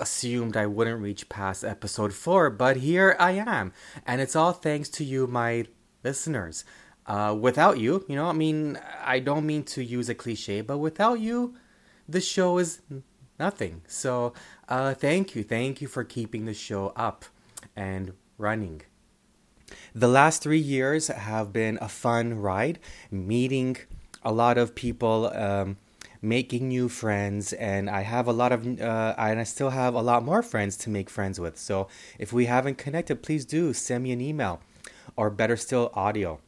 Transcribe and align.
assumed 0.00 0.56
I 0.56 0.66
wouldn't 0.66 1.00
reach 1.00 1.28
past 1.28 1.64
episode 1.64 2.12
4, 2.12 2.50
but 2.50 2.78
here 2.78 3.16
I 3.18 3.32
am. 3.32 3.72
And 4.06 4.20
it's 4.20 4.34
all 4.34 4.52
thanks 4.52 4.88
to 4.90 5.04
you, 5.04 5.26
my 5.26 5.66
listeners. 6.02 6.64
Uh, 7.06 7.36
without 7.38 7.78
you, 7.78 8.04
you 8.08 8.14
know, 8.14 8.26
I 8.26 8.32
mean, 8.32 8.78
I 9.04 9.18
don't 9.18 9.46
mean 9.46 9.64
to 9.64 9.82
use 9.82 10.08
a 10.08 10.14
cliche, 10.14 10.60
but 10.60 10.78
without 10.78 11.18
you, 11.18 11.54
the 12.08 12.20
show 12.20 12.58
is 12.58 12.82
nothing. 13.38 13.82
So, 13.88 14.32
uh, 14.68 14.94
thank 14.94 15.34
you. 15.34 15.42
Thank 15.42 15.80
you 15.80 15.88
for 15.88 16.04
keeping 16.04 16.44
the 16.44 16.54
show 16.54 16.92
up 16.94 17.24
and 17.74 18.12
running. 18.38 18.82
The 19.94 20.08
last 20.08 20.42
three 20.42 20.58
years 20.58 21.08
have 21.08 21.52
been 21.52 21.78
a 21.80 21.88
fun 21.88 22.34
ride, 22.34 22.78
meeting 23.10 23.76
a 24.22 24.32
lot 24.32 24.58
of 24.58 24.74
people. 24.74 25.32
Um, 25.34 25.78
making 26.22 26.68
new 26.68 26.88
friends 26.88 27.52
and 27.54 27.88
i 27.88 28.02
have 28.02 28.26
a 28.26 28.32
lot 28.32 28.52
of 28.52 28.66
uh, 28.80 29.14
and 29.16 29.40
i 29.40 29.44
still 29.44 29.70
have 29.70 29.94
a 29.94 30.02
lot 30.02 30.24
more 30.24 30.42
friends 30.42 30.76
to 30.76 30.90
make 30.90 31.08
friends 31.08 31.40
with. 31.40 31.56
So 31.58 31.88
if 32.18 32.32
we 32.32 32.46
haven't 32.46 32.78
connected 32.78 33.22
please 33.22 33.44
do 33.44 33.72
send 33.72 34.04
me 34.04 34.12
an 34.12 34.20
email 34.20 34.60
or 35.16 35.30
better 35.30 35.56
still 35.56 35.90
audio. 35.94 36.40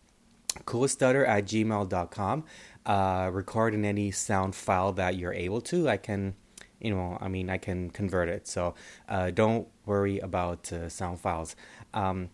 coolstutter 0.64 1.26
at 1.26 1.46
gmail.com 1.46 2.44
uh, 2.84 3.30
record 3.32 3.74
in 3.74 3.84
any 3.84 4.10
sound 4.10 4.54
file 4.54 4.92
that 4.92 5.16
you're 5.16 5.32
able 5.32 5.60
to. 5.62 5.88
I 5.88 5.96
can 5.96 6.34
you 6.80 6.94
know 6.94 7.16
i 7.20 7.28
mean 7.28 7.48
i 7.48 7.58
can 7.58 7.90
convert 7.90 8.28
it. 8.28 8.46
So 8.46 8.74
uh, 9.08 9.30
don't 9.30 9.68
worry 9.86 10.18
about 10.18 10.72
uh, 10.72 10.88
sound 10.88 11.20
files. 11.20 11.56
Um, 11.94 12.30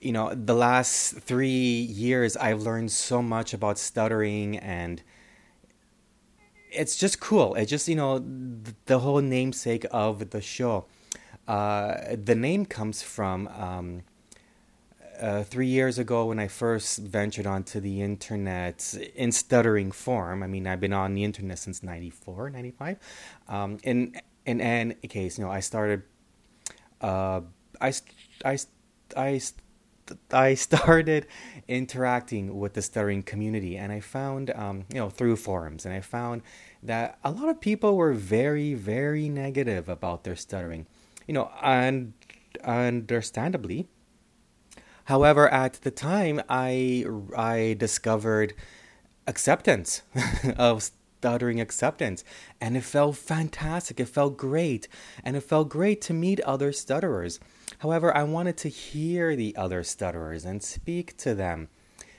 you 0.00 0.12
know 0.12 0.34
the 0.34 0.54
last 0.54 1.18
three 1.18 1.82
years 2.04 2.36
i've 2.36 2.62
learned 2.62 2.90
so 2.90 3.20
much 3.20 3.52
about 3.52 3.78
stuttering 3.78 4.56
and 4.56 5.02
it's 6.72 6.96
just 6.96 7.20
cool. 7.20 7.54
It's 7.54 7.70
just 7.70 7.88
you 7.88 7.96
know 7.96 8.24
the 8.86 8.98
whole 9.00 9.20
namesake 9.20 9.86
of 9.90 10.30
the 10.30 10.40
show. 10.40 10.86
Uh, 11.46 12.14
the 12.14 12.34
name 12.34 12.64
comes 12.64 13.02
from 13.02 13.48
um, 13.48 14.02
uh, 15.20 15.42
three 15.42 15.66
years 15.66 15.98
ago 15.98 16.26
when 16.26 16.38
I 16.38 16.48
first 16.48 16.98
ventured 16.98 17.46
onto 17.46 17.80
the 17.80 18.00
internet 18.00 18.94
in 19.14 19.32
stuttering 19.32 19.92
form. 19.92 20.42
I 20.42 20.46
mean, 20.46 20.66
I've 20.66 20.80
been 20.80 20.92
on 20.92 21.14
the 21.14 21.24
internet 21.24 21.58
since 21.58 21.82
94, 21.82 22.50
95. 22.50 22.96
Um, 23.48 23.78
in, 23.82 24.16
in 24.46 24.60
any 24.60 24.94
case, 24.94 25.38
you 25.38 25.44
know, 25.44 25.50
I 25.50 25.60
started, 25.60 26.02
uh, 27.00 27.42
I, 27.80 27.92
I, 28.44 28.58
I, 29.16 29.40
I 30.32 30.54
started 30.54 31.26
interacting 31.70 32.58
with 32.58 32.74
the 32.74 32.82
stuttering 32.82 33.22
community, 33.22 33.76
and 33.76 33.92
I 33.92 34.00
found, 34.00 34.50
um, 34.50 34.84
you 34.92 34.98
know, 34.98 35.08
through 35.08 35.36
forums, 35.36 35.86
and 35.86 35.94
I 35.94 36.00
found 36.00 36.42
that 36.82 37.18
a 37.22 37.30
lot 37.30 37.48
of 37.48 37.60
people 37.60 37.96
were 37.96 38.12
very, 38.12 38.74
very 38.74 39.28
negative 39.28 39.88
about 39.88 40.24
their 40.24 40.36
stuttering, 40.36 40.86
you 41.26 41.34
know, 41.34 41.50
and 41.62 42.12
understandably. 42.64 43.86
However, 45.04 45.48
at 45.48 45.74
the 45.74 45.90
time, 45.90 46.42
I 46.48 47.04
I 47.36 47.76
discovered 47.78 48.54
acceptance 49.26 50.02
of 50.56 50.90
stuttering 51.20 51.60
acceptance 51.60 52.24
and 52.60 52.76
it 52.76 52.82
felt 52.82 53.16
fantastic. 53.16 54.00
It 54.00 54.08
felt 54.08 54.36
great 54.36 54.88
and 55.22 55.36
it 55.36 55.42
felt 55.42 55.68
great 55.68 56.00
to 56.02 56.14
meet 56.14 56.40
other 56.40 56.72
stutterers 56.72 57.38
However, 57.78 58.16
I 58.16 58.24
wanted 58.24 58.56
to 58.58 58.68
hear 58.68 59.36
the 59.36 59.56
other 59.56 59.82
stutterers 59.82 60.44
and 60.44 60.62
speak 60.62 61.16
to 61.18 61.34
them. 61.34 61.68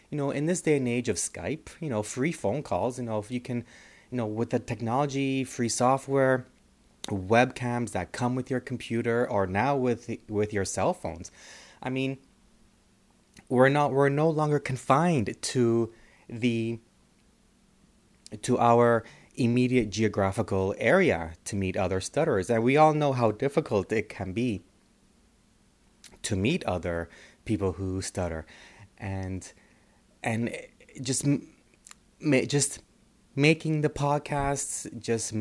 You 0.10 0.18
know, 0.18 0.32
in 0.32 0.46
this 0.46 0.62
day 0.62 0.78
and 0.78 0.88
age 0.88 1.08
of 1.10 1.18
Skype, 1.18 1.70
you 1.80 1.90
know, 1.90 2.04
free 2.04 2.32
phone 2.32 2.64
calls, 2.64 2.98
you 2.98 3.06
know, 3.06 3.20
if 3.20 3.32
you 3.32 3.40
can, 3.40 3.64
you 4.10 4.18
know, 4.18 4.26
with 4.26 4.50
the 4.50 4.60
technology, 4.60 5.44
free 5.44 5.70
software, 5.70 6.46
webcams 7.08 7.92
that 7.92 8.12
come 8.12 8.36
with 8.36 8.50
your 8.50 8.60
computer 8.60 9.30
or 9.30 9.48
now 9.48 9.76
with 9.76 10.10
with 10.28 10.54
your 10.54 10.66
cell 10.66 10.94
phones. 10.94 11.32
I 11.82 11.90
mean, 11.90 12.18
we're 13.50 13.70
not 13.70 13.92
we're 13.92 14.10
no 14.10 14.30
longer 14.30 14.60
confined 14.60 15.36
to 15.42 15.94
the 16.30 16.80
to 18.42 18.58
our 18.60 19.04
immediate 19.36 19.90
geographical 19.90 20.76
area 20.78 21.34
to 21.46 21.56
meet 21.56 21.78
other 21.78 22.00
stutterers. 22.00 22.50
And 22.50 22.64
we 22.64 22.78
all 22.78 22.94
know 22.94 23.14
how 23.14 23.32
difficult 23.32 23.92
it 23.92 24.10
can 24.10 24.34
be 24.34 24.62
to 26.24 26.36
meet 26.36 26.64
other 26.66 27.10
people 27.46 27.74
who 27.74 28.02
stutter, 28.02 28.46
and 28.98 29.52
and 30.24 30.56
just 31.02 31.26
just 32.48 32.80
making 33.36 33.82
the 33.82 33.90
podcasts 33.90 34.88
just 35.00 35.34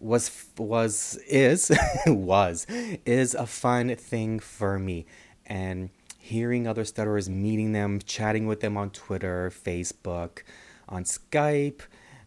was 0.00 0.46
was 0.58 1.16
is 1.28 1.70
was 2.06 2.66
is 3.04 3.34
a 3.34 3.46
fun 3.46 3.94
thing 3.96 4.38
for 4.38 4.78
me. 4.78 5.06
And 5.48 5.90
hearing 6.26 6.66
other 6.66 6.84
stutterers 6.84 7.28
meeting 7.28 7.70
them 7.70 8.00
chatting 8.04 8.48
with 8.48 8.58
them 8.58 8.76
on 8.76 8.90
twitter 8.90 9.48
facebook 9.48 10.42
on 10.88 11.04
skype 11.04 11.82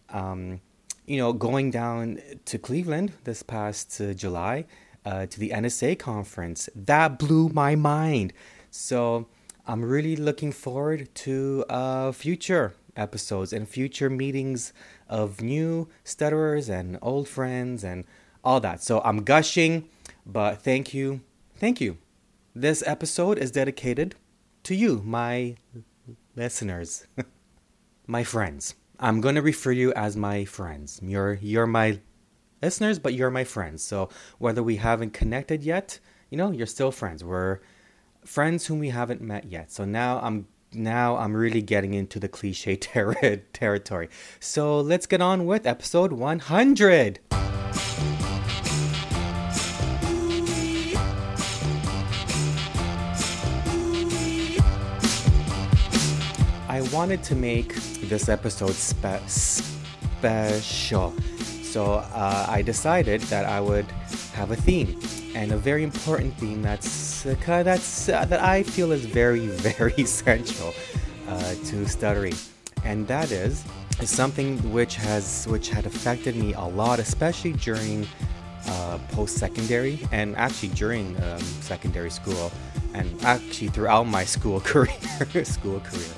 um, 0.08 0.62
you 1.06 1.18
know 1.18 1.34
going 1.34 1.70
down 1.70 2.18
to 2.46 2.58
cleveland 2.58 3.12
this 3.26 3.44
past 3.44 4.00
uh, 4.00 4.14
july 4.14 4.64
uh, 5.10 5.26
to 5.26 5.40
the 5.40 5.50
NSA 5.50 5.98
conference. 5.98 6.70
That 6.76 7.18
blew 7.18 7.50
my 7.50 7.76
mind. 7.76 8.32
So 8.70 9.28
I'm 9.66 9.84
really 9.84 10.16
looking 10.16 10.52
forward 10.52 11.10
to 11.26 11.66
uh, 11.68 12.12
future 12.12 12.76
episodes 12.96 13.52
and 13.52 13.68
future 13.68 14.10
meetings 14.10 14.72
of 15.08 15.42
new 15.42 15.90
stutterers 16.04 16.70
and 16.70 17.00
old 17.02 17.28
friends 17.28 17.84
and 17.84 18.06
all 18.44 18.60
that. 18.60 18.84
So 18.84 19.02
I'm 19.04 19.24
gushing, 19.24 19.90
but 20.28 20.62
thank 20.62 20.94
you. 20.94 21.22
Thank 21.56 21.82
you. 21.82 21.98
This 22.54 22.84
episode 22.86 23.40
is 23.40 23.50
dedicated 23.50 24.16
to 24.64 24.76
you, 24.76 25.02
my 25.04 25.56
listeners, 26.36 27.08
my 28.08 28.24
friends. 28.24 28.76
I'm 29.00 29.22
going 29.22 29.36
to 29.36 29.42
refer 29.42 29.72
you 29.72 29.92
as 29.94 30.16
my 30.16 30.46
friends. 30.46 31.00
You're 31.02 31.40
you're 31.42 31.68
my 31.68 32.00
listeners, 32.62 33.00
but 33.00 33.14
you're 33.14 33.32
my 33.32 33.44
friends. 33.44 33.84
So 33.84 34.10
whether 34.38 34.64
we 34.64 34.78
haven't 34.78 35.14
connected 35.14 35.64
yet, 35.64 36.00
you 36.30 36.38
know, 36.38 36.52
you're 36.52 36.68
still 36.68 36.92
friends. 36.92 37.24
We're 37.24 37.60
friends 38.26 38.66
whom 38.68 38.80
we 38.80 38.90
haven't 38.90 39.22
met 39.22 39.46
yet. 39.46 39.72
So 39.72 39.86
now 39.86 40.20
I'm 40.20 40.48
now 40.72 41.18
I'm 41.18 41.36
really 41.36 41.62
getting 41.62 41.94
into 41.94 42.20
the 42.20 42.28
cliche 42.28 42.76
ter- 42.78 43.38
territory. 43.54 44.10
So 44.40 44.80
let's 44.80 45.06
get 45.06 45.22
on 45.22 45.46
with 45.46 45.66
episode 45.66 46.12
100. 46.14 47.20
I 56.68 56.82
wanted 56.94 57.24
to 57.24 57.36
make 57.36 57.74
this 58.10 58.30
episode 58.30 58.74
spe- 58.74 59.28
special. 59.28 61.14
So 61.70 62.02
uh, 62.16 62.48
I 62.50 62.64
decided 62.64 63.22
that 63.30 63.46
I 63.46 63.62
would 63.62 63.86
have 64.34 64.50
a 64.50 64.56
theme, 64.56 65.00
and 65.36 65.52
a 65.52 65.58
very 65.58 65.84
important 65.84 66.34
theme 66.40 66.64
that's 66.64 67.28
uh, 67.28 67.36
that's 67.46 68.10
uh, 68.10 68.26
that 68.26 68.42
I 68.42 68.64
feel 68.64 68.92
is 68.92 69.06
very 69.06 69.46
very 69.78 69.94
essential 70.00 70.74
uh, 71.28 71.54
to 71.66 71.88
stuttering, 71.88 72.34
and 72.84 73.08
that 73.08 73.32
is 73.32 73.64
something 74.04 74.58
which 74.74 74.96
has 74.96 75.46
which 75.48 75.70
had 75.70 75.86
affected 75.86 76.36
me 76.36 76.54
a 76.54 76.66
lot, 76.66 76.98
especially 76.98 77.54
during 77.54 78.08
uh, 78.68 78.98
post-secondary 79.12 80.00
and 80.12 80.36
actually 80.38 80.70
during 80.70 81.16
um, 81.22 81.40
secondary 81.62 82.10
school, 82.10 82.52
and 82.96 83.08
actually 83.24 83.68
throughout 83.68 84.08
my 84.08 84.26
school 84.26 84.60
career, 84.72 85.46
school 85.46 85.80
career, 85.82 86.14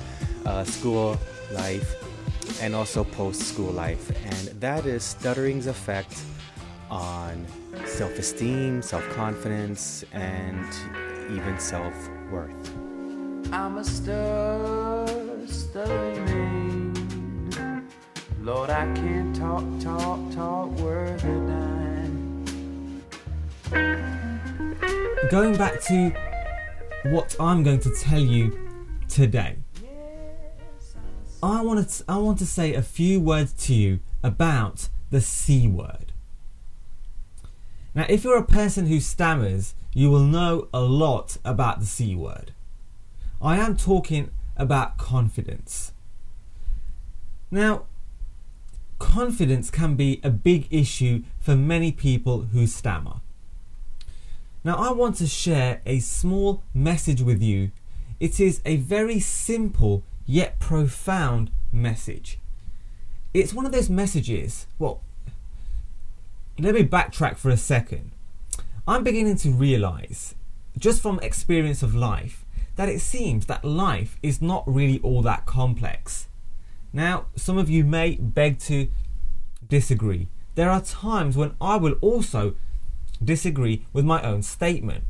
uh, 0.45 0.63
school 0.63 1.18
life, 1.51 2.00
and 2.62 2.75
also 2.75 3.03
post-school 3.03 3.71
life, 3.71 4.09
and 4.25 4.59
that 4.59 4.85
is 4.85 5.03
stuttering's 5.03 5.68
effect 5.68 6.21
on 6.89 7.45
self-esteem, 7.85 8.81
self-confidence, 8.81 10.03
and 10.12 10.68
even 11.31 11.57
self-worth. 11.59 12.73
I'm 13.53 13.77
a 13.77 13.83
stir, 13.83 15.06
stuttering 15.47 16.62
Lord, 18.41 18.71
I 18.71 18.91
can't 18.95 19.35
talk, 19.35 19.63
talk, 19.79 20.19
talk 20.31 20.69
worth 20.79 21.23
a 21.23 21.27
dime. 21.45 23.03
Going 25.29 25.56
back 25.56 25.79
to 25.81 26.12
what 27.12 27.35
I'm 27.39 27.62
going 27.62 27.79
to 27.81 27.91
tell 28.01 28.19
you 28.19 28.57
today. 29.07 29.61
I 31.44 31.62
want 31.62 31.88
to 31.88 32.04
I 32.08 32.18
want 32.18 32.40
to 32.40 32.46
say 32.46 32.74
a 32.74 32.82
few 32.82 33.20
words 33.20 33.54
to 33.66 33.74
you 33.74 34.00
about 34.24 34.90
the 35.10 35.22
C 35.22 35.68
word. 35.68 36.14
Now, 37.94 38.06
if 38.08 38.24
you're 38.24 38.38
a 38.38 38.44
person 38.44 38.86
who 38.86 39.00
stammers, 39.00 39.74
you 39.94 40.10
will 40.10 40.24
know 40.24 40.70
a 40.74 40.82
lot 40.82 41.38
about 41.44 41.80
the 41.80 41.86
C 41.86 42.16
word. 42.16 42.52
I 43.42 43.58
am 43.58 43.76
talking 43.76 44.30
about 44.56 44.98
confidence. 44.98 45.92
Now, 47.50 47.86
confidence 49.00 49.70
can 49.72 49.96
be 49.96 50.22
a 50.24 50.30
big 50.30 50.68
issue 50.70 51.24
for 51.40 51.56
many 51.56 51.92
people 51.92 52.44
who 52.54 52.68
stammer. 52.68 53.20
Now, 54.64 54.76
I 54.76 54.92
want 54.92 55.16
to 55.18 55.28
share 55.28 55.82
a 55.86 56.00
small 56.00 56.64
message 56.74 57.22
with 57.22 57.42
you. 57.42 57.72
It 58.20 58.40
is 58.40 58.62
a 58.64 58.76
very 58.78 59.20
simple 59.20 60.04
yet 60.31 60.60
profound 60.60 61.51
message. 61.74 62.39
It's 63.33 63.54
one 63.54 63.66
of 63.66 63.74
those 63.74 63.89
messages, 63.89 64.66
well, 64.80 65.01
let 66.57 66.74
me 66.74 66.83
backtrack 66.83 67.38
for 67.38 67.50
a 67.50 67.57
second. 67.57 68.12
I'm 68.88 69.04
beginning 69.04 69.36
to 69.38 69.51
realize, 69.51 70.36
just 70.78 71.01
from 71.01 71.19
experience 71.19 71.83
of 71.83 71.94
life, 71.94 72.45
that 72.78 72.88
it 72.88 73.01
seems 73.01 73.45
that 73.48 73.66
life 73.66 74.18
is 74.24 74.42
not 74.42 74.63
really 74.66 75.00
all 75.00 75.22
that 75.24 75.45
complex. 75.45 76.28
Now, 76.94 77.25
some 77.36 77.57
of 77.57 77.69
you 77.69 77.83
may 77.83 78.16
beg 78.16 78.57
to 78.60 78.88
disagree. 79.68 80.30
There 80.56 80.69
are 80.69 80.81
times 80.81 81.36
when 81.36 81.56
I 81.60 81.75
will 81.75 81.95
also 82.00 82.56
disagree 83.22 83.86
with 83.92 84.06
my 84.06 84.22
own 84.22 84.44
statement. 84.44 85.04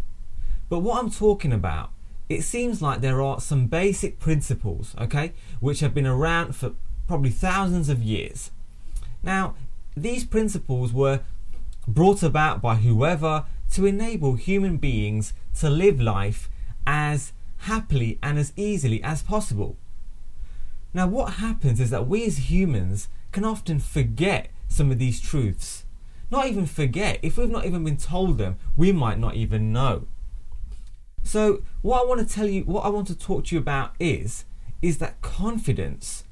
But 0.67 0.79
what 0.79 0.97
I'm 0.97 1.11
talking 1.11 1.53
about, 1.53 1.91
it 2.31 2.43
seems 2.43 2.81
like 2.81 3.01
there 3.01 3.21
are 3.21 3.39
some 3.39 3.67
basic 3.67 4.19
principles, 4.19 4.95
okay, 4.99 5.33
which 5.59 5.79
have 5.81 5.93
been 5.93 6.07
around 6.07 6.55
for 6.55 6.73
probably 7.07 7.29
thousands 7.29 7.89
of 7.89 8.01
years. 8.01 8.51
Now, 9.21 9.55
these 9.95 10.23
principles 10.23 10.93
were 10.93 11.21
brought 11.87 12.23
about 12.23 12.61
by 12.61 12.75
whoever 12.75 13.45
to 13.71 13.85
enable 13.85 14.35
human 14.35 14.77
beings 14.77 15.33
to 15.59 15.69
live 15.69 15.99
life 15.99 16.49
as 16.87 17.33
happily 17.59 18.17
and 18.23 18.39
as 18.39 18.53
easily 18.55 19.03
as 19.03 19.21
possible. 19.21 19.77
Now, 20.93 21.07
what 21.07 21.33
happens 21.35 21.79
is 21.79 21.89
that 21.89 22.07
we 22.07 22.25
as 22.25 22.49
humans 22.49 23.07
can 23.31 23.45
often 23.45 23.79
forget 23.79 24.49
some 24.67 24.91
of 24.91 24.99
these 24.99 25.21
truths. 25.21 25.85
Not 26.29 26.47
even 26.47 26.65
forget, 26.65 27.19
if 27.21 27.37
we've 27.37 27.49
not 27.49 27.65
even 27.65 27.83
been 27.83 27.97
told 27.97 28.37
them, 28.37 28.57
we 28.77 28.91
might 28.91 29.19
not 29.19 29.35
even 29.35 29.73
know. 29.73 30.07
So, 31.23 31.63
what 31.81 32.01
I 32.01 32.05
want 32.05 32.27
to 32.27 32.33
tell 32.33 32.47
you, 32.47 32.63
what 32.63 32.85
I 32.85 32.89
want 32.89 33.07
to 33.07 33.15
talk 33.15 33.45
to 33.45 33.55
you 33.55 33.61
about 33.61 33.93
is, 33.99 34.45
is 34.81 34.97
that 34.97 35.21
confidence, 35.21 36.23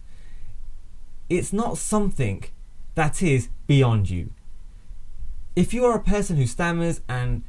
it's 1.30 1.54
not 1.54 1.78
something 1.78 2.44
that 2.96 3.22
is 3.22 3.50
beyond 3.68 4.10
you. 4.10 4.32
If 5.56 5.74
you 5.74 5.86
are 5.86 5.96
a 5.96 6.04
person 6.04 6.38
who 6.38 6.48
stammers 6.48 7.02
and 7.08 7.44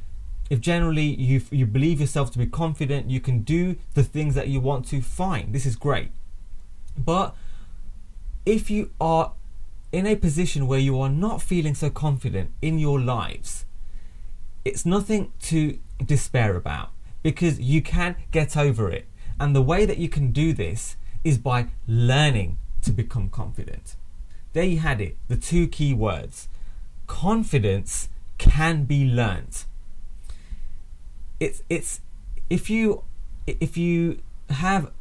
if 0.49 0.59
generally 0.59 1.05
you 1.05 1.41
you 1.49 1.65
believe 1.65 2.01
yourself 2.01 2.31
to 2.31 2.37
be 2.37 2.45
confident, 2.45 3.09
you 3.09 3.21
can 3.21 3.41
do 3.41 3.77
the 3.93 4.03
things 4.03 4.35
that 4.35 4.49
you 4.49 4.59
want 4.59 4.85
to, 4.87 5.01
fine. 5.01 5.51
This 5.51 5.65
is 5.65 5.75
great. 5.75 6.11
But 6.97 7.35
if 8.45 8.69
you 8.69 8.91
are 8.99 9.33
in 9.91 10.05
a 10.05 10.15
position 10.15 10.67
where 10.67 10.79
you 10.79 10.99
are 10.99 11.09
not 11.09 11.41
feeling 11.41 11.73
so 11.73 11.89
confident 11.89 12.51
in 12.61 12.79
your 12.79 12.99
lives, 12.99 13.65
it's 14.63 14.85
nothing 14.85 15.31
to 15.43 15.79
despair 16.05 16.55
about 16.55 16.91
because 17.23 17.59
you 17.59 17.81
can 17.81 18.15
get 18.31 18.57
over 18.57 18.89
it. 18.89 19.07
And 19.39 19.55
the 19.55 19.61
way 19.61 19.85
that 19.85 19.97
you 19.97 20.09
can 20.09 20.31
do 20.31 20.53
this 20.53 20.95
is 21.23 21.37
by 21.37 21.67
learning 21.87 22.57
to 22.81 22.91
become 22.91 23.29
confident. 23.29 23.95
There 24.53 24.63
you 24.63 24.79
had 24.79 24.99
it, 25.01 25.17
the 25.27 25.37
two 25.37 25.67
key 25.67 25.93
words. 25.93 26.47
Confidence 27.07 28.09
can 28.37 28.85
be 28.85 29.05
learnt. 29.05 29.65
It's 31.39 31.63
it's 31.69 32.01
if 32.49 32.69
you 32.69 33.03
if 33.47 33.77
you 33.77 34.19
have 34.49 34.91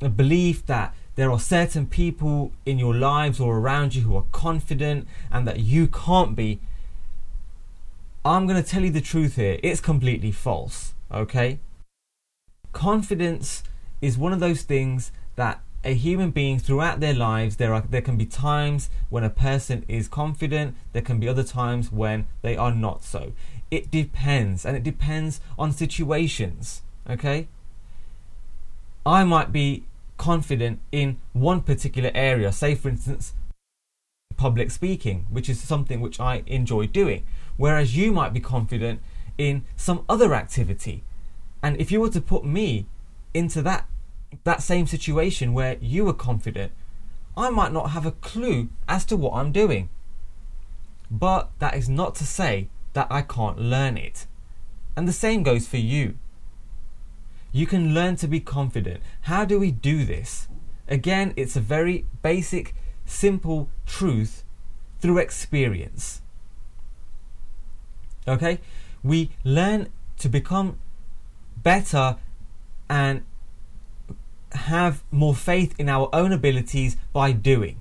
a 0.00 0.08
belief 0.08 0.66
that 0.66 0.94
there 1.16 1.30
are 1.30 1.40
certain 1.40 1.86
people 1.86 2.52
in 2.64 2.78
your 2.78 2.94
lives 2.94 3.40
or 3.40 3.58
around 3.58 3.94
you 3.94 4.02
who 4.02 4.16
are 4.16 4.24
confident 4.32 5.06
and 5.30 5.46
that 5.46 5.60
you 5.60 5.86
can't 5.86 6.34
be, 6.34 6.60
I'm 8.24 8.46
going 8.46 8.62
to 8.62 8.68
tell 8.68 8.84
you 8.84 8.90
the 8.90 9.00
truth 9.00 9.36
here. 9.36 9.58
It's 9.62 9.80
completely 9.80 10.32
false, 10.32 10.94
okay? 11.12 11.58
Confidence 12.72 13.62
is 14.00 14.16
one 14.16 14.32
of 14.32 14.40
those 14.40 14.62
things 14.62 15.12
that 15.36 15.60
a 15.82 15.94
human 15.94 16.30
being 16.30 16.58
throughout 16.58 17.00
their 17.00 17.14
lives 17.14 17.56
there 17.56 17.72
are 17.72 17.80
there 17.80 18.02
can 18.02 18.18
be 18.18 18.26
times 18.26 18.90
when 19.08 19.24
a 19.24 19.30
person 19.30 19.82
is 19.88 20.08
confident 20.08 20.76
there 20.92 21.00
can 21.00 21.18
be 21.18 21.26
other 21.26 21.42
times 21.42 21.90
when 21.90 22.26
they 22.42 22.54
are 22.54 22.74
not 22.74 23.02
so 23.02 23.32
it 23.70 23.90
depends 23.90 24.66
and 24.66 24.76
it 24.76 24.82
depends 24.82 25.40
on 25.58 25.72
situations 25.72 26.82
okay 27.08 27.48
i 29.06 29.24
might 29.24 29.52
be 29.52 29.82
confident 30.20 30.78
in 30.92 31.16
one 31.32 31.62
particular 31.62 32.10
area. 32.14 32.52
Say, 32.52 32.74
for 32.74 32.90
instance, 32.90 33.32
public 34.36 34.70
speaking, 34.70 35.24
which 35.30 35.48
is 35.48 35.58
something 35.58 36.00
which 36.00 36.20
I 36.20 36.42
enjoy 36.46 36.86
doing, 36.88 37.24
whereas 37.56 37.96
you 37.96 38.12
might 38.12 38.34
be 38.34 38.40
confident 38.40 39.00
in 39.40 39.64
some 39.74 40.04
other 40.06 40.34
activity. 40.34 41.02
And 41.62 41.80
if 41.80 41.90
you 41.90 42.02
were 42.02 42.10
to 42.10 42.20
put 42.20 42.44
me 42.44 42.84
into 43.32 43.62
that 43.62 43.86
that 44.44 44.62
same 44.62 44.86
situation 44.86 45.54
where 45.54 45.76
you 45.80 46.04
were 46.04 46.12
confident, 46.12 46.72
I 47.36 47.48
might 47.48 47.72
not 47.72 47.90
have 47.90 48.04
a 48.04 48.12
clue 48.12 48.68
as 48.86 49.04
to 49.06 49.16
what 49.16 49.32
I'm 49.34 49.50
doing. 49.50 49.88
But 51.10 51.50
that 51.58 51.74
is 51.74 51.88
not 51.88 52.14
to 52.16 52.24
say 52.24 52.68
that 52.92 53.08
I 53.10 53.22
can't 53.22 53.58
learn 53.58 53.96
it. 53.96 54.26
And 54.94 55.08
the 55.08 55.12
same 55.12 55.42
goes 55.42 55.66
for 55.66 55.78
you. 55.78 56.16
You 57.50 57.66
can 57.66 57.94
learn 57.94 58.16
to 58.16 58.28
be 58.28 58.40
confident. 58.40 59.00
How 59.22 59.44
do 59.44 59.58
we 59.58 59.72
do 59.72 60.04
this? 60.04 60.46
Again, 60.86 61.32
it's 61.34 61.56
a 61.56 61.60
very 61.60 62.04
basic, 62.22 62.74
simple 63.06 63.70
truth 63.86 64.44
through 65.00 65.18
experience. 65.18 66.20
Okay? 68.28 68.60
We 69.02 69.30
learn 69.44 69.88
to 70.18 70.28
become 70.28 70.78
better 71.56 72.16
and 72.88 73.22
have 74.52 75.02
more 75.10 75.34
faith 75.34 75.74
in 75.78 75.88
our 75.88 76.08
own 76.12 76.32
abilities 76.32 76.96
by 77.12 77.32
doing. 77.32 77.80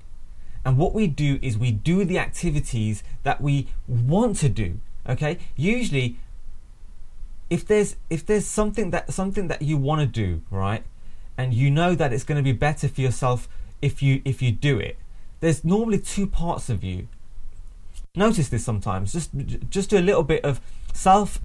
And 0.63 0.77
what 0.77 0.93
we 0.93 1.07
do 1.07 1.39
is 1.41 1.57
we 1.57 1.71
do 1.71 2.05
the 2.05 2.19
activities 2.19 3.03
that 3.23 3.41
we 3.41 3.67
want 3.87 4.37
to 4.37 4.49
do. 4.49 4.79
Okay? 5.07 5.39
Usually 5.55 6.17
if 7.49 7.65
there's 7.65 7.95
if 8.09 8.25
there's 8.25 8.45
something 8.45 8.91
that 8.91 9.11
something 9.11 9.47
that 9.47 9.61
you 9.61 9.77
want 9.77 10.01
to 10.01 10.05
do 10.05 10.41
right 10.51 10.83
and 11.37 11.53
you 11.53 11.71
know 11.71 11.95
that 11.95 12.13
it's 12.13 12.23
going 12.23 12.37
to 12.37 12.43
be 12.43 12.51
better 12.51 12.87
for 12.87 13.01
yourself 13.01 13.47
if 13.81 14.01
you 14.01 14.21
if 14.23 14.41
you 14.41 14.51
do 14.51 14.77
it 14.77 14.97
there's 15.39 15.63
normally 15.63 15.97
two 15.97 16.27
parts 16.27 16.69
of 16.69 16.83
you 16.83 17.07
notice 18.15 18.49
this 18.49 18.63
sometimes 18.63 19.13
just 19.13 19.31
just 19.69 19.89
do 19.89 19.97
a 19.97 19.99
little 19.99 20.23
bit 20.23 20.43
of 20.43 20.61
self 20.93 21.39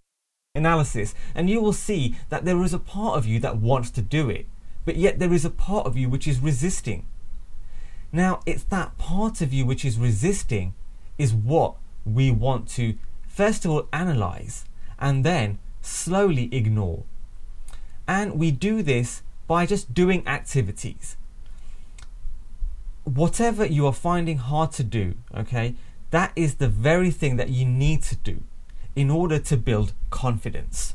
analysis 0.54 1.14
and 1.34 1.50
you 1.50 1.60
will 1.60 1.72
see 1.72 2.16
that 2.28 2.44
there 2.44 2.62
is 2.62 2.72
a 2.72 2.78
part 2.78 3.18
of 3.18 3.26
you 3.26 3.40
that 3.40 3.56
wants 3.56 3.90
to 3.90 4.00
do 4.00 4.30
it 4.30 4.46
but 4.84 4.96
yet 4.96 5.18
there 5.18 5.32
is 5.32 5.44
a 5.44 5.50
part 5.50 5.86
of 5.86 5.96
you 5.96 6.08
which 6.08 6.28
is 6.28 6.40
resisting. 6.40 7.06
Now, 8.12 8.40
it's 8.46 8.64
that 8.64 8.96
part 8.98 9.40
of 9.40 9.52
you 9.52 9.66
which 9.66 9.84
is 9.84 9.98
resisting 9.98 10.74
is 11.18 11.32
what 11.32 11.76
we 12.04 12.30
want 12.30 12.68
to 12.68 12.96
first 13.26 13.64
of 13.64 13.70
all 13.70 13.88
analyze 13.92 14.64
and 14.98 15.24
then 15.24 15.58
slowly 15.80 16.54
ignore. 16.54 17.04
And 18.06 18.38
we 18.38 18.50
do 18.50 18.82
this 18.82 19.22
by 19.46 19.66
just 19.66 19.94
doing 19.94 20.26
activities. 20.26 21.16
Whatever 23.04 23.66
you 23.66 23.86
are 23.86 23.92
finding 23.92 24.38
hard 24.38 24.72
to 24.72 24.84
do, 24.84 25.14
okay, 25.34 25.74
that 26.10 26.32
is 26.36 26.56
the 26.56 26.68
very 26.68 27.10
thing 27.10 27.36
that 27.36 27.50
you 27.50 27.64
need 27.64 28.02
to 28.04 28.16
do 28.16 28.42
in 28.96 29.10
order 29.10 29.38
to 29.38 29.56
build 29.56 29.92
confidence. 30.10 30.94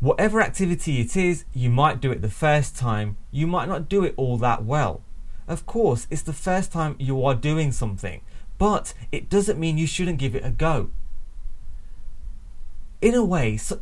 Whatever 0.00 0.40
activity 0.40 1.00
it 1.00 1.16
is, 1.16 1.44
you 1.52 1.68
might 1.68 2.00
do 2.00 2.10
it 2.10 2.22
the 2.22 2.30
first 2.30 2.76
time, 2.76 3.16
you 3.30 3.46
might 3.46 3.68
not 3.68 3.88
do 3.88 4.02
it 4.04 4.14
all 4.16 4.38
that 4.38 4.64
well. 4.64 5.02
Of 5.46 5.66
course, 5.66 6.06
it's 6.10 6.22
the 6.22 6.32
first 6.32 6.72
time 6.72 6.96
you 6.98 7.24
are 7.24 7.34
doing 7.34 7.72
something, 7.72 8.22
but 8.56 8.94
it 9.12 9.28
doesn't 9.28 9.58
mean 9.58 9.76
you 9.76 9.86
shouldn't 9.86 10.18
give 10.18 10.34
it 10.34 10.44
a 10.44 10.50
go. 10.50 10.90
In 13.02 13.14
a 13.14 13.24
way, 13.24 13.56
so, 13.56 13.80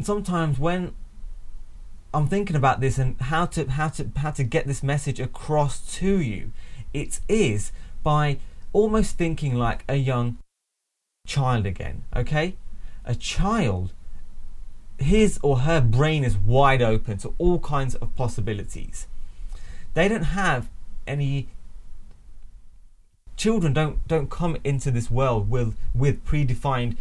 sometimes 0.00 0.58
when 0.58 0.94
I'm 2.12 2.28
thinking 2.28 2.56
about 2.56 2.80
this 2.80 2.98
and 2.98 3.20
how 3.20 3.46
to 3.46 3.70
how 3.70 3.88
to 3.88 4.10
how 4.16 4.30
to 4.32 4.44
get 4.44 4.66
this 4.66 4.82
message 4.82 5.18
across 5.18 5.80
to 5.96 6.20
you, 6.20 6.52
it 6.92 7.20
is 7.28 7.72
by 8.02 8.38
almost 8.72 9.16
thinking 9.16 9.54
like 9.54 9.84
a 9.88 9.96
young 9.96 10.38
child 11.28 11.66
again, 11.66 12.02
okay? 12.16 12.56
A 13.04 13.14
child 13.14 13.92
his 14.98 15.38
or 15.42 15.60
her 15.60 15.80
brain 15.80 16.24
is 16.24 16.36
wide 16.36 16.82
open 16.82 17.18
to 17.18 17.34
all 17.38 17.58
kinds 17.60 17.94
of 17.96 18.14
possibilities. 18.16 19.06
They 19.94 20.08
don't 20.08 20.24
have 20.24 20.68
any 21.06 21.48
children 23.36 23.72
don't 23.72 24.06
don't 24.08 24.28
come 24.28 24.56
into 24.64 24.90
this 24.90 25.10
world 25.10 25.48
with 25.48 25.76
with 25.94 26.24
predefined 26.24 26.96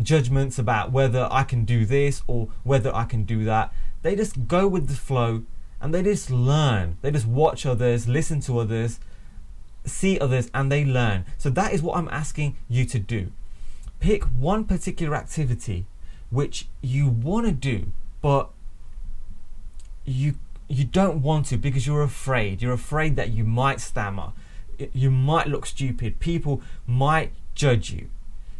judgments 0.00 0.56
about 0.56 0.92
whether 0.92 1.28
I 1.32 1.42
can 1.42 1.64
do 1.64 1.84
this 1.84 2.22
or 2.28 2.48
whether 2.62 2.94
I 2.94 3.04
can 3.04 3.24
do 3.24 3.44
that. 3.44 3.72
They 4.02 4.14
just 4.14 4.46
go 4.46 4.68
with 4.68 4.86
the 4.86 4.94
flow 4.94 5.42
and 5.80 5.92
they 5.92 6.04
just 6.04 6.30
learn. 6.30 6.98
They 7.02 7.10
just 7.10 7.26
watch 7.26 7.66
others, 7.66 8.06
listen 8.06 8.40
to 8.42 8.60
others, 8.60 9.00
see 9.84 10.18
others 10.18 10.50
and 10.52 10.70
they 10.70 10.84
learn. 10.84 11.24
So 11.38 11.50
that 11.50 11.72
is 11.72 11.82
what 11.82 11.96
I'm 11.96 12.08
asking 12.08 12.56
you 12.68 12.84
to 12.86 12.98
do. 12.98 13.32
Pick 14.00 14.24
one 14.24 14.64
particular 14.64 15.16
activity 15.16 15.86
which 16.30 16.68
you 16.82 17.08
want 17.08 17.46
to 17.46 17.52
do, 17.52 17.92
but 18.20 18.50
you 20.04 20.34
you 20.68 20.84
don't 20.84 21.22
want 21.22 21.46
to 21.46 21.56
because 21.56 21.86
you're 21.86 22.02
afraid. 22.02 22.60
You're 22.60 22.74
afraid 22.74 23.16
that 23.16 23.30
you 23.30 23.44
might 23.44 23.80
stammer, 23.80 24.32
you 24.92 25.10
might 25.10 25.46
look 25.46 25.66
stupid, 25.66 26.20
people 26.20 26.62
might 26.86 27.32
judge 27.54 27.90
you. 27.90 28.08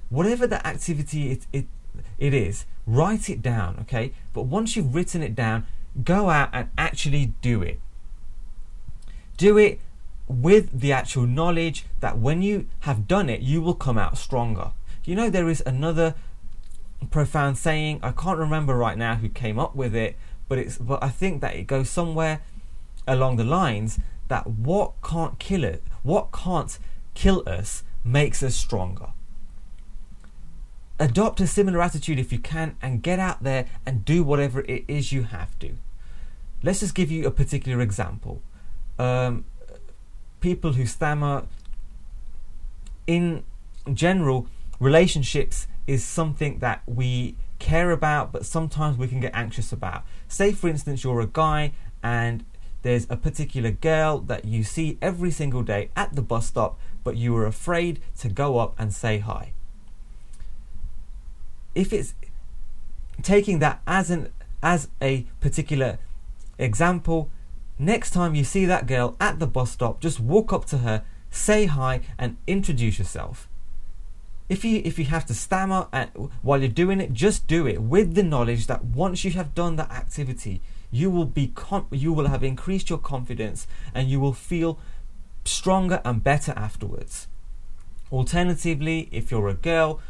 Whatever 0.09 0.47
the 0.47 0.67
activity 0.67 1.31
it, 1.31 1.47
it, 1.53 1.67
it 2.17 2.33
is, 2.33 2.65
write 2.87 3.29
it 3.29 3.43
down, 3.43 3.77
okay? 3.83 4.13
But 4.33 4.43
once 4.43 4.75
you've 4.75 4.95
written 4.95 5.23
it 5.23 5.35
down, 5.35 5.67
go 6.03 6.31
out 6.31 6.49
and 6.53 6.69
actually 6.79 7.35
do 7.43 7.61
it. 7.63 7.79
Do 9.37 9.59
it 9.59 9.81
with 10.29 10.81
the 10.81 10.93
actual 10.93 11.27
knowledge 11.27 11.87
that 12.01 12.19
when 12.19 12.43
you 12.43 12.69
have 12.81 13.09
done 13.09 13.29
it, 13.29 13.41
you 13.41 13.61
will 13.61 13.75
come 13.75 13.99
out 13.99 14.19
stronger. 14.19 14.73
You 15.05 15.15
know, 15.15 15.31
there 15.31 15.49
is 15.49 15.63
another 15.65 16.15
profound 17.11 17.57
saying. 17.59 18.01
I 18.03 18.13
can't 18.13 18.39
remember 18.39 18.77
right 18.77 18.99
now 18.99 19.17
who 19.17 19.29
came 19.29 19.59
up 19.59 19.75
with 19.75 19.95
it, 19.95 20.17
but 20.49 20.59
it's 20.59 20.77
but 20.79 21.03
I 21.03 21.09
think 21.09 21.41
that 21.41 21.57
it 21.57 21.67
goes 21.67 21.89
somewhere 21.89 22.43
along 23.07 23.37
the 23.37 23.45
lines 23.45 23.99
that 24.29 24.47
what 24.47 24.93
can't 25.03 25.39
kill 25.39 25.65
it, 25.65 25.83
what 26.03 26.31
can't 26.33 26.79
kill 27.15 27.43
us 27.47 27.83
makes 28.05 28.43
us 28.43 28.55
stronger. 28.55 29.13
Adopt 31.01 31.41
a 31.41 31.47
similar 31.47 31.81
attitude 31.81 32.19
if 32.19 32.33
you 32.33 32.39
can 32.39 32.77
and 32.83 33.03
get 33.03 33.19
out 33.19 33.43
there 33.43 33.67
and 33.87 34.05
do 34.05 34.23
whatever 34.23 34.61
it 34.61 34.85
is 34.89 35.13
you 35.13 35.23
have 35.25 35.59
to. 35.61 35.77
Let's 36.63 36.81
just 36.81 36.95
give 36.95 37.11
you 37.11 37.27
a 37.27 37.31
particular 37.31 37.81
example. 37.81 38.43
Um, 38.99 39.45
people 40.41 40.73
who 40.73 40.87
stammer, 40.87 41.45
in 43.07 43.45
general, 43.93 44.47
relationships 44.81 45.67
is 45.87 46.05
something 46.05 46.59
that 46.59 46.83
we 46.87 47.37
care 47.59 47.91
about, 47.91 48.33
but 48.33 48.47
sometimes 48.47 48.97
we 48.97 49.09
can 49.09 49.21
get 49.21 49.35
anxious 49.35 49.73
about. 49.73 50.05
Say, 50.29 50.53
for 50.53 50.69
instance, 50.69 51.03
you're 51.03 51.21
a 51.21 51.27
guy 51.27 51.73
and 52.03 52.45
there's 52.83 53.07
a 53.11 53.17
particular 53.17 53.71
girl 53.71 54.19
that 54.21 54.45
you 54.45 54.63
see 54.63 54.99
every 55.03 55.31
single 55.31 55.63
day 55.63 55.91
at 55.97 56.15
the 56.15 56.23
bus 56.23 56.47
stop, 56.47 56.79
but 57.03 57.17
you 57.17 57.37
are 57.37 57.47
afraid 57.47 58.01
to 58.19 58.29
go 58.29 58.59
up 58.59 58.75
and 58.79 58.93
say 58.93 59.19
hi. 59.19 59.53
If 61.75 61.93
it's 61.93 62.15
taking 63.23 63.59
that 63.59 63.81
as 63.87 64.11
an 64.11 64.33
as 64.63 64.89
a 65.01 65.27
particular 65.41 65.99
example, 66.59 67.31
next 67.79 68.11
time 68.11 68.35
you 68.35 68.45
see 68.45 68.65
that 68.65 68.87
girl 68.87 69.17
at 69.21 69.39
the 69.39 69.47
bus 69.47 69.73
stop, 69.73 70.01
just 70.01 70.21
walk 70.21 70.53
up 70.53 70.65
to 70.67 70.79
her, 70.79 71.05
say 71.31 71.67
hi, 71.67 72.01
and 72.19 72.37
introduce 72.47 72.99
yourself. 72.99 73.49
If 74.49 74.65
you 74.65 74.81
if 74.85 74.99
you 74.99 75.05
have 75.07 75.27
to 75.27 75.35
stammer 75.35 75.89
at, 75.93 76.17
while 76.43 76.61
you're 76.61 76.69
doing 76.69 77.01
it, 77.01 77.13
just 77.13 77.47
do 77.47 77.67
it 77.67 77.83
with 77.83 78.15
the 78.15 78.23
knowledge 78.23 78.67
that 78.67 78.85
once 78.85 79.25
you 79.25 79.33
have 79.33 79.55
done 79.55 79.77
that 79.77 79.91
activity, 79.91 80.63
you 80.91 81.11
will 81.11 81.27
be 81.27 81.53
you 81.91 82.13
will 82.13 82.29
have 82.29 82.43
increased 82.43 82.89
your 82.89 82.99
confidence 82.99 83.67
and 83.95 84.09
you 84.09 84.19
will 84.19 84.33
feel 84.33 84.79
stronger 85.45 86.01
and 86.05 86.25
better 86.25 86.53
afterwards. 86.57 87.29
Alternatively, 88.11 89.09
if 89.13 89.31
you're 89.31 89.49
a 89.49 89.55
girl 89.55 90.01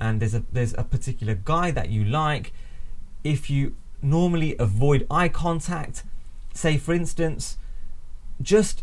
and 0.00 0.20
there's 0.20 0.34
a 0.34 0.42
there's 0.52 0.74
a 0.76 0.82
particular 0.82 1.34
guy 1.34 1.70
that 1.70 1.88
you 1.88 2.04
like, 2.04 2.52
if 3.22 3.48
you 3.48 3.76
normally 4.02 4.56
avoid 4.58 5.06
eye 5.08 5.28
contact, 5.28 6.02
say 6.54 6.78
for 6.78 6.94
instance, 6.94 7.58
just 8.40 8.82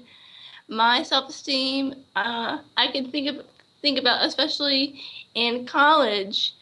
my 0.67 1.03
self-esteem 1.03 1.93
uh, 2.15 2.59
i 2.77 2.87
can 2.87 3.11
think 3.11 3.27
of 3.29 3.45
think 3.81 3.97
about 3.99 4.25
especially 4.25 5.01
in 5.35 5.65
college 5.65 6.53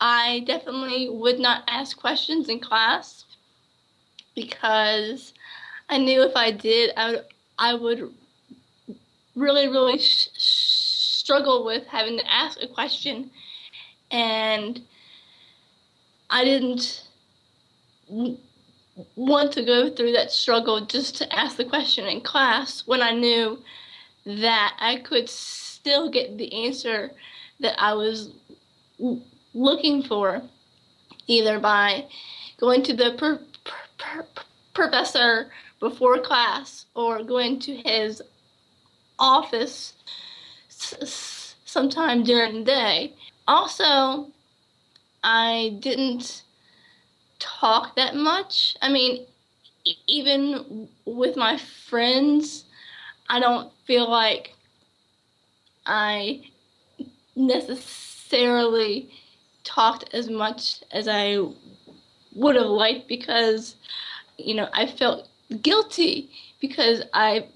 i 0.00 0.42
definitely 0.46 1.08
would 1.08 1.38
not 1.40 1.64
ask 1.68 1.98
questions 1.98 2.48
in 2.48 2.60
class 2.60 3.24
because 4.34 5.32
i 5.88 5.98
knew 5.98 6.22
if 6.22 6.36
i 6.36 6.50
did 6.50 6.90
i 6.96 7.10
would 7.12 7.24
I 7.58 7.72
would 7.74 8.12
really, 9.34 9.68
really 9.68 9.98
sh- 9.98 10.28
struggle 10.36 11.64
with 11.64 11.86
having 11.86 12.18
to 12.18 12.30
ask 12.30 12.60
a 12.62 12.66
question, 12.66 13.30
and 14.10 14.82
I 16.30 16.44
didn't 16.44 17.05
want 18.08 19.52
to 19.52 19.64
go 19.64 19.90
through 19.90 20.12
that 20.12 20.30
struggle 20.30 20.86
just 20.86 21.16
to 21.16 21.34
ask 21.34 21.56
the 21.56 21.64
question 21.64 22.06
in 22.06 22.20
class 22.20 22.82
when 22.86 23.02
I 23.02 23.10
knew 23.10 23.62
that 24.24 24.76
I 24.80 24.96
could 24.96 25.28
still 25.28 26.10
get 26.10 26.38
the 26.38 26.52
answer 26.66 27.10
that 27.60 27.80
I 27.80 27.94
was 27.94 28.30
looking 29.54 30.02
for, 30.02 30.42
either 31.26 31.58
by 31.58 32.06
going 32.58 32.82
to 32.84 32.94
the 32.94 33.14
per- 33.16 33.40
per- 33.64 33.98
per- 33.98 34.44
professor 34.74 35.50
before 35.80 36.18
class 36.18 36.86
or 36.94 37.22
going 37.22 37.58
to 37.60 37.76
his 37.76 38.22
office 39.18 39.94
sometime 40.68 42.22
during 42.22 42.60
the 42.60 42.64
day. 42.64 43.12
Also, 43.46 44.28
I 45.22 45.76
didn't 45.80 46.42
talk 47.46 47.96
that 47.96 48.14
much. 48.14 48.76
I 48.82 48.88
mean, 48.90 49.26
even 50.06 50.88
with 51.04 51.36
my 51.36 51.56
friends, 51.58 52.64
I 53.28 53.40
don't 53.40 53.72
feel 53.86 54.10
like 54.10 54.54
I 55.86 56.42
necessarily 57.36 59.10
talked 59.64 60.12
as 60.14 60.28
much 60.28 60.82
as 60.92 61.08
I 61.08 61.38
would 62.34 62.56
have 62.56 62.66
liked 62.66 63.08
because, 63.08 63.76
you 64.38 64.54
know, 64.54 64.68
I 64.72 64.86
felt 64.86 65.28
guilty 65.62 66.30
because 66.60 67.02
I 67.12 67.46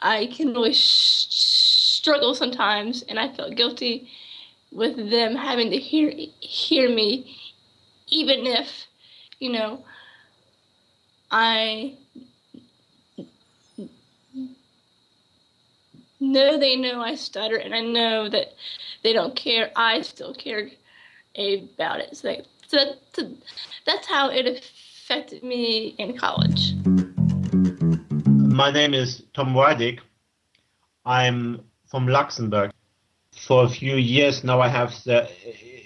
I 0.00 0.26
can 0.26 0.48
really 0.52 0.74
sh- 0.74 1.26
struggle 1.30 2.34
sometimes, 2.34 3.02
and 3.02 3.18
I 3.18 3.28
felt 3.32 3.54
guilty 3.56 4.10
with 4.72 5.10
them 5.10 5.36
having 5.36 5.70
to 5.70 5.78
hear 5.78 6.12
hear 6.40 6.88
me, 6.88 7.36
even 8.08 8.46
if 8.46 8.86
you 9.44 9.50
know, 9.50 9.84
I 11.30 11.98
know 16.18 16.58
they 16.58 16.76
know 16.76 17.02
I 17.02 17.14
stutter 17.14 17.56
and 17.56 17.74
I 17.74 17.80
know 17.80 18.30
that 18.30 18.54
they 19.02 19.12
don't 19.12 19.36
care. 19.36 19.70
I 19.76 20.00
still 20.00 20.34
care 20.34 20.70
about 21.36 22.00
it. 22.00 22.16
So, 22.16 22.36
so 22.68 22.78
that, 23.16 23.36
that's 23.84 24.06
how 24.06 24.30
it 24.30 24.46
affected 24.46 25.42
me 25.42 25.94
in 25.98 26.16
college. 26.16 26.72
My 28.26 28.70
name 28.70 28.94
is 28.94 29.24
Tom 29.34 29.52
Weidig. 29.52 30.00
I'm 31.04 31.60
from 31.84 32.08
Luxembourg. 32.08 32.70
For 33.32 33.64
a 33.64 33.68
few 33.68 33.96
years 33.96 34.42
now, 34.42 34.62
I 34.62 34.68
have 34.68 34.94
the 35.04 35.28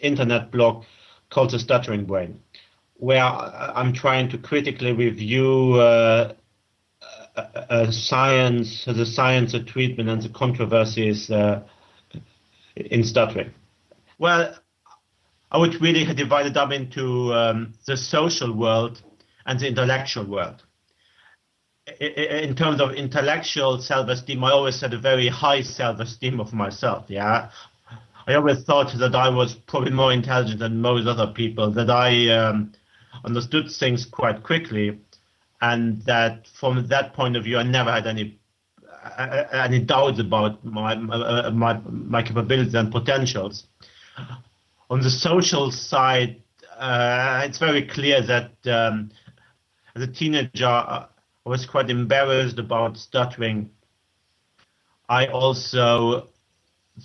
internet 0.01 0.53
blog 0.53 0.85
called 1.31 1.51
The 1.51 1.59
Stuttering 1.59 2.05
Brain 2.05 2.41
where 2.99 3.23
I'm 3.23 3.93
trying 3.93 4.29
to 4.31 4.39
critically 4.39 4.93
review 4.93 5.75
uh, 5.75 6.35
uh, 7.37 7.41
uh, 7.71 7.91
science, 7.93 8.85
the 8.85 9.07
science 9.07 9.55
of 9.55 9.67
treatment 9.67 10.09
and 10.09 10.21
the 10.21 10.29
controversies 10.29 11.31
uh, 11.31 11.63
in 12.75 13.05
stuttering. 13.05 13.53
Well, 14.19 14.55
I 15.51 15.59
would 15.59 15.81
really 15.81 16.05
divide 16.13 16.47
it 16.47 16.57
up 16.57 16.73
into 16.73 17.33
um, 17.33 17.75
the 17.87 17.97
social 17.97 18.53
world 18.53 19.01
and 19.47 19.61
the 19.61 19.69
intellectual 19.69 20.25
world. 20.25 20.65
In 22.01 22.55
terms 22.55 22.81
of 22.83 22.93
intellectual 22.93 23.81
self-esteem, 23.81 24.43
I 24.45 24.51
always 24.51 24.81
had 24.81 24.93
a 24.93 24.99
very 24.99 25.29
high 25.29 25.63
self-esteem 25.63 26.39
of 26.39 26.53
myself. 26.53 27.07
Yeah, 27.09 27.51
I 28.27 28.35
always 28.35 28.63
thought 28.65 28.93
that 28.99 29.15
I 29.15 29.31
was 29.31 29.55
probably 29.55 29.93
more 29.93 30.13
intelligent 30.13 30.59
than 30.59 30.83
most 30.83 31.07
other 31.07 31.33
people. 31.33 31.71
That 31.71 31.89
I 31.89 32.29
um, 32.29 32.73
understood 33.25 33.71
things 33.71 34.05
quite 34.05 34.43
quickly, 34.43 34.99
and 35.61 36.03
that 36.03 36.47
from 36.49 36.87
that 36.89 37.15
point 37.15 37.37
of 37.37 37.45
view, 37.45 37.59
I 37.59 37.63
never 37.63 37.91
had 37.91 38.07
any 38.07 38.39
uh, 39.05 39.45
any 39.53 39.81
doubts 39.81 40.21
about 40.21 40.65
my 40.65 40.95
my 40.95 41.81
my 41.85 42.23
capabilities 42.23 42.75
and 42.75 42.91
potentials. 42.93 43.65
On 44.91 45.01
the 45.01 45.11
social 45.11 45.71
side, 45.71 46.43
uh, 46.79 47.43
it's 47.45 47.59
very 47.59 47.87
clear 47.87 48.23
that 48.23 48.53
um, 48.67 49.11
as 49.95 50.03
a 50.03 50.07
teenager, 50.07 50.67
I 50.67 51.07
was 51.45 51.67
quite 51.67 51.91
embarrassed 51.91 52.59
about 52.59 52.97
stuttering. 52.97 53.71
I 55.09 55.27
also 55.27 56.29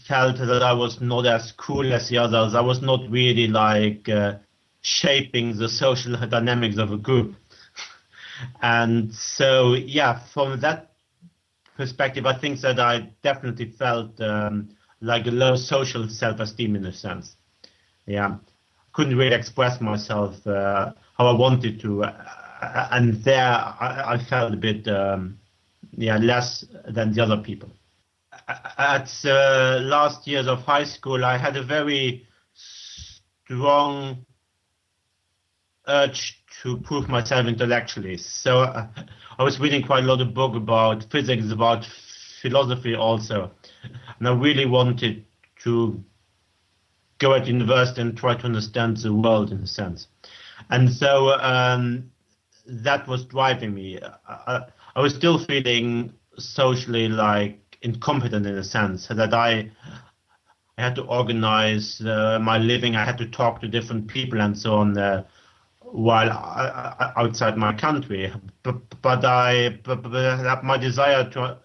felt 0.08 0.38
that 0.38 0.64
I 0.64 0.74
was 0.74 1.02
not 1.02 1.26
as 1.26 1.52
cool 1.54 1.94
as 1.94 2.10
the 2.10 2.18
others. 2.18 2.56
I 2.56 2.62
was 2.62 2.82
not 2.82 3.10
really 3.10 3.48
like 3.48 4.10
uh, 4.10 4.36
shaping 4.84 5.58
the 5.58 5.68
social 5.68 6.16
dynamics 6.28 6.78
of 6.78 6.92
a 6.92 6.98
group. 6.98 7.36
and 8.62 9.14
so, 9.14 9.74
yeah, 9.74 10.20
from 10.34 10.60
that 10.60 10.92
perspective, 11.76 12.26
I 12.26 12.38
think 12.38 12.60
that 12.62 12.80
I 12.80 13.10
definitely 13.24 13.72
felt 13.72 14.20
um, 14.22 14.70
like 15.02 15.26
a 15.26 15.32
low 15.32 15.56
social 15.56 16.08
self-esteem 16.08 16.76
in 16.76 16.86
a 16.86 16.94
sense. 16.94 17.38
Yeah, 18.06 18.36
couldn't 18.92 19.18
really 19.18 19.36
express 19.36 19.80
myself 19.80 20.46
uh, 20.46 20.92
how 21.18 21.28
I 21.28 21.34
wanted 21.34 21.80
to, 21.82 22.04
uh, 22.04 22.88
and 22.92 23.24
there 23.24 23.42
I, 23.42 24.16
I, 24.16 24.18
felt 24.18 24.54
a 24.54 24.58
bit, 24.58 24.88
um, 24.90 25.40
yeah, 25.92 26.18
less 26.18 26.66
than 26.90 27.14
the 27.14 27.24
other 27.24 27.38
people. 27.38 27.70
At 28.78 29.10
uh, 29.24 29.80
last 29.82 30.28
years 30.28 30.48
of 30.48 30.64
high 30.64 30.84
school, 30.84 31.24
I 31.24 31.38
had 31.38 31.56
a 31.56 31.64
very 31.64 32.28
strong 32.54 34.26
urge 35.88 36.44
to 36.62 36.78
prove 36.78 37.10
myself 37.10 37.48
intellectually. 37.48 38.18
So 38.18 38.60
uh, 38.60 38.88
I 39.38 39.44
was 39.44 39.60
reading 39.60 39.84
quite 39.84 40.04
a 40.04 40.08
lot 40.08 40.22
of 40.22 40.34
book 40.34 40.56
about 40.56 41.06
physics, 41.12 41.52
about 41.52 41.86
philosophy 42.42 42.96
also, 42.96 43.52
and 44.20 44.28
I 44.28 44.34
really 44.34 44.66
wanted 44.66 45.26
to 45.64 46.04
go 47.20 47.34
at 47.34 47.48
university 47.48 48.02
and 48.02 48.18
try 48.18 48.36
to 48.36 48.46
understand 48.46 48.98
the 48.98 49.14
world 49.14 49.52
in 49.52 49.60
a 49.60 49.68
sense. 49.68 50.08
And 50.70 50.92
so 50.92 51.40
um, 51.40 52.12
that 52.66 53.08
was 53.08 53.26
driving 53.26 53.74
me. 53.74 54.00
I, 54.28 54.62
I, 54.96 55.02
was 55.02 55.14
still 55.16 55.44
feeling 55.44 56.14
socially 56.38 57.08
like 57.08 57.78
incompetent 57.82 58.46
in 58.46 58.56
a 58.58 58.64
sense 58.64 59.08
that 59.08 59.34
I 59.34 59.72
I 60.78 60.82
had 60.82 60.96
to 60.96 61.04
organize 61.04 62.02
uh, 62.02 62.40
my 62.42 62.58
living. 62.58 62.96
I 62.96 63.06
had 63.06 63.18
to 63.20 63.28
talk 63.28 63.62
to 63.62 63.68
different 63.68 64.08
people 64.08 64.42
and 64.42 64.58
so 64.58 64.76
on. 64.76 64.98
Uh, 64.98 65.24
while 65.94 66.32
outside 67.16 67.56
my 67.56 67.72
country. 67.74 68.34
But, 68.64 68.82
I, 69.04 69.80
but, 69.84 70.64
my 70.64 70.78
desire 70.78 71.30
to 71.32 71.60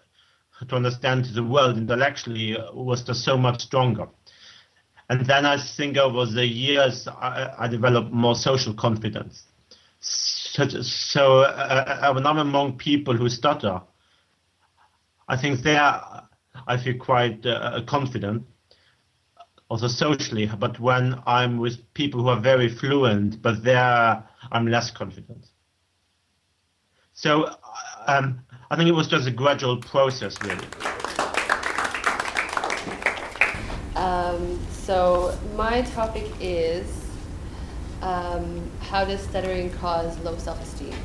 to 0.67 0.75
understand 0.75 1.25
the 1.33 1.43
world 1.43 1.77
intellectually 1.77 2.57
was 2.73 3.01
just 3.01 3.23
so 3.23 3.37
much 3.37 3.61
stronger. 3.61 4.07
And 5.09 5.25
then 5.25 5.45
I 5.45 5.57
think 5.57 5.97
over 5.97 6.25
the 6.25 6.45
years 6.45 7.07
I, 7.07 7.49
I 7.57 7.67
developed 7.67 8.11
more 8.11 8.35
social 8.35 8.73
confidence. 8.73 9.43
So, 10.01 10.67
so 10.67 11.41
uh, 11.43 12.11
when 12.13 12.25
I'm 12.27 12.35
not 12.35 12.41
among 12.41 12.77
people 12.77 13.15
who 13.15 13.29
stutter, 13.29 13.81
I 15.27 15.37
think 15.37 15.61
there 15.61 15.81
I 15.81 16.77
feel 16.83 16.97
quite 16.97 17.45
uh, 17.45 17.81
confident 17.87 18.43
also 19.69 19.87
socially, 19.87 20.47
but 20.59 20.79
when 20.79 21.21
I'm 21.27 21.57
with 21.59 21.93
people 21.93 22.21
who 22.21 22.29
are 22.29 22.39
very 22.39 22.67
fluent, 22.67 23.41
but 23.41 23.63
there 23.63 24.23
I'm 24.51 24.67
less 24.67 24.89
confident. 24.91 25.45
So 27.13 27.55
um, 28.07 28.39
I 28.71 28.75
think 28.75 28.89
it 28.89 28.93
was 28.93 29.07
just 29.07 29.27
a 29.27 29.31
gradual 29.31 29.77
process, 29.77 30.41
really. 30.41 30.65
Um, 33.95 34.59
so 34.71 35.37
my 35.55 35.81
topic 35.81 36.31
is 36.39 36.87
um, 38.01 38.71
how 38.79 39.05
does 39.05 39.21
stuttering 39.21 39.69
cause 39.71 40.17
low 40.19 40.37
self-esteem? 40.37 40.95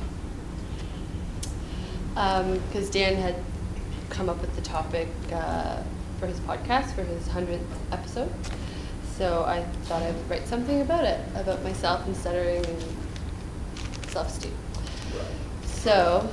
Because 2.14 2.86
um, 2.86 2.92
Dan 2.92 3.16
had 3.16 3.34
come 4.08 4.28
up 4.28 4.40
with 4.40 4.54
the 4.54 4.62
topic 4.62 5.08
uh, 5.32 5.82
for 6.24 6.30
his 6.30 6.40
podcast, 6.40 6.94
for 6.94 7.02
his 7.02 7.28
100th 7.28 7.60
episode. 7.92 8.32
So 9.18 9.44
I 9.44 9.62
thought 9.84 10.02
I 10.02 10.10
would 10.10 10.30
write 10.30 10.46
something 10.46 10.80
about 10.80 11.04
it, 11.04 11.20
about 11.34 11.62
myself 11.62 12.06
and 12.06 12.16
stuttering 12.16 12.64
and 12.64 12.82
self-esteem. 14.08 14.52
So, 15.64 16.28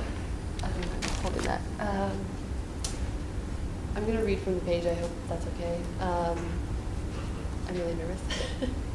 I'm 0.62 1.02
holding 1.20 1.42
that. 1.42 1.60
Um, 1.78 2.12
I'm 3.94 4.06
going 4.06 4.16
to 4.16 4.24
read 4.24 4.38
from 4.40 4.54
the 4.54 4.64
page, 4.64 4.86
I 4.86 4.94
hope 4.94 5.10
that's 5.28 5.46
okay. 5.48 5.78
Um, 6.00 6.38
I'm 7.68 7.76
really 7.76 7.94
nervous. 7.94 8.20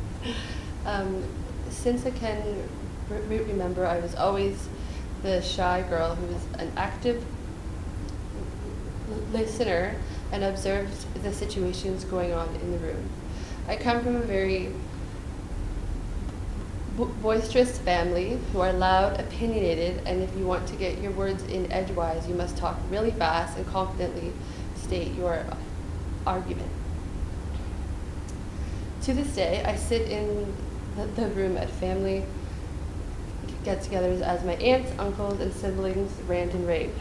um, 0.86 1.24
since 1.70 2.08
I 2.08 2.12
can 2.12 2.68
re- 3.10 3.38
remember, 3.38 3.86
I 3.86 4.00
was 4.00 4.16
always 4.16 4.68
the 5.22 5.42
shy 5.42 5.86
girl 5.90 6.16
who 6.16 6.26
was 6.34 6.44
an 6.58 6.72
active 6.76 7.24
listener 9.32 9.96
and 10.32 10.44
observed 10.44 10.92
the 11.24 11.32
situations 11.34 12.04
going 12.06 12.34
on 12.34 12.48
in 12.56 12.72
the 12.72 12.78
room. 12.80 13.10
I 13.68 13.76
come 13.76 14.04
from 14.04 14.16
a 14.16 14.22
very 14.22 14.72
bo- 16.96 17.06
boisterous 17.22 17.78
family 17.80 18.40
who 18.52 18.60
are 18.60 18.74
loud, 18.74 19.20
opinionated, 19.20 20.02
and 20.06 20.22
if 20.22 20.36
you 20.38 20.46
want 20.46 20.68
to 20.68 20.76
get 20.76 21.02
your 21.02 21.12
words 21.12 21.44
in 21.44 21.72
edgewise, 21.72 22.28
you 22.28 22.36
must 22.36 22.58
talk 22.58 22.78
really 22.90 23.12
fast 23.12 23.58
and 23.58 23.66
confidently 23.68 24.32
state 24.76 25.14
your 25.16 25.44
argument. 26.26 26.72
To 29.04 29.14
this 29.14 29.34
day, 29.36 29.64
I 29.64 29.76
sit 29.76 30.10
in 30.10 30.54
the, 30.96 31.06
the 31.22 31.28
room 31.30 31.58
at 31.58 31.70
family 31.70 32.24
get 33.68 33.82
togethers 33.82 34.22
as 34.22 34.46
my 34.46 34.54
aunts, 34.56 34.92
uncles, 34.98 35.42
and 35.42 35.54
siblings 35.54 36.12
rant 36.22 36.54
and 36.54 36.66
rave. 36.66 36.94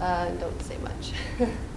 Uh, 0.00 0.30
don't 0.30 0.62
say 0.62 0.76
much. 0.78 1.12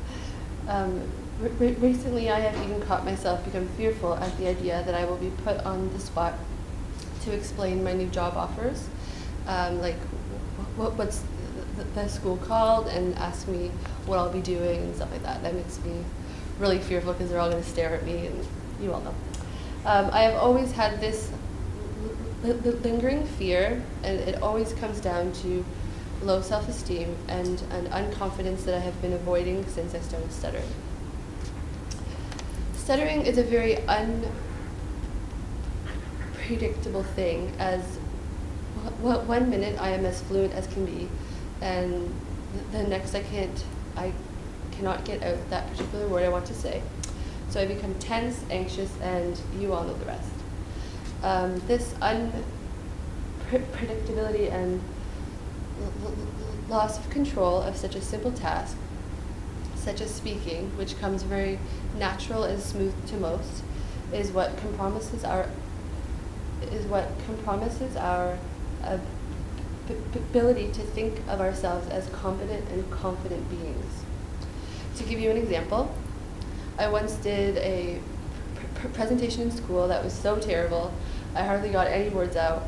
um, 0.68 1.02
re- 1.40 1.74
recently, 1.74 2.30
I 2.30 2.40
have 2.40 2.68
even 2.68 2.82
caught 2.82 3.06
myself 3.06 3.44
become 3.46 3.68
fearful 3.70 4.16
at 4.16 4.38
the 4.38 4.48
idea 4.48 4.84
that 4.86 4.96
I 4.96 5.06
will 5.06 5.18
be 5.18 5.32
put 5.44 5.60
on 5.66 5.92
the 5.94 6.00
spot 6.00 6.34
to 7.24 7.34
explain 7.34 7.84
my 7.84 7.94
new 7.94 8.08
job 8.08 8.36
offers, 8.38 8.88
um, 9.48 9.82
like 9.82 9.98
what, 10.78 10.94
what's 10.94 11.24
the, 11.78 11.84
the 11.96 12.08
school 12.08 12.38
called, 12.38 12.88
and 12.88 13.16
ask 13.16 13.48
me 13.48 13.72
what 14.06 14.18
I'll 14.18 14.32
be 14.32 14.42
doing 14.42 14.82
and 14.82 14.96
stuff 14.96 15.12
like 15.12 15.24
that. 15.24 15.42
That 15.44 15.56
makes 15.56 15.84
me 15.84 16.04
really 16.60 16.80
fearful 16.80 17.14
because 17.14 17.30
they're 17.30 17.40
all 17.40 17.50
going 17.50 17.64
to 17.64 17.70
stare 17.70 17.96
at 17.96 18.06
me, 18.06 18.28
and 18.28 18.48
you 18.82 18.94
all 18.94 19.02
know. 19.02 19.16
Um, 19.86 20.10
I 20.12 20.22
have 20.22 20.36
always 20.36 20.72
had 20.72 21.00
this 21.00 21.32
lingering 22.44 23.26
fear, 23.26 23.84
and 24.04 24.20
it 24.20 24.42
always 24.42 24.74
comes 24.74 25.00
down 25.00 25.32
to 25.34 25.66
low 26.24 26.42
self 26.42 26.68
esteem 26.68 27.16
and 27.28 27.62
an 27.72 27.88
unconfidence 27.88 28.64
that 28.66 28.76
I 28.76 28.80
have 28.80 29.00
been 29.02 29.14
avoiding 29.14 29.66
since 29.68 29.94
I 29.94 30.00
started 30.00 30.32
stuttering. 30.32 30.68
Stuttering 32.74 33.26
is 33.26 33.38
a 33.38 33.44
very 33.44 33.78
unpredictable 36.38 37.04
thing, 37.04 37.52
as 37.60 37.82
one 39.02 39.50
minute 39.50 39.80
I 39.80 39.90
am 39.90 40.06
as 40.06 40.22
fluent 40.22 40.54
as 40.54 40.68
can 40.68 40.86
be, 40.86 41.10
and 41.62 42.14
the 42.72 42.84
next 42.84 43.16
I 43.16 43.24
can't, 43.24 43.64
I 43.98 44.12
cannot 44.72 45.06
get 45.06 45.24
out 45.24 45.50
that 45.50 45.70
particular 45.72 46.08
word 46.08 46.24
I 46.24 46.30
want 46.30 46.46
to 46.48 46.54
say. 46.54 46.82
So 47.50 47.62
I 47.62 47.66
become 47.66 47.94
tense, 47.96 48.44
anxious, 48.50 48.92
and 49.02 49.40
you 49.60 49.74
all 49.74 49.84
know 49.84 49.94
the 49.94 50.06
rest 50.06 50.30
um, 51.26 51.60
this 51.68 51.94
unpredictability 52.02 54.52
and 54.52 54.82
loss 56.70 56.98
of 56.98 57.10
control 57.10 57.62
of 57.62 57.76
such 57.76 57.96
a 57.96 58.02
simple 58.02 58.32
task, 58.32 58.78
such 59.76 60.02
as 60.02 60.14
speaking, 60.14 60.76
which 60.78 61.00
comes 61.00 61.24
very 61.24 61.60
natural 61.98 62.44
and 62.44 62.62
smooth 62.62 62.94
to 63.08 63.18
most, 63.18 63.64
is 64.14 64.32
what 64.32 64.58
compromises 64.58 65.24
our 65.24 65.50
is 66.72 66.86
what 66.86 67.12
compromises 67.28 67.96
our 67.96 68.38
ability 70.16 70.72
to 70.72 70.82
think 70.82 71.20
of 71.28 71.40
ourselves 71.40 71.88
as 71.90 72.08
competent 72.10 72.68
and 72.70 72.90
confident 72.90 73.48
beings. 73.50 74.04
To 74.96 75.04
give 75.04 75.20
you 75.20 75.30
an 75.30 75.38
example, 75.38 75.94
I 76.80 76.88
once 76.88 77.14
did 77.16 77.58
a 77.58 78.00
pr- 78.76 78.88
presentation 78.88 79.44
in 79.44 79.52
school 79.52 79.88
that 79.88 80.04
was 80.04 80.14
so 80.14 80.38
terrible 80.40 80.92
I 81.36 81.44
hardly 81.44 81.70
got 81.70 81.88
any 81.88 82.10
words 82.10 82.38
out. 82.38 82.64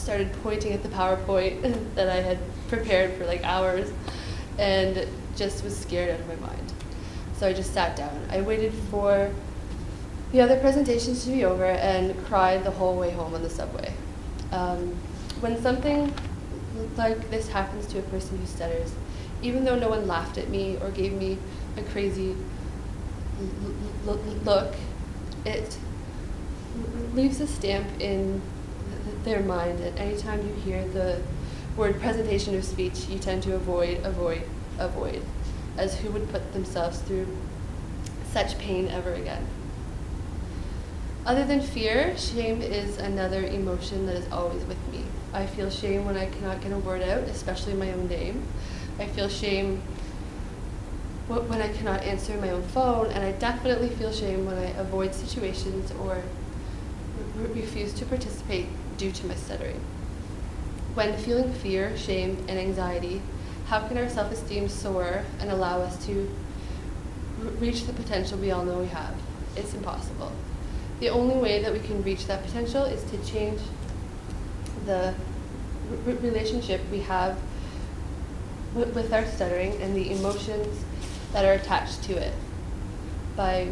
Started 0.00 0.32
pointing 0.42 0.72
at 0.72 0.82
the 0.82 0.88
PowerPoint 0.88 1.60
that 1.94 2.08
I 2.08 2.16
had 2.16 2.38
prepared 2.68 3.14
for 3.18 3.26
like 3.26 3.44
hours 3.44 3.92
and 4.58 5.06
just 5.36 5.62
was 5.62 5.76
scared 5.76 6.10
out 6.10 6.20
of 6.20 6.28
my 6.28 6.46
mind. 6.46 6.72
So 7.36 7.46
I 7.46 7.52
just 7.52 7.74
sat 7.74 7.96
down. 7.96 8.26
I 8.30 8.40
waited 8.40 8.72
for 8.90 9.30
the 10.32 10.40
other 10.40 10.58
presentations 10.58 11.24
to 11.24 11.30
be 11.30 11.44
over 11.44 11.64
and 11.64 12.16
cried 12.26 12.64
the 12.64 12.70
whole 12.70 12.96
way 12.96 13.10
home 13.10 13.34
on 13.34 13.42
the 13.42 13.50
subway. 13.50 13.92
Um, 14.52 14.96
when 15.40 15.60
something 15.60 16.12
like 16.96 17.30
this 17.30 17.48
happens 17.48 17.86
to 17.88 17.98
a 17.98 18.02
person 18.02 18.38
who 18.38 18.46
stutters, 18.46 18.94
even 19.42 19.64
though 19.64 19.78
no 19.78 19.88
one 19.88 20.06
laughed 20.06 20.38
at 20.38 20.48
me 20.48 20.76
or 20.80 20.90
gave 20.90 21.12
me 21.12 21.38
a 21.76 21.82
crazy 21.82 22.36
look, 24.44 24.74
it 25.44 25.78
leaves 27.14 27.40
a 27.40 27.46
stamp 27.46 27.86
in 28.00 28.40
their 29.24 29.40
mind. 29.40 29.80
And 29.80 29.98
anytime 29.98 30.46
you 30.46 30.54
hear 30.54 30.86
the 30.86 31.20
word 31.76 32.00
presentation 32.00 32.56
of 32.56 32.64
speech, 32.64 33.08
you 33.08 33.18
tend 33.18 33.42
to 33.44 33.54
avoid, 33.54 34.04
avoid, 34.04 34.42
avoid, 34.78 35.22
as 35.76 35.98
who 35.98 36.10
would 36.10 36.30
put 36.30 36.52
themselves 36.52 36.98
through 37.00 37.26
such 38.32 38.58
pain 38.58 38.88
ever 38.88 39.12
again. 39.14 39.46
Other 41.26 41.44
than 41.44 41.60
fear, 41.60 42.16
shame 42.16 42.62
is 42.62 42.96
another 42.98 43.44
emotion 43.44 44.06
that 44.06 44.16
is 44.16 44.32
always 44.32 44.64
with 44.64 44.78
me. 44.88 45.04
I 45.32 45.46
feel 45.46 45.70
shame 45.70 46.06
when 46.06 46.16
I 46.16 46.26
cannot 46.26 46.60
get 46.60 46.72
a 46.72 46.78
word 46.78 47.02
out, 47.02 47.24
especially 47.24 47.74
my 47.74 47.92
own 47.92 48.08
name. 48.08 48.42
I 48.98 49.06
feel 49.06 49.28
shame 49.28 49.82
when 51.28 51.62
I 51.62 51.68
cannot 51.68 52.02
answer 52.02 52.36
my 52.40 52.50
own 52.50 52.62
phone, 52.62 53.06
and 53.12 53.22
I 53.22 53.32
definitely 53.32 53.90
feel 53.90 54.12
shame 54.12 54.46
when 54.46 54.56
I 54.56 54.70
avoid 54.70 55.14
situations 55.14 55.92
or 56.00 56.22
refuse 57.54 57.92
to 57.94 58.04
participate 58.06 58.66
due 59.00 59.10
to 59.10 59.26
my 59.26 59.34
stuttering. 59.34 59.80
When 60.92 61.16
feeling 61.16 61.52
fear, 61.54 61.96
shame, 61.96 62.36
and 62.48 62.58
anxiety, 62.58 63.22
how 63.66 63.88
can 63.88 63.96
our 63.96 64.10
self 64.10 64.30
esteem 64.30 64.68
soar 64.68 65.24
and 65.40 65.50
allow 65.50 65.80
us 65.80 66.04
to 66.06 66.28
reach 67.58 67.86
the 67.86 67.94
potential 67.94 68.36
we 68.38 68.50
all 68.50 68.62
know 68.62 68.78
we 68.78 68.88
have? 68.88 69.14
It's 69.56 69.72
impossible. 69.72 70.32
The 71.00 71.08
only 71.08 71.36
way 71.36 71.62
that 71.62 71.72
we 71.72 71.78
can 71.78 72.02
reach 72.02 72.26
that 72.26 72.44
potential 72.44 72.84
is 72.84 73.02
to 73.10 73.16
change 73.24 73.60
the 74.84 75.14
relationship 76.04 76.82
we 76.92 77.00
have 77.00 77.40
with 78.74 79.12
our 79.12 79.24
stuttering 79.24 79.80
and 79.80 79.96
the 79.96 80.12
emotions 80.12 80.84
that 81.32 81.44
are 81.44 81.54
attached 81.54 82.02
to 82.04 82.12
it 82.12 82.34
by 83.34 83.68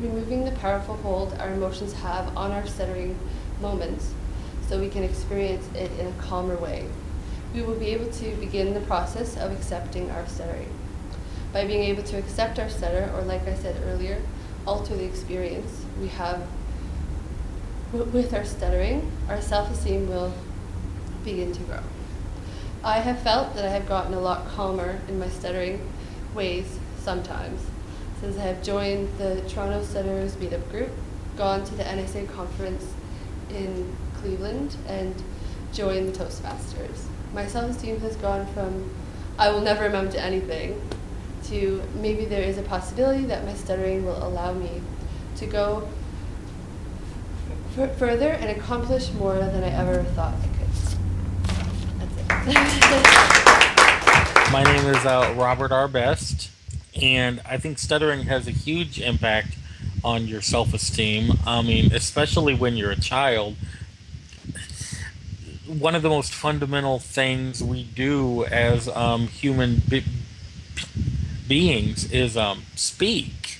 removing 0.00 0.44
the 0.44 0.50
powerful 0.52 0.96
hold 0.96 1.34
our 1.34 1.52
emotions 1.52 1.92
have 1.92 2.36
on 2.36 2.50
our 2.50 2.66
stuttering 2.66 3.16
moments 3.60 4.14
so 4.68 4.78
we 4.78 4.88
can 4.88 5.02
experience 5.02 5.66
it 5.74 5.90
in 5.98 6.06
a 6.06 6.12
calmer 6.12 6.56
way. 6.56 6.86
We 7.54 7.62
will 7.62 7.74
be 7.74 7.86
able 7.86 8.10
to 8.12 8.36
begin 8.36 8.74
the 8.74 8.80
process 8.80 9.36
of 9.36 9.52
accepting 9.52 10.10
our 10.10 10.26
stuttering. 10.26 10.72
By 11.52 11.66
being 11.66 11.82
able 11.84 12.02
to 12.04 12.18
accept 12.18 12.58
our 12.58 12.68
stutter, 12.68 13.10
or 13.16 13.22
like 13.22 13.48
I 13.48 13.54
said 13.54 13.82
earlier, 13.86 14.20
alter 14.66 14.96
the 14.96 15.04
experience 15.04 15.84
we 16.00 16.08
have 16.08 16.46
with 17.92 18.34
our 18.34 18.44
stuttering, 18.44 19.10
our 19.28 19.40
self 19.40 19.70
esteem 19.70 20.08
will 20.08 20.34
begin 21.24 21.52
to 21.52 21.62
grow. 21.62 21.80
I 22.84 22.98
have 22.98 23.20
felt 23.20 23.54
that 23.54 23.64
I 23.64 23.70
have 23.70 23.88
gotten 23.88 24.12
a 24.12 24.20
lot 24.20 24.46
calmer 24.48 25.00
in 25.08 25.18
my 25.18 25.28
stuttering 25.28 25.90
ways 26.34 26.78
sometimes 26.98 27.62
since 28.20 28.36
I 28.36 28.42
have 28.42 28.62
joined 28.62 29.16
the 29.18 29.42
Toronto 29.48 29.82
Stutterers 29.82 30.34
Meetup 30.36 30.68
Group, 30.70 30.90
gone 31.36 31.64
to 31.64 31.74
the 31.76 31.84
NSA 31.84 32.28
conference 32.28 32.92
in 33.50 33.96
Cleveland, 34.20 34.76
and 34.86 35.14
joined 35.72 36.14
the 36.14 36.24
Toastmasters. 36.24 37.04
My 37.32 37.46
self 37.46 37.70
esteem 37.70 38.00
has 38.00 38.16
gone 38.16 38.46
from 38.54 38.90
I 39.38 39.50
will 39.50 39.60
never 39.60 39.86
amount 39.86 40.12
to 40.12 40.20
anything 40.20 40.80
to 41.44 41.82
maybe 42.00 42.24
there 42.24 42.42
is 42.42 42.58
a 42.58 42.62
possibility 42.62 43.24
that 43.26 43.44
my 43.44 43.54
stuttering 43.54 44.04
will 44.04 44.22
allow 44.26 44.52
me 44.52 44.82
to 45.36 45.46
go 45.46 45.88
f- 47.76 47.96
further 47.96 48.30
and 48.30 48.50
accomplish 48.50 49.12
more 49.12 49.38
than 49.38 49.62
I 49.62 49.70
ever 49.70 50.02
thought 50.02 50.34
I 50.34 50.48
could. 50.48 50.68
That's 51.98 52.16
it. 54.46 54.52
my 54.52 54.64
name 54.64 54.86
is 54.94 55.04
uh, 55.06 55.34
Robert 55.36 55.70
R. 55.70 55.86
Best 55.86 56.50
and 57.00 57.40
I 57.44 57.58
think 57.58 57.78
stuttering 57.78 58.22
has 58.22 58.46
a 58.48 58.50
huge 58.50 59.00
impact 59.00 59.56
on 60.04 60.26
your 60.26 60.40
self 60.40 60.74
esteem. 60.74 61.32
I 61.46 61.62
mean, 61.62 61.92
especially 61.92 62.54
when 62.54 62.76
you're 62.76 62.90
a 62.90 63.00
child. 63.00 63.56
One 65.68 65.94
of 65.94 66.02
the 66.02 66.08
most 66.08 66.32
fundamental 66.32 66.98
things 66.98 67.62
we 67.62 67.84
do 67.84 68.44
as 68.46 68.88
um, 68.88 69.28
human 69.28 69.82
be- 69.88 70.04
beings 71.46 72.10
is 72.10 72.36
um, 72.36 72.62
speak. 72.74 73.58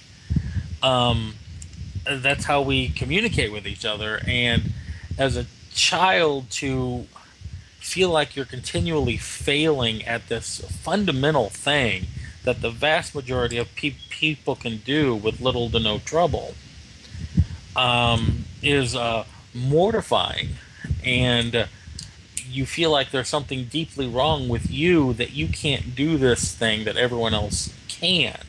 Um, 0.82 1.34
that's 2.10 2.46
how 2.46 2.62
we 2.62 2.88
communicate 2.88 3.52
with 3.52 3.66
each 3.66 3.84
other. 3.84 4.20
And 4.26 4.72
as 5.18 5.36
a 5.36 5.46
child, 5.74 6.50
to 6.52 7.06
feel 7.78 8.10
like 8.10 8.34
you're 8.36 8.46
continually 8.46 9.16
failing 9.16 10.04
at 10.04 10.28
this 10.28 10.60
fundamental 10.82 11.48
thing 11.50 12.06
that 12.44 12.62
the 12.62 12.70
vast 12.70 13.14
majority 13.14 13.58
of 13.58 13.74
pe- 13.74 13.94
people 14.08 14.54
can 14.54 14.78
do 14.78 15.14
with 15.14 15.40
little 15.40 15.68
to 15.70 15.78
no 15.78 15.98
trouble 15.98 16.54
um, 17.76 18.44
is 18.62 18.94
uh, 18.96 19.24
mortifying. 19.54 20.50
And 21.04 21.68
you 22.48 22.66
feel 22.66 22.90
like 22.90 23.10
there's 23.10 23.28
something 23.28 23.64
deeply 23.64 24.06
wrong 24.06 24.48
with 24.48 24.70
you 24.70 25.12
that 25.14 25.32
you 25.32 25.48
can't 25.48 25.94
do 25.94 26.16
this 26.16 26.54
thing 26.54 26.84
that 26.84 26.96
everyone 26.96 27.34
else 27.34 27.72
can. 27.88 28.40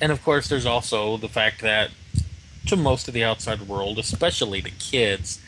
And 0.00 0.12
of 0.12 0.22
course, 0.22 0.48
there's 0.48 0.66
also 0.66 1.16
the 1.16 1.28
fact 1.28 1.62
that 1.62 1.90
to 2.66 2.76
most 2.76 3.08
of 3.08 3.14
the 3.14 3.24
outside 3.24 3.62
world, 3.62 3.98
especially 3.98 4.60
to 4.62 4.70
kids 4.70 5.40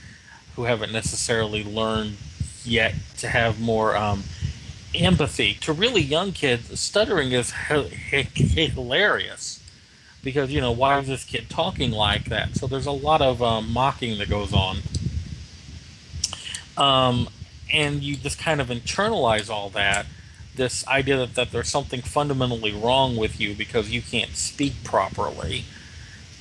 who 0.57 0.65
haven't 0.65 0.93
necessarily 0.93 1.63
learned 1.63 2.17
yet 2.65 2.95
to 3.19 3.29
have 3.29 3.61
more 3.61 3.97
um, 3.97 4.25
empathy, 4.95 5.55
to 5.55 5.73
really 5.73 6.01
young 6.01 6.33
kids, 6.33 6.79
stuttering 6.79 7.33
is 7.33 7.53
hilarious 8.35 9.63
because 10.23 10.51
you 10.51 10.61
know 10.61 10.73
why 10.73 10.99
is 10.99 11.07
this 11.07 11.25
kid 11.25 11.49
talking 11.49 11.91
like 11.91 12.27
that? 12.27 12.57
So 12.57 12.67
there's 12.67 12.87
a 12.87 12.93
lot 12.93 13.23
of 13.23 13.43
um, 13.43 13.73
mocking 13.73 14.19
that 14.19 14.29
goes 14.29 14.53
on, 14.53 14.79
um, 16.77 17.29
and 17.73 18.03
you 18.03 18.17
just 18.17 18.39
kind 18.39 18.61
of 18.61 18.69
internalize 18.69 19.51
all 19.51 19.71
that. 19.71 20.07
This 20.55 20.87
idea 20.89 21.19
that, 21.19 21.35
that 21.35 21.53
there's 21.53 21.69
something 21.69 22.03
fundamentally 22.03 22.73
wrong 22.73 23.17
with 23.17 23.41
you 23.41 23.55
because 23.55 23.91
you 23.91 24.03
can't 24.03 24.35
speak 24.37 24.83
properly. 24.85 25.65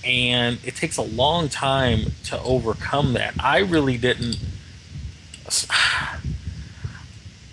And 0.04 0.60
it 0.64 0.76
takes 0.76 0.98
a 0.98 1.04
long 1.04 1.50
time 1.50 2.14
to 2.26 2.42
overcome 2.42 3.14
that. 3.14 3.34
I 3.40 3.60
really 3.60 3.98
didn't. 3.98 4.40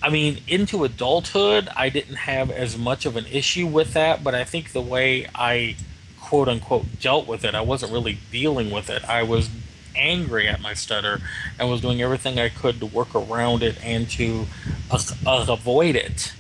I 0.03 0.11
mean, 0.11 0.41
into 0.47 0.85
adulthood, 0.85 1.69
I 1.75 1.89
didn't 1.89 2.17
have 2.17 2.51
as 2.51 2.77
much 2.77 3.07
of 3.07 3.17
an 3.17 3.25
issue 3.27 3.67
with 3.67 3.95
that, 3.95 4.23
but 4.23 4.35
I 4.35 4.45
think 4.45 4.73
the 4.73 4.83
way 4.83 5.27
I 5.35 5.77
quote 6.21 6.49
unquote 6.49 7.01
dealt 7.01 7.27
with 7.27 7.45
it. 7.45 7.55
I 7.55 7.61
wasn't 7.61 7.93
really 7.93 8.19
dealing 8.31 8.71
with 8.71 8.91
it. 8.91 9.05
I 9.09 9.23
was 9.23 9.49
angry 9.97 10.49
at 10.49 10.61
my 10.61 10.75
stutter 10.75 11.21
and 11.59 11.71
was 11.71 11.81
doing 11.81 12.03
everything 12.03 12.39
I 12.39 12.49
could 12.49 12.81
to 12.81 12.87
work 12.87 13.15
around 13.15 13.63
it 13.63 13.83
and 13.85 14.09
to 14.11 14.47
uh, 14.91 14.99
uh, 15.27 15.47
avoid 15.49 15.97
it. 15.97 16.33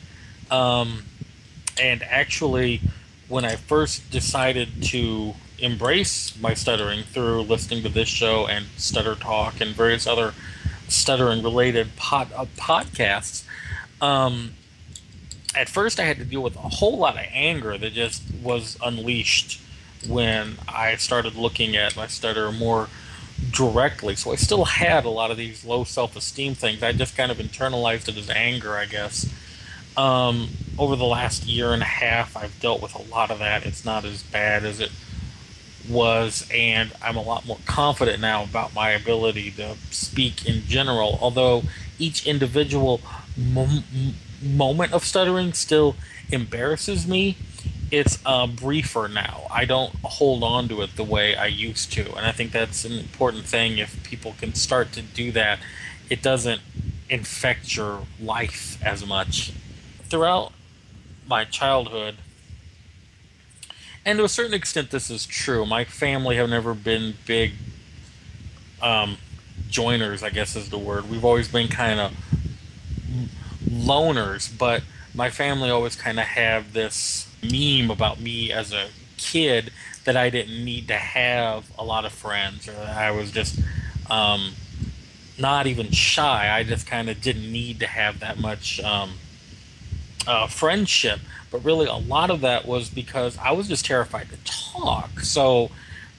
Um, 0.50 1.04
and 1.80 2.02
actually, 2.04 2.80
when 3.28 3.44
I 3.44 3.56
first 3.56 4.10
decided 4.10 4.82
to 4.84 5.34
embrace 5.58 6.38
my 6.40 6.54
stuttering 6.54 7.02
through 7.04 7.42
listening 7.42 7.82
to 7.82 7.88
this 7.88 8.08
show 8.08 8.46
and 8.46 8.66
Stutter 8.76 9.14
Talk 9.14 9.60
and 9.60 9.70
various 9.74 10.06
other 10.06 10.34
stuttering 10.88 11.42
related 11.42 11.96
pod, 11.96 12.28
uh, 12.34 12.44
podcasts, 12.56 13.44
um, 14.00 14.54
at 15.54 15.68
first 15.68 15.98
I 16.00 16.04
had 16.04 16.18
to 16.18 16.24
deal 16.24 16.42
with 16.42 16.56
a 16.56 16.60
whole 16.60 16.98
lot 16.98 17.14
of 17.14 17.24
anger 17.30 17.78
that 17.78 17.92
just 17.92 18.22
was 18.42 18.76
unleashed 18.82 19.60
when 20.06 20.56
I 20.68 20.96
started 20.96 21.34
looking 21.34 21.76
at 21.76 21.96
my 21.96 22.06
stutter 22.06 22.52
more 22.52 22.88
directly. 23.50 24.16
So 24.16 24.32
I 24.32 24.36
still 24.36 24.64
had 24.64 25.04
a 25.04 25.10
lot 25.10 25.30
of 25.30 25.36
these 25.36 25.64
low 25.64 25.84
self 25.84 26.16
esteem 26.16 26.54
things. 26.54 26.82
I 26.82 26.92
just 26.92 27.16
kind 27.16 27.30
of 27.30 27.38
internalized 27.38 28.08
it 28.08 28.16
as 28.16 28.30
anger, 28.30 28.76
I 28.76 28.86
guess. 28.86 29.32
Um, 29.96 30.50
over 30.78 30.96
the 30.96 31.04
last 31.04 31.46
year 31.46 31.72
and 31.72 31.82
a 31.82 31.86
half, 31.86 32.36
I've 32.36 32.58
dealt 32.60 32.82
with 32.82 32.94
a 32.94 33.02
lot 33.02 33.30
of 33.30 33.38
that. 33.38 33.64
It's 33.64 33.84
not 33.84 34.04
as 34.04 34.22
bad 34.22 34.64
as 34.64 34.80
it 34.80 34.90
was, 35.88 36.48
and 36.52 36.90
I'm 37.02 37.16
a 37.16 37.22
lot 37.22 37.46
more 37.46 37.58
confident 37.66 38.20
now 38.20 38.42
about 38.42 38.74
my 38.74 38.90
ability 38.90 39.52
to 39.52 39.76
speak 39.90 40.46
in 40.46 40.64
general. 40.66 41.18
Although 41.20 41.64
each 41.98 42.26
individual 42.26 43.00
mom- 43.36 43.84
moment 44.42 44.92
of 44.92 45.04
stuttering 45.04 45.52
still 45.52 45.94
embarrasses 46.30 47.06
me, 47.06 47.36
it's 47.90 48.18
uh, 48.24 48.46
briefer 48.46 49.08
now. 49.08 49.46
I 49.50 49.64
don't 49.64 49.94
hold 50.02 50.42
on 50.42 50.68
to 50.68 50.82
it 50.82 50.96
the 50.96 51.04
way 51.04 51.36
I 51.36 51.46
used 51.46 51.92
to, 51.92 52.14
and 52.14 52.26
I 52.26 52.32
think 52.32 52.52
that's 52.52 52.84
an 52.84 52.92
important 52.92 53.44
thing. 53.44 53.78
If 53.78 54.02
people 54.02 54.34
can 54.38 54.54
start 54.54 54.92
to 54.92 55.02
do 55.02 55.32
that, 55.32 55.58
it 56.10 56.22
doesn't 56.22 56.60
infect 57.08 57.76
your 57.76 58.02
life 58.20 58.82
as 58.82 59.06
much. 59.06 59.52
Throughout 60.04 60.52
my 61.26 61.44
childhood, 61.44 62.16
and 64.04 64.18
to 64.18 64.24
a 64.24 64.28
certain 64.28 64.54
extent, 64.54 64.90
this 64.90 65.10
is 65.10 65.24
true. 65.24 65.64
My 65.64 65.84
family 65.84 66.36
have 66.36 66.50
never 66.50 66.74
been 66.74 67.14
big 67.26 67.52
um, 68.82 69.16
joiners, 69.70 70.22
I 70.22 70.30
guess 70.30 70.56
is 70.56 70.68
the 70.68 70.78
word. 70.78 71.08
We've 71.08 71.24
always 71.24 71.48
been 71.48 71.68
kind 71.68 72.00
of 72.00 72.12
loners, 73.66 74.56
but 74.56 74.82
my 75.14 75.30
family 75.30 75.70
always 75.70 75.96
kind 75.96 76.18
of 76.20 76.26
have 76.26 76.72
this 76.74 77.33
meme 77.50 77.90
about 77.90 78.20
me 78.20 78.52
as 78.52 78.72
a 78.72 78.88
kid 79.16 79.72
that 80.04 80.16
I 80.16 80.30
didn't 80.30 80.64
need 80.64 80.88
to 80.88 80.96
have 80.96 81.70
a 81.78 81.84
lot 81.84 82.04
of 82.04 82.12
friends 82.12 82.68
or 82.68 82.76
I 82.76 83.10
was 83.10 83.30
just 83.30 83.58
um, 84.10 84.52
not 85.38 85.66
even 85.66 85.90
shy. 85.90 86.54
I 86.54 86.62
just 86.62 86.86
kind 86.86 87.08
of 87.08 87.20
didn't 87.20 87.50
need 87.50 87.80
to 87.80 87.86
have 87.86 88.20
that 88.20 88.38
much 88.38 88.80
um, 88.80 89.14
uh, 90.26 90.46
friendship. 90.46 91.20
But 91.50 91.64
really, 91.64 91.86
a 91.86 91.94
lot 91.94 92.30
of 92.30 92.40
that 92.40 92.66
was 92.66 92.90
because 92.90 93.38
I 93.38 93.52
was 93.52 93.68
just 93.68 93.84
terrified 93.86 94.28
to 94.30 94.36
talk. 94.44 95.20
So 95.20 95.70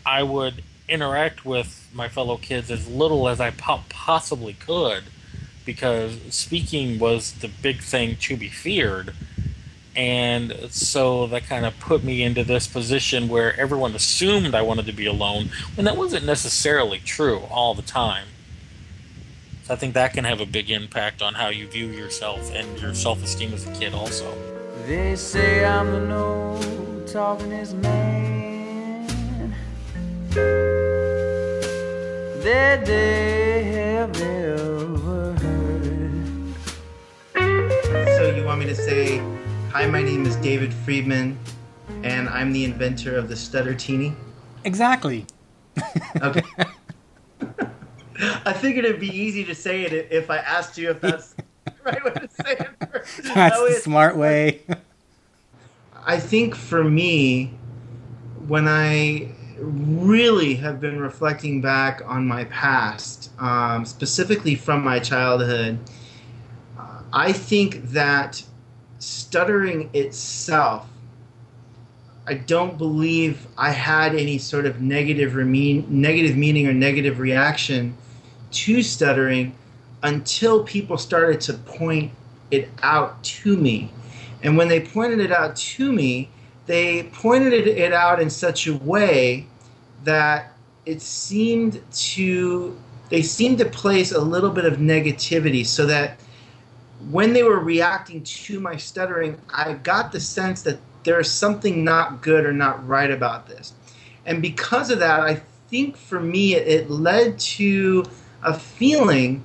I 0.05 0.23
would 0.23 0.63
interact 0.87 1.45
with 1.45 1.89
my 1.93 2.07
fellow 2.07 2.37
kids 2.37 2.69
as 2.69 2.87
little 2.87 3.27
as 3.27 3.39
I 3.39 3.51
po- 3.51 3.83
possibly 3.89 4.53
could 4.53 5.05
because 5.65 6.19
speaking 6.29 6.99
was 6.99 7.33
the 7.33 7.47
big 7.47 7.81
thing 7.81 8.15
to 8.17 8.37
be 8.37 8.49
feared 8.49 9.13
and 9.95 10.53
so 10.69 11.27
that 11.27 11.45
kind 11.45 11.65
of 11.65 11.79
put 11.79 12.03
me 12.03 12.21
into 12.23 12.43
this 12.43 12.67
position 12.67 13.29
where 13.29 13.57
everyone 13.59 13.95
assumed 13.95 14.53
I 14.53 14.61
wanted 14.61 14.85
to 14.87 14.93
be 14.93 15.05
alone 15.05 15.49
when 15.75 15.85
that 15.85 15.95
wasn't 15.95 16.25
necessarily 16.25 16.99
true 16.99 17.39
all 17.49 17.73
the 17.73 17.81
time. 17.81 18.27
So 19.63 19.73
I 19.73 19.77
think 19.77 19.93
that 19.93 20.13
can 20.13 20.25
have 20.25 20.41
a 20.41 20.45
big 20.45 20.69
impact 20.69 21.21
on 21.21 21.33
how 21.33 21.47
you 21.47 21.67
view 21.67 21.87
yourself 21.87 22.53
and 22.53 22.79
your 22.79 22.93
self 22.93 23.23
esteem 23.23 23.53
as 23.53 23.65
a 23.65 23.71
kid, 23.73 23.93
also. 23.93 24.31
They 24.85 25.15
say 25.15 25.65
I'm 25.65 25.91
the 25.91 26.01
no 26.01 27.03
talking 27.07 27.51
is 27.51 27.73
man 27.73 29.07
that 32.43 32.85
they 32.85 33.63
have 33.63 34.21
ever 34.21 35.33
heard. 35.33 36.53
So 38.17 38.35
you 38.35 38.43
want 38.43 38.59
me 38.59 38.67
to 38.67 38.75
say 38.75 39.19
Hi, 39.75 39.85
my 39.87 40.01
name 40.01 40.25
is 40.25 40.37
David 40.37 40.73
Friedman, 40.73 41.37
and 42.01 42.29
I'm 42.29 42.53
the 42.53 42.63
inventor 42.63 43.17
of 43.17 43.27
the 43.27 43.35
Stutter 43.35 43.75
Teeny. 43.75 44.13
Exactly. 44.63 45.25
Okay. 46.21 46.43
I 48.45 48.53
figured 48.53 48.85
it'd 48.85 49.01
be 49.01 49.13
easy 49.13 49.43
to 49.43 49.53
say 49.53 49.81
it 49.81 50.07
if 50.11 50.29
I 50.29 50.37
asked 50.37 50.77
you 50.77 50.91
if 50.91 51.01
that's 51.01 51.33
the 51.33 51.73
right 51.83 52.01
way 52.05 52.11
to 52.13 52.29
say 52.29 52.53
it. 52.53 52.89
First. 52.89 53.17
That's 53.23 53.35
That 53.35 53.67
the 53.67 53.73
smart 53.81 54.15
way. 54.15 54.61
I 56.05 56.21
think 56.21 56.55
for 56.55 56.81
me, 56.81 57.47
when 58.47 58.69
I 58.69 59.27
really 59.59 60.55
have 60.55 60.79
been 60.79 61.01
reflecting 61.01 61.59
back 61.59 62.01
on 62.05 62.25
my 62.25 62.45
past, 62.45 63.29
um, 63.39 63.83
specifically 63.83 64.55
from 64.55 64.85
my 64.85 64.99
childhood, 64.99 65.79
I 67.11 67.33
think 67.33 67.89
that 67.89 68.41
stuttering 69.05 69.89
itself, 69.93 70.87
I 72.27 72.33
don't 72.33 72.77
believe 72.77 73.45
I 73.57 73.69
had 73.69 74.15
any 74.15 74.39
sort 74.39 74.65
of 74.65 74.81
negative, 74.81 75.33
remean, 75.33 75.87
negative 75.87 76.35
meaning 76.35 76.67
or 76.67 76.73
negative 76.73 77.19
reaction 77.19 77.95
to 78.51 78.81
stuttering 78.81 79.55
until 80.01 80.63
people 80.63 80.97
started 80.97 81.39
to 81.41 81.53
point 81.53 82.11
it 82.49 82.69
out 82.81 83.23
to 83.23 83.55
me. 83.57 83.91
And 84.41 84.57
when 84.57 84.67
they 84.67 84.81
pointed 84.81 85.19
it 85.19 85.31
out 85.31 85.55
to 85.55 85.91
me, 85.91 86.29
they 86.65 87.03
pointed 87.03 87.53
it 87.53 87.93
out 87.93 88.19
in 88.19 88.29
such 88.29 88.65
a 88.65 88.75
way 88.75 89.45
that 90.03 90.53
it 90.85 91.01
seemed 91.01 91.81
to 91.91 92.79
they 93.09 93.21
seemed 93.21 93.59
to 93.59 93.65
place 93.65 94.11
a 94.11 94.19
little 94.19 94.49
bit 94.49 94.65
of 94.65 94.79
negativity 94.79 95.63
so 95.63 95.85
that 95.85 96.19
when 97.11 97.33
they 97.33 97.43
were 97.43 97.59
reacting 97.59 98.23
to 98.23 98.59
my 98.59 98.77
stuttering, 98.77 99.39
I 99.53 99.73
got 99.73 100.11
the 100.11 100.19
sense 100.19 100.61
that 100.63 100.79
there's 101.03 101.29
something 101.29 101.83
not 101.83 102.21
good 102.21 102.45
or 102.45 102.53
not 102.53 102.85
right 102.87 103.11
about 103.11 103.47
this. 103.47 103.73
And 104.25 104.41
because 104.41 104.89
of 104.89 104.99
that, 104.99 105.19
I 105.19 105.41
think 105.69 105.97
for 105.97 106.19
me 106.19 106.55
it, 106.55 106.67
it 106.67 106.89
led 106.89 107.37
to 107.39 108.05
a 108.43 108.57
feeling 108.57 109.43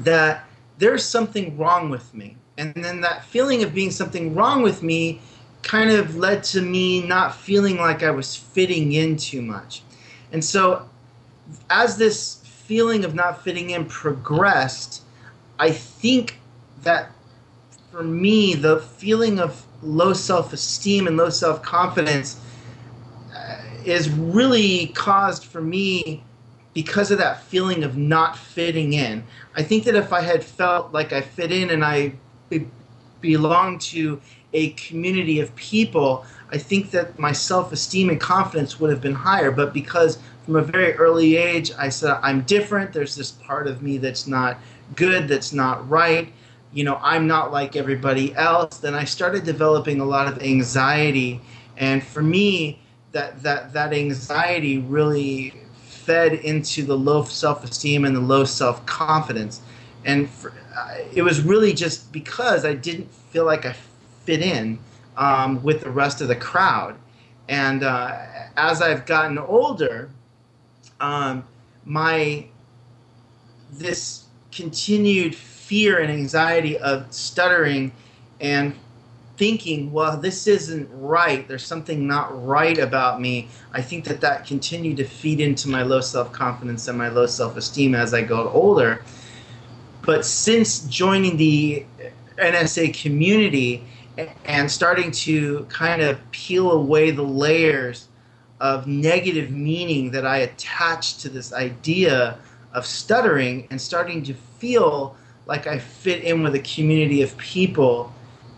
that 0.00 0.44
there's 0.78 1.04
something 1.04 1.56
wrong 1.56 1.90
with 1.90 2.12
me. 2.14 2.36
And 2.58 2.74
then 2.74 3.00
that 3.02 3.24
feeling 3.24 3.62
of 3.62 3.74
being 3.74 3.90
something 3.90 4.34
wrong 4.34 4.62
with 4.62 4.82
me 4.82 5.20
kind 5.62 5.90
of 5.90 6.16
led 6.16 6.42
to 6.42 6.60
me 6.60 7.06
not 7.06 7.34
feeling 7.34 7.76
like 7.76 8.02
I 8.02 8.10
was 8.10 8.34
fitting 8.34 8.92
in 8.92 9.16
too 9.16 9.42
much. 9.42 9.82
And 10.32 10.44
so, 10.44 10.88
as 11.70 11.96
this 11.96 12.40
feeling 12.44 13.04
of 13.04 13.14
not 13.14 13.44
fitting 13.44 13.70
in 13.70 13.84
progressed, 13.84 15.02
I 15.58 15.70
think 15.70 16.40
that 16.82 17.10
for 17.90 18.02
me, 18.02 18.54
the 18.54 18.80
feeling 18.80 19.38
of 19.38 19.64
low 19.82 20.12
self 20.12 20.52
esteem 20.52 21.06
and 21.06 21.16
low 21.16 21.30
self 21.30 21.62
confidence 21.62 22.40
uh, 23.36 23.58
is 23.84 24.10
really 24.10 24.88
caused 24.88 25.44
for 25.44 25.60
me 25.60 26.22
because 26.74 27.10
of 27.10 27.18
that 27.18 27.42
feeling 27.42 27.84
of 27.84 27.96
not 27.96 28.36
fitting 28.36 28.94
in. 28.94 29.22
I 29.54 29.62
think 29.62 29.84
that 29.84 29.94
if 29.94 30.12
I 30.12 30.22
had 30.22 30.42
felt 30.42 30.92
like 30.92 31.12
I 31.12 31.20
fit 31.20 31.52
in 31.52 31.70
and 31.70 31.84
I 31.84 32.14
be- 32.48 32.68
belonged 33.20 33.80
to 33.82 34.20
a 34.54 34.70
community 34.70 35.40
of 35.40 35.54
people, 35.54 36.24
I 36.50 36.58
think 36.58 36.90
that 36.92 37.18
my 37.18 37.32
self 37.32 37.72
esteem 37.72 38.08
and 38.10 38.20
confidence 38.20 38.80
would 38.80 38.90
have 38.90 39.00
been 39.00 39.14
higher. 39.14 39.50
But 39.50 39.72
because 39.74 40.18
from 40.44 40.56
a 40.56 40.62
very 40.62 40.94
early 40.94 41.36
age, 41.36 41.72
I 41.78 41.88
said, 41.88 42.18
I'm 42.22 42.42
different, 42.42 42.92
there's 42.92 43.14
this 43.14 43.32
part 43.32 43.66
of 43.66 43.82
me 43.82 43.98
that's 43.98 44.26
not 44.26 44.58
good, 44.96 45.28
that's 45.28 45.52
not 45.52 45.88
right. 45.88 46.32
You 46.72 46.84
know, 46.84 46.98
I'm 47.02 47.26
not 47.26 47.52
like 47.52 47.76
everybody 47.76 48.34
else. 48.34 48.78
Then 48.78 48.94
I 48.94 49.04
started 49.04 49.44
developing 49.44 50.00
a 50.00 50.04
lot 50.04 50.26
of 50.26 50.42
anxiety. 50.42 51.40
And 51.76 52.02
for 52.02 52.22
me, 52.22 52.80
that, 53.12 53.42
that, 53.42 53.72
that 53.74 53.92
anxiety 53.92 54.78
really 54.78 55.54
fed 55.74 56.32
into 56.32 56.82
the 56.84 56.96
low 56.96 57.24
self 57.24 57.64
esteem 57.64 58.04
and 58.04 58.16
the 58.16 58.20
low 58.20 58.44
self 58.44 58.84
confidence. 58.86 59.60
And 60.04 60.28
for, 60.28 60.52
uh, 60.76 60.96
it 61.14 61.22
was 61.22 61.42
really 61.42 61.72
just 61.72 62.10
because 62.12 62.64
I 62.64 62.74
didn't 62.74 63.12
feel 63.12 63.44
like 63.44 63.66
I 63.66 63.74
fit 64.24 64.40
in 64.40 64.78
um, 65.16 65.62
with 65.62 65.82
the 65.82 65.90
rest 65.90 66.20
of 66.20 66.28
the 66.28 66.36
crowd. 66.36 66.96
And 67.48 67.82
uh, 67.82 68.18
as 68.56 68.80
I've 68.80 69.04
gotten 69.06 69.38
older, 69.38 70.10
um, 71.00 71.44
my 71.84 72.46
this 73.72 74.24
continued 74.50 75.34
fear 75.72 76.00
and 76.00 76.12
anxiety 76.12 76.76
of 76.76 77.10
stuttering 77.10 77.90
and 78.42 78.74
thinking, 79.38 79.90
well, 79.90 80.18
this 80.18 80.46
isn't 80.46 80.86
right. 80.92 81.48
There's 81.48 81.64
something 81.64 82.06
not 82.06 82.46
right 82.46 82.76
about 82.76 83.22
me. 83.22 83.48
I 83.72 83.80
think 83.80 84.04
that 84.04 84.20
that 84.20 84.46
continued 84.46 84.98
to 84.98 85.04
feed 85.04 85.40
into 85.40 85.70
my 85.70 85.80
low 85.82 86.02
self 86.02 86.30
confidence 86.30 86.88
and 86.88 86.98
my 86.98 87.08
low 87.08 87.24
self 87.24 87.56
esteem 87.56 87.94
as 87.94 88.12
I 88.12 88.20
got 88.20 88.48
older. 88.48 89.02
But 90.02 90.26
since 90.26 90.80
joining 90.80 91.38
the 91.38 91.86
NSA 92.36 92.92
community 92.92 93.82
and 94.44 94.70
starting 94.70 95.10
to 95.10 95.64
kind 95.70 96.02
of 96.02 96.18
peel 96.32 96.70
away 96.72 97.12
the 97.12 97.22
layers 97.22 98.08
of 98.60 98.86
negative 98.86 99.50
meaning 99.50 100.10
that 100.10 100.26
I 100.26 100.36
attached 100.40 101.20
to 101.20 101.30
this 101.30 101.54
idea 101.54 102.36
of 102.74 102.84
stuttering 102.84 103.68
and 103.70 103.80
starting 103.80 104.22
to 104.24 104.34
feel 104.34 105.16
like 105.46 105.66
I 105.66 105.78
fit 105.78 106.24
in 106.24 106.42
with 106.42 106.54
a 106.54 106.60
community 106.60 107.22
of 107.22 107.36
people 107.36 108.12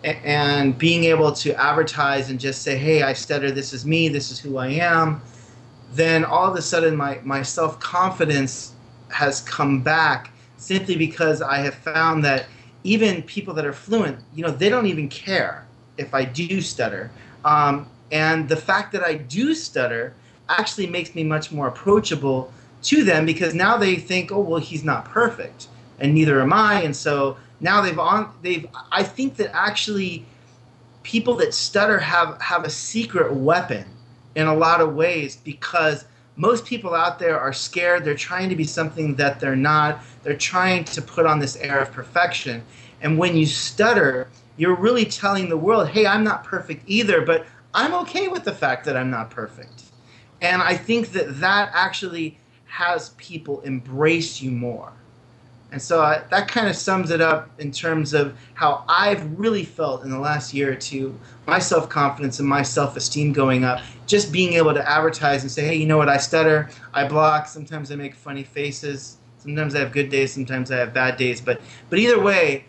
and 0.05 0.77
being 0.77 1.05
able 1.05 1.33
to 1.33 1.55
advertise 1.55 2.29
and 2.29 2.39
just 2.39 2.63
say, 2.63 2.77
hey, 2.77 3.03
I 3.03 3.15
stutter, 3.15 3.51
this 3.51 3.73
is 3.73 3.87
me, 3.87 4.09
this 4.09 4.31
is 4.31 4.39
who 4.39 4.59
I 4.59 4.69
am, 4.69 5.23
then 5.93 6.25
all 6.25 6.51
of 6.51 6.57
a 6.57 6.63
sudden 6.63 6.95
my, 6.95 7.21
my 7.25 7.43
self 7.43 7.81
confidence 7.81 8.75
has 9.09 9.41
come 9.43 9.81
back 9.81 10.31
simply 10.57 10.97
because 10.97 11.41
I 11.41 11.59
have 11.59 11.75
found 11.75 12.25
that 12.25 12.47
even 12.83 13.23
people 13.23 13.55
that 13.55 13.65
are 13.65 13.73
fluent, 13.73 14.19
you 14.35 14.43
know, 14.43 14.51
they 14.51 14.69
don't 14.69 14.87
even 14.87 15.09
care 15.09 15.67
if 15.97 16.15
I 16.15 16.25
do 16.25 16.61
stutter. 16.61 17.11
Um, 17.45 17.89
and 18.13 18.49
the 18.49 18.57
fact 18.57 18.93
that 18.93 19.03
I 19.03 19.15
do 19.15 19.55
stutter 19.55 20.15
actually 20.49 20.87
makes 20.87 21.15
me 21.15 21.25
much 21.25 21.51
more 21.51 21.69
approachable 21.69 22.53
to 22.83 23.03
them 23.05 23.25
because 23.25 23.55
now 23.55 23.79
they 23.79 23.97
think, 23.97 24.31
oh, 24.31 24.41
well, 24.41 24.61
he's 24.61 24.85
not 24.85 25.07
perfect, 25.07 25.69
and 25.99 26.15
neither 26.15 26.41
am 26.41 26.53
I. 26.53 26.83
And 26.83 26.95
so 26.95 27.37
now 27.61 27.81
they've 27.81 27.99
on 27.99 28.33
they've. 28.43 28.67
I 28.93 29.03
think 29.03 29.37
that 29.37 29.55
actually 29.55 30.25
people 31.03 31.37
that 31.37 31.55
stutter 31.55 31.99
have 31.99 32.41
have 32.41 32.65
a 32.65 32.71
secret 32.71 33.33
weapon 33.33 33.85
in 34.35 34.47
a 34.47 34.55
lot 34.55 34.81
of 34.81 34.95
ways 34.95 35.37
because 35.37 36.05
most 36.37 36.65
people 36.67 36.95
out 36.95 37.19
there 37.19 37.39
are 37.39 37.53
scared. 37.53 38.05
They're 38.05 38.15
trying 38.15 38.49
to 38.49 38.57
be 38.57 38.65
something 38.65 39.15
that 39.17 39.39
they're 39.39 39.57
not. 39.57 40.01
They're 40.23 40.37
trying 40.37 40.85
to 40.85 41.03
put 41.03 41.27
on 41.27 41.39
this 41.39 41.57
air 41.57 41.81
of 41.81 41.93
perfection. 41.93 42.65
And 43.01 43.19
when 43.19 43.37
you 43.37 43.47
stutter, 43.47 44.29
you're 44.57 44.75
really 44.75 45.05
telling 45.05 45.49
the 45.49 45.57
world, 45.57 45.89
hey, 45.89 46.07
I'm 46.07 46.25
not 46.25 46.43
perfect 46.43 46.83
either, 46.87 47.21
but 47.21 47.47
I'm 47.73 47.95
okay 48.03 48.29
with 48.29 48.45
the 48.45 48.53
fact 48.53 48.85
that 48.87 48.97
I'm 48.97 49.11
not 49.11 49.31
perfect. 49.31 49.85
And 50.41 50.63
I 50.63 50.77
think 50.77 51.13
that 51.13 51.41
that 51.41 51.71
actually 51.73 52.39
has 52.67 53.11
people 53.11 53.61
embrace 53.61 54.43
you 54.43 54.51
more. 54.51 54.93
And 55.75 55.83
so 55.83 56.01
I, 56.01 56.23
that 56.31 56.47
kind 56.47 56.69
of 56.69 56.77
sums 56.77 57.11
it 57.11 57.21
up 57.21 57.51
in 57.59 57.73
terms 57.73 58.15
of 58.15 58.39
how 58.55 58.85
I've 58.89 59.29
really 59.37 59.65
felt 59.65 60.05
in 60.05 60.11
the 60.11 60.21
last 60.21 60.55
year 60.55 60.71
or 60.71 60.77
two 60.77 61.19
my 61.49 61.59
self 61.59 61.89
confidence 61.89 62.39
and 62.39 62.49
my 62.49 62.63
self 62.63 62.97
esteem 62.97 63.33
going 63.33 63.65
up. 63.65 63.81
Just 64.07 64.31
being 64.31 64.53
able 64.53 64.73
to 64.73 64.89
advertise 64.89 65.43
and 65.43 65.51
say, 65.51 65.67
hey, 65.67 65.75
you 65.75 65.87
know 65.87 65.97
what, 65.99 66.09
I 66.09 66.17
stutter, 66.17 66.71
I 66.93 67.09
block, 67.09 67.49
sometimes 67.49 67.91
I 67.91 67.97
make 67.97 68.15
funny 68.15 68.45
faces, 68.45 69.17
sometimes 69.39 69.75
I 69.75 69.81
have 69.81 69.91
good 69.91 70.11
days, 70.11 70.33
sometimes 70.33 70.71
I 70.71 70.77
have 70.77 70.95
bad 70.95 71.17
days. 71.17 71.41
But, 71.41 71.61
but 71.91 71.99
either 71.99 72.21
way, 72.21 72.67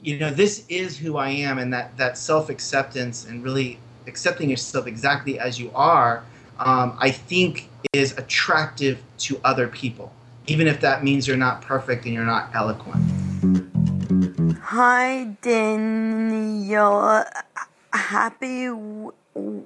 you 0.00 0.18
know, 0.18 0.30
this 0.30 0.64
is 0.70 0.96
who 0.96 1.18
I 1.18 1.28
am, 1.28 1.58
and 1.58 1.70
that, 1.74 1.94
that 1.98 2.16
self 2.16 2.48
acceptance 2.48 3.26
and 3.26 3.44
really 3.44 3.78
accepting 4.06 4.48
yourself 4.48 4.86
exactly 4.86 5.38
as 5.38 5.60
you 5.60 5.70
are, 5.74 6.24
um, 6.58 6.96
I 7.02 7.10
think 7.10 7.68
is 7.92 8.16
attractive 8.16 9.02
to 9.18 9.38
other 9.44 9.68
people, 9.68 10.10
even 10.46 10.66
if 10.66 10.80
that 10.80 11.02
means 11.02 11.26
you're 11.26 11.36
not 11.36 11.62
perfect 11.62 12.04
and 12.04 12.14
you're 12.14 12.24
not 12.24 12.54
eloquent. 12.54 13.02
Hi, 14.62 15.36
Daniel. 15.42 17.24
Happy 17.92 18.68
one 18.68 19.64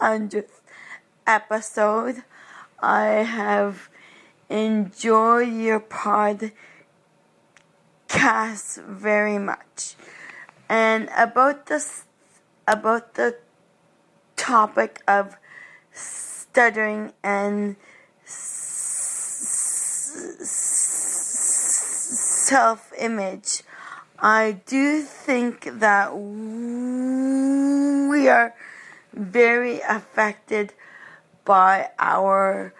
hundredth 0.00 0.60
episode. 1.26 2.22
I 2.80 3.04
have 3.06 3.88
enjoyed 4.50 5.52
your 5.52 5.80
podcast 5.80 6.52
very 8.84 9.38
much. 9.38 9.94
And 10.72 11.10
about 11.14 11.66
this, 11.66 12.04
about 12.66 13.14
the 13.16 13.36
topic 14.36 15.02
of 15.06 15.36
stuttering 15.92 17.12
and 17.22 17.76
self 22.24 22.90
image, 22.98 23.64
I 24.18 24.52
do 24.64 25.02
think 25.02 25.80
that 25.80 26.16
we 26.16 28.30
are 28.30 28.54
very 29.12 29.80
affected 29.80 30.72
by 31.44 31.90
our 31.98 32.72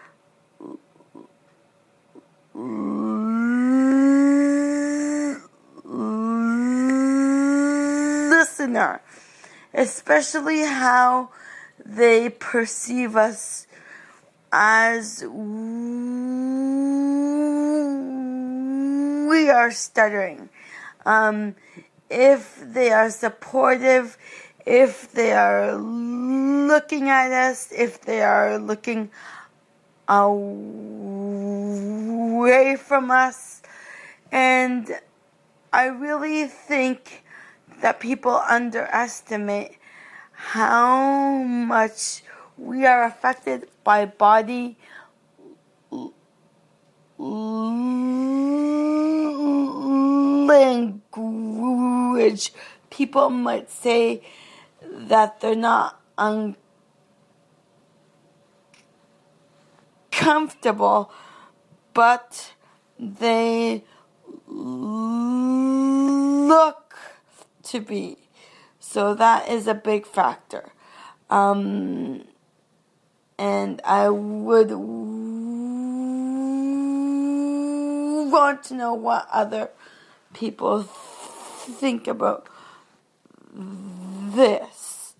listener, 8.63 9.01
especially 9.73 10.61
how 10.61 11.29
they 11.85 12.29
perceive 12.29 13.17
us 13.17 13.67
as 14.51 15.23
we 15.23 15.39
are 19.49 19.71
stuttering. 19.71 20.49
Um, 21.05 21.55
if 22.09 22.61
they 22.61 22.91
are 22.91 23.09
supportive, 23.09 24.17
if 24.65 25.11
they 25.11 25.33
are 25.33 25.75
looking 25.75 27.09
at 27.09 27.31
us, 27.31 27.69
if 27.71 27.99
they 28.01 28.21
are 28.21 28.57
looking 28.57 29.11
away 30.07 30.37
from 32.77 33.11
us. 33.11 33.61
And 34.31 34.89
I 35.73 35.87
really 35.87 36.45
think 36.45 37.22
that 37.83 37.99
people 37.99 38.41
underestimate 38.47 39.77
how 40.31 41.43
much 41.43 42.23
we 42.57 42.85
are 42.85 43.03
affected 43.03 43.67
by 43.83 44.05
body 44.05 44.77
language. 50.47 52.53
People 52.89 53.29
might 53.29 53.69
say 53.69 54.21
that 54.81 55.41
they're 55.41 55.53
not 55.53 55.99
uncomfortable, 60.13 61.11
but 61.93 62.53
they 62.97 63.83
look 64.47 66.82
to 67.73 67.81
be. 67.81 68.17
So 68.79 69.15
that 69.15 69.49
is 69.49 69.67
a 69.67 69.73
big 69.73 70.05
factor. 70.05 70.71
Um, 71.29 72.25
and 73.37 73.81
I 73.83 74.09
would 74.09 74.71
want 78.31 78.63
to 78.65 78.75
know 78.75 78.93
what 78.93 79.27
other 79.31 79.71
people 80.33 80.83
think 80.83 82.07
about 82.07 82.47
this. 83.53 85.15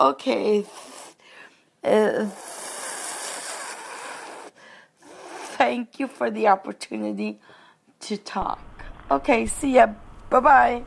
Okay. 0.00 0.66
Thank 5.58 6.00
you 6.00 6.08
for 6.08 6.30
the 6.30 6.48
opportunity 6.48 7.38
to 8.00 8.16
talk. 8.16 8.60
Okay, 9.08 9.46
see 9.46 9.74
ya. 9.74 9.86
Bye 10.28 10.40
bye. 10.40 10.84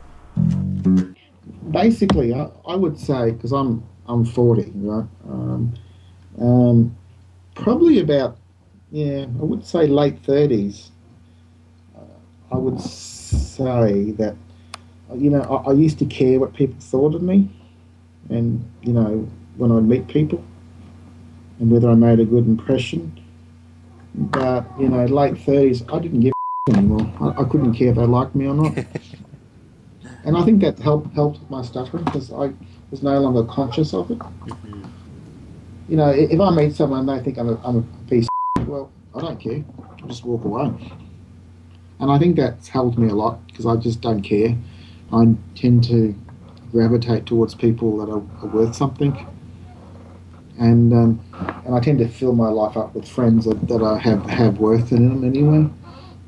Basically, 1.70 2.34
I, 2.34 2.48
I 2.66 2.74
would 2.74 2.98
say 2.98 3.30
because 3.32 3.52
I'm 3.52 3.82
I'm 4.08 4.24
40, 4.24 4.72
right? 4.76 5.06
Um, 5.28 5.74
um, 6.40 6.96
probably 7.54 8.00
about 8.00 8.36
yeah, 8.90 9.22
I 9.22 9.44
would 9.44 9.64
say 9.64 9.86
late 9.86 10.22
30s. 10.22 10.90
Uh, 11.96 12.00
I 12.52 12.56
would 12.56 12.80
say 12.80 14.12
that 14.12 14.36
you 15.14 15.30
know 15.30 15.42
I, 15.42 15.70
I 15.70 15.72
used 15.72 15.98
to 16.00 16.06
care 16.06 16.38
what 16.38 16.54
people 16.54 16.76
thought 16.80 17.14
of 17.14 17.22
me, 17.22 17.48
and 18.30 18.64
you 18.82 18.92
know 18.92 19.28
when 19.56 19.72
I'd 19.72 19.84
meet 19.84 20.08
people, 20.08 20.44
and 21.58 21.70
whether 21.70 21.90
I 21.90 21.94
made 21.94 22.20
a 22.20 22.24
good 22.24 22.46
impression. 22.46 23.20
But 24.14 24.64
you 24.78 24.88
know, 24.88 25.04
late 25.04 25.34
30s, 25.34 25.92
I 25.92 25.98
didn't 25.98 26.20
give 26.20 26.32
anymore. 26.70 27.12
I, 27.20 27.42
I 27.42 27.44
couldn't 27.44 27.74
care 27.74 27.88
if 27.88 27.96
they 27.96 28.06
liked 28.06 28.34
me 28.34 28.46
or 28.46 28.54
not. 28.54 28.74
and 30.26 30.36
I 30.36 30.44
think 30.44 30.60
that 30.62 30.78
helped 30.80 31.14
helped 31.14 31.48
my 31.48 31.62
stuttering 31.62 32.04
because 32.04 32.32
I 32.32 32.52
was 32.90 33.02
no 33.02 33.18
longer 33.20 33.44
conscious 33.44 33.94
of 33.94 34.10
it. 34.10 34.18
You 35.88 35.96
know, 35.96 36.10
if 36.10 36.40
I 36.40 36.50
meet 36.50 36.74
someone 36.74 37.08
and 37.08 37.20
they 37.20 37.24
think 37.24 37.38
I'm 37.38 37.48
a, 37.48 37.60
I'm 37.64 37.76
a 37.78 38.10
piece 38.10 38.26
of 38.56 38.66
well, 38.66 38.90
I 39.14 39.20
don't 39.20 39.40
care. 39.40 39.64
I'll 40.02 40.08
just 40.08 40.24
walk 40.24 40.44
away. 40.44 40.92
And 42.00 42.10
I 42.10 42.18
think 42.18 42.36
that's 42.36 42.66
helped 42.66 42.98
me 42.98 43.08
a 43.08 43.14
lot 43.14 43.46
because 43.46 43.66
I 43.66 43.76
just 43.76 44.00
don't 44.00 44.20
care. 44.20 44.56
I 45.12 45.32
tend 45.54 45.84
to 45.84 46.14
gravitate 46.72 47.24
towards 47.24 47.54
people 47.54 47.96
that 47.98 48.12
are, 48.12 48.22
are 48.42 48.52
worth 48.52 48.74
something. 48.74 49.26
And 50.58 50.92
um, 50.92 51.20
and 51.64 51.72
I 51.72 51.78
tend 51.78 52.00
to 52.00 52.08
fill 52.08 52.34
my 52.34 52.48
life 52.48 52.76
up 52.76 52.96
with 52.96 53.06
friends 53.06 53.44
that, 53.44 53.68
that 53.68 53.82
I 53.82 53.98
have, 53.98 54.28
have 54.28 54.58
worth 54.58 54.90
in 54.90 55.08
them 55.08 55.22
anyway. 55.22 55.70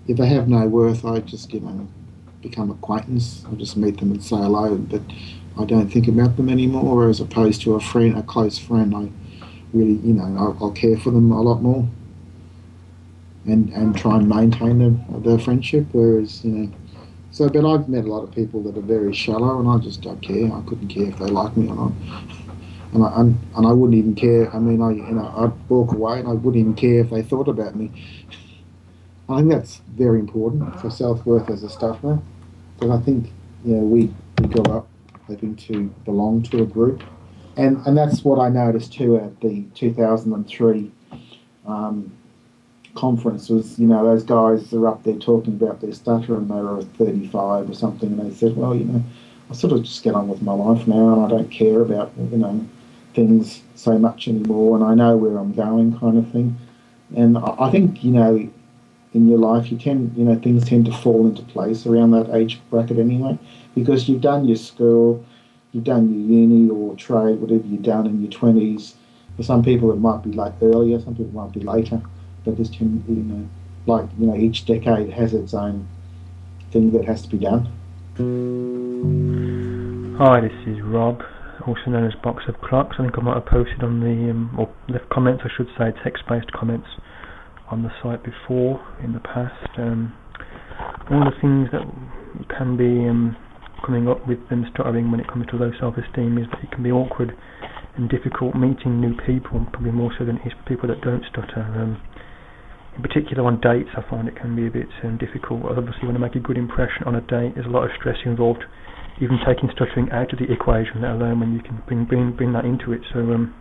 If 0.07 0.19
they 0.19 0.27
have 0.27 0.49
no 0.49 0.69
worth, 0.69 1.05
I 1.05 1.19
just, 1.19 1.53
you 1.53 1.61
know, 1.61 1.89
become 2.49 2.71
acquaintance. 2.71 3.45
I 3.51 3.55
just 3.55 3.77
meet 3.77 3.99
them 3.99 4.13
and 4.13 4.23
say 4.23 4.37
hello, 4.37 4.77
but 4.77 5.03
I 5.59 5.65
don't 5.65 5.89
think 5.89 6.09
about 6.09 6.37
them 6.37 6.49
anymore. 6.49 7.09
As 7.09 7.21
opposed 7.21 7.63
to 7.63 7.75
a 7.75 7.81
friend, 7.81 8.17
a 8.17 8.23
close 8.23 8.59
friend, 8.59 8.95
I 8.95 9.09
really, 9.73 9.95
you 9.95 10.15
know, 10.15 10.25
I'll, 10.39 10.57
I'll 10.61 10.73
care 10.73 10.97
for 10.97 11.11
them 11.11 11.31
a 11.33 11.41
lot 11.41 11.63
more, 11.63 11.87
and 13.47 13.71
and 13.71 13.97
try 13.97 14.17
and 14.17 14.29
maintain 14.29 14.79
the, 14.79 15.21
the 15.21 15.39
friendship. 15.39 15.87
Whereas, 15.93 16.45
you 16.45 16.51
know, 16.51 16.73
so 17.31 17.49
but 17.49 17.65
I've 17.65 17.89
met 17.89 18.05
a 18.05 18.09
lot 18.09 18.23
of 18.23 18.35
people 18.35 18.63
that 18.63 18.77
are 18.77 18.83
very 18.83 19.15
shallow, 19.15 19.61
and 19.61 19.69
I 19.69 19.79
just 19.79 20.03
don't 20.03 20.21
care. 20.21 20.53
I 20.53 20.63
couldn't 20.67 20.89
care 20.89 21.09
if 21.09 21.19
they 21.19 21.27
like 21.27 21.57
me 21.57 21.69
or 21.69 21.75
not. 21.75 21.93
And 22.95 23.05
I, 23.05 23.21
and, 23.21 23.39
and 23.55 23.67
I 23.67 23.73
wouldn't 23.73 23.99
even 23.99 24.15
care. 24.15 24.55
I 24.55 24.59
mean, 24.59 24.81
I 24.81 24.93
you 24.93 25.15
know 25.15 25.33
I'd 25.37 25.69
walk 25.69 25.93
away, 25.93 26.21
and 26.21 26.29
I 26.29 26.33
wouldn't 26.33 26.57
even 26.57 26.75
care 26.75 27.01
if 27.01 27.11
they 27.11 27.23
thought 27.23 27.49
about 27.49 27.77
me. 27.77 27.91
I 29.29 29.39
think 29.39 29.51
that's 29.51 29.83
very 29.95 30.21
important 30.21 30.81
for 30.81 30.89
self 30.89 31.27
worth 31.27 31.51
as 31.51 31.63
a 31.63 31.69
stutterer. 31.69 32.19
Because 32.79 33.01
I 33.01 33.05
think 33.05 33.33
you 33.65 33.77
know 33.77 33.83
we, 33.83 34.15
we 34.41 34.49
grow 34.49 34.77
up 34.77 34.89
hoping 35.27 35.57
to 35.57 35.85
belong 36.05 36.43
to 36.45 36.63
a 36.63 36.67
group, 36.67 37.03
and 37.57 37.85
and 37.87 37.97
that's 37.97 38.25
what 38.25 38.39
I 38.39 38.49
noticed 38.49 38.93
too 38.93 39.17
at 39.17 39.41
the 39.41 39.65
2003 39.75 40.91
um, 41.67 42.13
conference 42.95 43.49
was 43.49 43.79
you 43.79 43.87
know 43.87 44.05
those 44.05 44.23
guys 44.23 44.73
are 44.73 44.87
up 44.89 45.03
there 45.03 45.19
talking 45.19 45.55
about 45.55 45.81
their 45.81 45.93
stutter 45.93 46.37
and 46.37 46.49
they 46.49 46.55
were 46.55 46.83
35 46.83 47.71
or 47.71 47.75
something, 47.75 48.11
and 48.11 48.31
they 48.31 48.35
said, 48.35 48.57
well 48.57 48.75
you 48.75 48.85
know 48.85 49.03
I 49.51 49.55
sort 49.55 49.73
of 49.73 49.83
just 49.83 50.03
get 50.03 50.15
on 50.15 50.29
with 50.29 50.43
my 50.43 50.53
life 50.53 50.87
now, 50.87 51.15
and 51.15 51.25
I 51.25 51.29
don't 51.29 51.51
care 51.51 51.81
about 51.81 52.13
you 52.31 52.39
know 52.39 52.67
things 53.15 53.63
so 53.75 53.99
much 53.99 54.29
anymore, 54.29 54.77
and 54.77 54.85
I 54.85 54.95
know 54.95 55.17
where 55.17 55.39
I'm 55.39 55.53
going, 55.53 55.99
kind 55.99 56.19
of 56.19 56.31
thing. 56.31 56.57
And 57.17 57.39
I 57.39 57.71
think 57.71 58.05
you 58.05 58.13
know 58.13 58.49
in 59.19 59.29
your 59.29 59.39
life, 59.39 59.71
you 59.71 59.77
tend, 59.77 60.17
you 60.17 60.25
know, 60.25 60.37
things 60.39 60.69
tend 60.69 60.87
to 60.87 60.93
fall 60.93 61.27
into 61.27 61.43
place 61.55 61.87
around 61.87 62.11
that 62.13 62.29
age 62.35 62.61
bracket 62.71 62.99
anyway, 62.99 63.37
because 63.75 64.09
you've 64.09 64.21
done 64.21 64.47
your 64.47 64.57
school, 64.57 65.25
you've 65.73 65.85
done 65.85 66.05
your 66.13 66.25
uni 66.39 66.71
or 66.71 66.95
trade, 66.97 67.41
whatever 67.41 67.67
you've 67.67 67.83
done 67.83 68.07
in 68.07 68.23
your 68.23 68.31
twenties. 68.31 68.95
For 69.37 69.43
some 69.43 69.63
people, 69.63 69.93
it 69.93 70.01
might 70.09 70.23
be 70.23 70.33
like 70.33 70.55
earlier, 70.63 71.01
some 71.01 71.15
people 71.15 71.35
might 71.41 71.53
be 71.53 71.61
later, 71.61 72.01
but 72.45 72.57
this 72.57 72.71
tend, 72.71 73.05
you 73.09 73.17
know, 73.17 73.49
like 73.87 74.09
you 74.19 74.27
know, 74.29 74.37
each 74.37 74.65
decade 74.65 75.11
has 75.11 75.35
its 75.35 75.53
own 75.53 75.87
thing 76.71 76.93
that 76.93 77.05
has 77.05 77.23
to 77.23 77.29
be 77.29 77.39
done. 77.39 77.69
Hi, 80.19 80.41
this 80.41 80.53
is 80.67 80.81
Rob, 80.83 81.23
also 81.67 81.91
known 81.91 82.05
as 82.07 82.15
Box 82.23 82.45
of 82.49 82.61
Clocks. 82.61 82.97
I 82.99 83.03
think 83.03 83.19
I 83.19 83.23
might 83.23 83.35
have 83.35 83.47
posted 83.47 83.83
on 83.83 84.01
the, 84.01 84.31
um, 84.31 84.55
or 84.59 84.69
left 84.89 85.09
comments, 85.11 85.43
I 85.45 85.49
should 85.57 85.71
say, 85.79 85.93
text-based 86.03 86.53
comments 86.53 86.89
on 87.71 87.83
the 87.83 87.91
site 88.03 88.23
before 88.25 88.85
in 89.03 89.13
the 89.13 89.21
past. 89.21 89.79
Um, 89.79 90.15
of 91.11 91.33
the 91.33 91.41
things 91.41 91.69
that 91.73 91.83
can 92.57 92.77
be 92.77 93.09
um, 93.09 93.37
coming 93.85 94.09
up 94.09 94.27
with 94.29 94.39
them 94.49 94.67
stuttering 94.75 95.11
when 95.11 95.21
it 95.21 95.27
comes 95.29 95.47
to 95.51 95.57
low 95.57 95.73
self-esteem 95.81 96.37
is 96.39 96.47
that 96.53 96.63
it 96.63 96.71
can 96.71 96.83
be 96.83 96.93
awkward 96.93 97.33
and 97.97 98.09
difficult 98.09 98.55
meeting 98.55 99.01
new 99.01 99.15
people, 99.27 99.67
probably 99.73 99.91
more 99.91 100.13
so 100.19 100.25
than 100.25 100.37
it 100.37 100.47
is 100.47 100.53
for 100.53 100.69
people 100.69 100.89
that 100.89 101.01
don't 101.01 101.25
stutter. 101.33 101.67
Um, 101.75 102.01
in 102.95 103.03
particular 103.03 103.45
on 103.45 103.61
dates, 103.61 103.91
I 103.97 104.03
find 104.09 104.29
it 104.29 104.37
can 104.37 104.55
be 104.55 104.67
a 104.67 104.71
bit 104.71 104.89
um, 105.05 105.19
difficult. 105.19 105.63
Obviously, 105.65 106.07
when 106.07 106.15
you 106.15 106.23
make 106.23 106.35
a 106.35 106.43
good 106.43 106.59
impression 106.59 107.05
on 107.07 107.15
a 107.15 107.21
date, 107.23 107.55
there's 107.55 107.67
a 107.67 107.71
lot 107.71 107.85
of 107.85 107.91
stress 107.99 108.17
involved. 108.25 108.65
Even 109.21 109.39
taking 109.47 109.69
stuttering 109.75 110.11
out 110.11 110.33
of 110.33 110.39
the 110.39 110.47
equation, 110.47 111.03
let 111.03 111.11
alone 111.11 111.41
when 111.41 111.53
you 111.53 111.63
can 111.63 111.83
bring 111.87 112.05
bring 112.05 112.31
bring 112.37 112.53
that 112.53 112.65
into 112.65 112.93
it. 112.93 113.03
So, 113.13 113.19
um, 113.19 113.55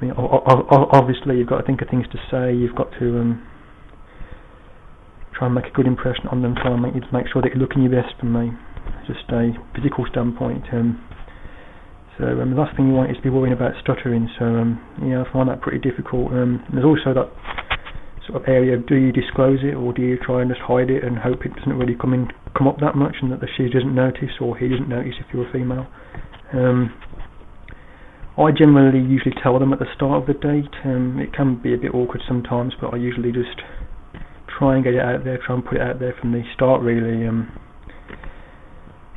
I 0.00 0.04
mean, 0.04 0.12
obviously, 0.16 1.36
you've 1.36 1.48
got 1.48 1.60
to 1.60 1.66
think 1.66 1.82
of 1.82 1.88
things 1.88 2.06
to 2.12 2.18
say. 2.30 2.56
You've 2.56 2.74
got 2.74 2.88
to 2.98 3.20
um, 3.20 3.46
try 5.36 5.46
and 5.46 5.54
make 5.54 5.66
a 5.66 5.74
good 5.76 5.86
impression 5.86 6.26
on 6.30 6.40
them. 6.40 6.54
Try 6.56 6.72
and 6.72 6.80
make, 6.80 6.94
make 7.12 7.26
sure 7.32 7.42
that 7.42 7.52
you're 7.52 7.60
looking 7.60 7.82
your 7.82 7.92
best 7.92 8.16
from 8.18 8.34
a 8.36 8.48
just 9.06 9.28
a 9.28 9.52
physical 9.76 10.06
standpoint. 10.10 10.64
Um, 10.72 11.04
so 12.16 12.24
um, 12.40 12.50
the 12.50 12.56
last 12.56 12.76
thing 12.76 12.88
you 12.88 12.94
want 12.94 13.10
is 13.10 13.16
to 13.18 13.22
be 13.22 13.30
worrying 13.30 13.52
about 13.52 13.72
stuttering. 13.82 14.28
So 14.38 14.44
um, 14.44 14.80
yeah, 15.04 15.22
I 15.22 15.32
find 15.32 15.48
that 15.48 15.60
pretty 15.60 15.78
difficult. 15.78 16.32
Um, 16.32 16.64
there's 16.72 16.84
also 16.84 17.12
that 17.12 17.28
sort 18.26 18.42
of 18.42 18.48
area 18.48 18.76
of 18.76 18.86
do 18.86 18.96
you 18.96 19.12
disclose 19.12 19.60
it 19.62 19.74
or 19.74 19.92
do 19.92 20.02
you 20.02 20.16
try 20.24 20.40
and 20.40 20.50
just 20.50 20.60
hide 20.60 20.90
it 20.90 21.04
and 21.04 21.18
hope 21.18 21.44
it 21.44 21.54
doesn't 21.56 21.72
really 21.76 21.96
come 21.98 22.12
in 22.12 22.28
come 22.56 22.68
up 22.68 22.78
that 22.80 22.94
much 22.94 23.16
and 23.22 23.32
that 23.32 23.40
the 23.40 23.48
she 23.56 23.68
doesn't 23.68 23.94
notice 23.94 24.36
or 24.40 24.56
he 24.56 24.68
doesn't 24.68 24.88
notice 24.88 25.14
if 25.20 25.26
you're 25.32 25.48
a 25.48 25.52
female. 25.52 25.86
Um, 26.52 26.92
I 28.38 28.50
generally 28.52 29.00
usually 29.00 29.34
tell 29.42 29.58
them 29.58 29.72
at 29.72 29.78
the 29.78 29.90
start 29.94 30.22
of 30.22 30.26
the 30.26 30.34
date. 30.34 30.70
Um, 30.84 31.18
it 31.18 31.32
can 31.32 31.60
be 31.60 31.74
a 31.74 31.76
bit 31.76 31.94
awkward 31.94 32.22
sometimes, 32.26 32.74
but 32.80 32.94
I 32.94 32.96
usually 32.96 33.32
just 33.32 33.60
try 34.46 34.76
and 34.76 34.84
get 34.84 34.94
it 34.94 35.00
out 35.00 35.24
there, 35.24 35.38
try 35.44 35.54
and 35.56 35.64
put 35.64 35.76
it 35.76 35.82
out 35.82 35.98
there 35.98 36.14
from 36.20 36.32
the 36.32 36.42
start 36.54 36.82
really. 36.82 37.26
Um, 37.26 37.50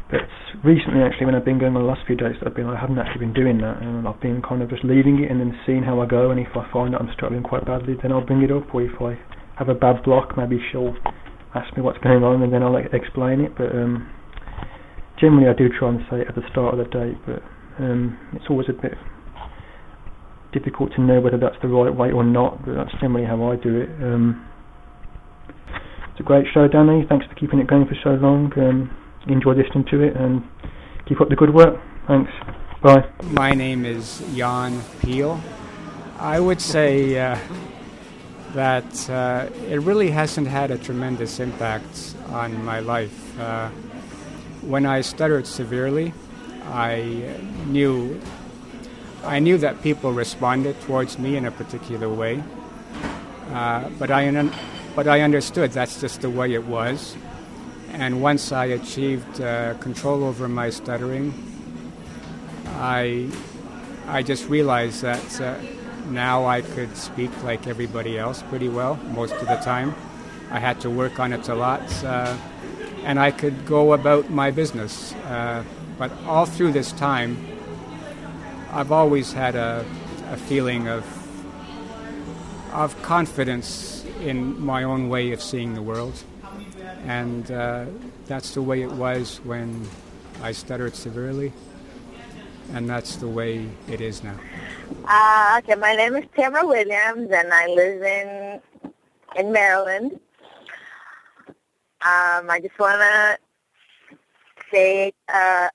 but 0.09 0.29
recently, 0.63 1.01
actually, 1.01 1.25
when 1.25 1.35
I've 1.35 1.45
been 1.45 1.59
going 1.59 1.75
on 1.75 1.81
the 1.81 1.87
last 1.87 2.05
few 2.05 2.15
dates, 2.15 2.37
I've 2.45 2.55
been 2.55 2.67
I 2.67 2.79
haven't 2.79 2.99
actually 2.99 3.25
been 3.25 3.33
doing 3.33 3.57
that, 3.59 3.81
and 3.81 4.07
I've 4.07 4.21
been 4.21 4.41
kind 4.41 4.61
of 4.61 4.69
just 4.69 4.83
leaving 4.83 5.23
it 5.23 5.31
and 5.31 5.39
then 5.39 5.57
seeing 5.65 5.83
how 5.83 6.01
I 6.01 6.05
go. 6.05 6.31
And 6.31 6.39
if 6.39 6.55
I 6.55 6.69
find 6.71 6.93
that 6.93 7.01
I'm 7.01 7.09
struggling 7.13 7.43
quite 7.43 7.65
badly, 7.65 7.95
then 8.01 8.11
I'll 8.11 8.25
bring 8.25 8.43
it 8.43 8.51
up. 8.51 8.73
Or 8.73 8.81
if 8.81 9.01
I 9.01 9.17
have 9.57 9.69
a 9.69 9.75
bad 9.75 10.03
block, 10.03 10.37
maybe 10.37 10.59
she'll 10.71 10.95
ask 11.55 11.75
me 11.77 11.83
what's 11.83 11.99
going 11.99 12.23
on, 12.23 12.41
and 12.41 12.51
then 12.51 12.63
I'll 12.63 12.73
like, 12.73 12.93
explain 12.93 13.41
it. 13.41 13.57
But 13.57 13.71
um, 13.73 14.09
generally, 15.19 15.47
I 15.47 15.53
do 15.53 15.69
try 15.69 15.89
and 15.89 16.01
say 16.09 16.21
it 16.21 16.27
at 16.27 16.35
the 16.35 16.45
start 16.51 16.77
of 16.77 16.79
the 16.79 16.89
date, 16.91 17.17
but 17.25 17.41
um, 17.79 18.17
it's 18.33 18.45
always 18.49 18.69
a 18.69 18.73
bit 18.73 18.93
difficult 20.51 20.93
to 20.95 21.01
know 21.01 21.19
whether 21.19 21.37
that's 21.37 21.55
the 21.61 21.67
right 21.67 21.93
way 21.93 22.11
or 22.11 22.23
not. 22.23 22.65
But 22.65 22.75
that's 22.75 22.91
generally 23.01 23.25
how 23.25 23.51
I 23.51 23.55
do 23.55 23.81
it. 23.81 23.89
Um, 24.01 24.47
it's 26.11 26.19
a 26.19 26.23
great 26.23 26.45
show, 26.53 26.67
Danny. 26.67 27.05
Thanks 27.09 27.25
for 27.25 27.33
keeping 27.35 27.59
it 27.59 27.67
going 27.67 27.87
for 27.87 27.95
so 28.03 28.11
long. 28.11 28.51
Um, 28.57 28.95
enjoy 29.27 29.53
listening 29.53 29.85
to 29.91 30.01
it 30.01 30.15
and 30.15 30.43
keep 31.07 31.19
up 31.19 31.29
the 31.29 31.35
good 31.35 31.53
work. 31.53 31.81
Thanks. 32.07 32.31
Bye. 32.81 33.09
My 33.31 33.51
name 33.51 33.85
is 33.85 34.23
Jan 34.35 34.81
Peel. 34.99 35.41
I 36.19 36.39
would 36.39 36.61
say 36.61 37.19
uh, 37.19 37.37
that 38.53 39.09
uh, 39.09 39.49
it 39.67 39.79
really 39.81 40.11
hasn't 40.11 40.47
had 40.47 40.69
a 40.69 40.77
tremendous 40.77 41.39
impact 41.39 42.15
on 42.27 42.63
my 42.63 42.79
life. 42.79 43.39
Uh, 43.39 43.69
when 44.61 44.85
I 44.85 45.01
stuttered 45.01 45.47
severely, 45.47 46.13
I 46.65 47.35
knew 47.67 48.19
I 49.25 49.39
knew 49.39 49.57
that 49.59 49.81
people 49.81 50.11
responded 50.11 50.79
towards 50.81 51.17
me 51.17 51.37
in 51.37 51.45
a 51.45 51.51
particular 51.51 52.09
way, 52.09 52.43
uh, 53.51 53.89
but 53.97 54.11
I 54.11 54.27
un- 54.27 54.51
but 54.95 55.07
I 55.07 55.21
understood 55.21 55.71
that's 55.71 56.01
just 56.01 56.21
the 56.21 56.29
way 56.29 56.53
it 56.53 56.65
was. 56.65 57.15
And 57.93 58.21
once 58.21 58.51
I 58.51 58.65
achieved 58.65 59.39
uh, 59.39 59.75
control 59.75 60.23
over 60.23 60.47
my 60.47 60.69
stuttering, 60.69 61.33
I 62.79 63.29
I 64.07 64.23
just 64.23 64.49
realized 64.49 65.01
that 65.03 65.41
uh, 65.41 65.55
now 66.09 66.45
I 66.45 66.61
could 66.61 66.97
speak 66.97 67.31
like 67.43 67.67
everybody 67.67 68.17
else 68.17 68.43
pretty 68.49 68.67
well 68.67 68.95
most 69.15 69.33
of 69.33 69.47
the 69.47 69.55
time. 69.57 69.95
I 70.51 70.59
had 70.59 70.81
to 70.81 70.89
work 70.89 71.19
on 71.19 71.33
it 71.33 71.47
a 71.47 71.55
lot, 71.55 71.81
uh, 72.03 72.35
and 73.03 73.19
I 73.19 73.31
could 73.31 73.65
go 73.65 73.93
about 73.93 74.29
my 74.29 74.51
business. 74.51 75.13
But 75.97 76.11
all 76.25 76.45
through 76.45 76.71
this 76.71 76.91
time, 76.91 77.37
I've 78.71 78.91
always 78.91 79.31
had 79.31 79.55
a, 79.55 79.85
a 80.29 80.37
feeling 80.37 80.87
of 80.87 81.05
of 82.73 82.99
confidence 83.03 84.03
in 84.21 84.59
my 84.59 84.81
own 84.83 85.07
way 85.07 85.31
of 85.31 85.41
seeing 85.41 85.75
the 85.75 85.81
world, 85.81 86.23
and 87.05 87.51
uh, 87.51 87.85
that's 88.25 88.55
the 88.55 88.61
way 88.63 88.81
it 88.81 88.91
was 88.91 89.39
when 89.43 89.87
I 90.41 90.53
stuttered 90.53 90.95
severely, 90.95 91.53
and 92.73 92.89
that's 92.89 93.17
the 93.17 93.27
way 93.27 93.69
it 93.87 94.01
is 94.01 94.23
now. 94.23 94.35
Uh, 95.07 95.59
okay, 95.59 95.75
my 95.75 95.95
name 95.95 96.15
is 96.15 96.25
Tamara 96.35 96.65
Williams, 96.65 97.29
and 97.31 97.53
I 97.53 97.67
live 97.67 98.01
in 98.01 98.61
in 99.35 99.51
Maryland. 99.51 100.19
Um, 102.01 102.49
I 102.49 102.59
just 102.61 102.77
want 102.79 102.99
to 102.99 103.37
say 104.71 105.13
uh, 105.31 105.69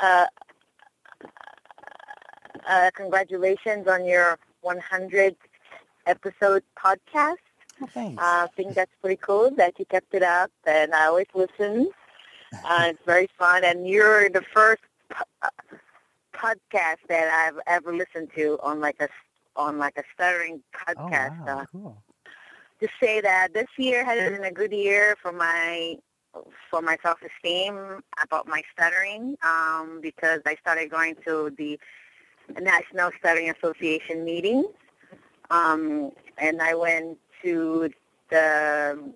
uh, 0.00 0.26
uh, 2.68 2.90
congratulations 2.94 3.86
on 3.88 4.04
your 4.04 4.38
100th 4.64 5.36
episode 6.06 6.62
podcast. 6.78 7.36
Oh, 7.82 7.86
thanks. 7.86 8.22
Uh, 8.22 8.46
I 8.46 8.48
think 8.56 8.74
that's 8.74 8.92
pretty 9.00 9.16
cool 9.20 9.50
that 9.56 9.78
you 9.78 9.84
kept 9.86 10.14
it 10.14 10.22
up, 10.22 10.50
and 10.66 10.94
I 10.94 11.06
always 11.06 11.26
listen. 11.34 11.90
Uh, 12.66 12.88
it's 12.88 13.02
very 13.06 13.30
fun, 13.38 13.64
and 13.64 13.88
you're 13.88 14.28
the 14.28 14.42
first 14.52 14.82
po- 15.08 15.48
podcast 16.34 16.98
that 17.08 17.28
I've 17.32 17.58
ever 17.66 17.96
listened 17.96 18.28
to 18.36 18.58
on 18.62 18.78
like 18.78 18.96
a 19.00 19.08
on 19.56 19.78
like 19.78 19.96
a 19.96 20.02
stuttering 20.12 20.62
podcast. 20.74 20.98
Oh, 20.98 21.44
podcast. 21.44 21.46
wow, 21.46 21.58
uh, 21.60 21.64
cool. 21.72 22.02
to 22.80 22.88
say 23.02 23.22
that 23.22 23.54
this 23.54 23.68
year 23.78 24.04
has 24.04 24.30
been 24.30 24.44
a 24.44 24.52
good 24.52 24.70
year 24.70 25.16
for 25.22 25.32
my 25.32 25.96
for 26.70 26.80
my 26.82 26.96
self 27.02 27.18
esteem 27.22 28.02
about 28.22 28.46
my 28.46 28.62
stuttering 28.72 29.36
um, 29.42 30.00
because 30.00 30.40
I 30.46 30.56
started 30.56 30.90
going 30.90 31.16
to 31.26 31.52
the 31.56 31.78
National 32.60 33.10
Stuttering 33.18 33.50
Association 33.50 34.24
meetings 34.24 34.66
um, 35.50 36.10
and 36.38 36.60
I 36.62 36.74
went 36.74 37.18
to 37.42 37.90
the 38.30 39.12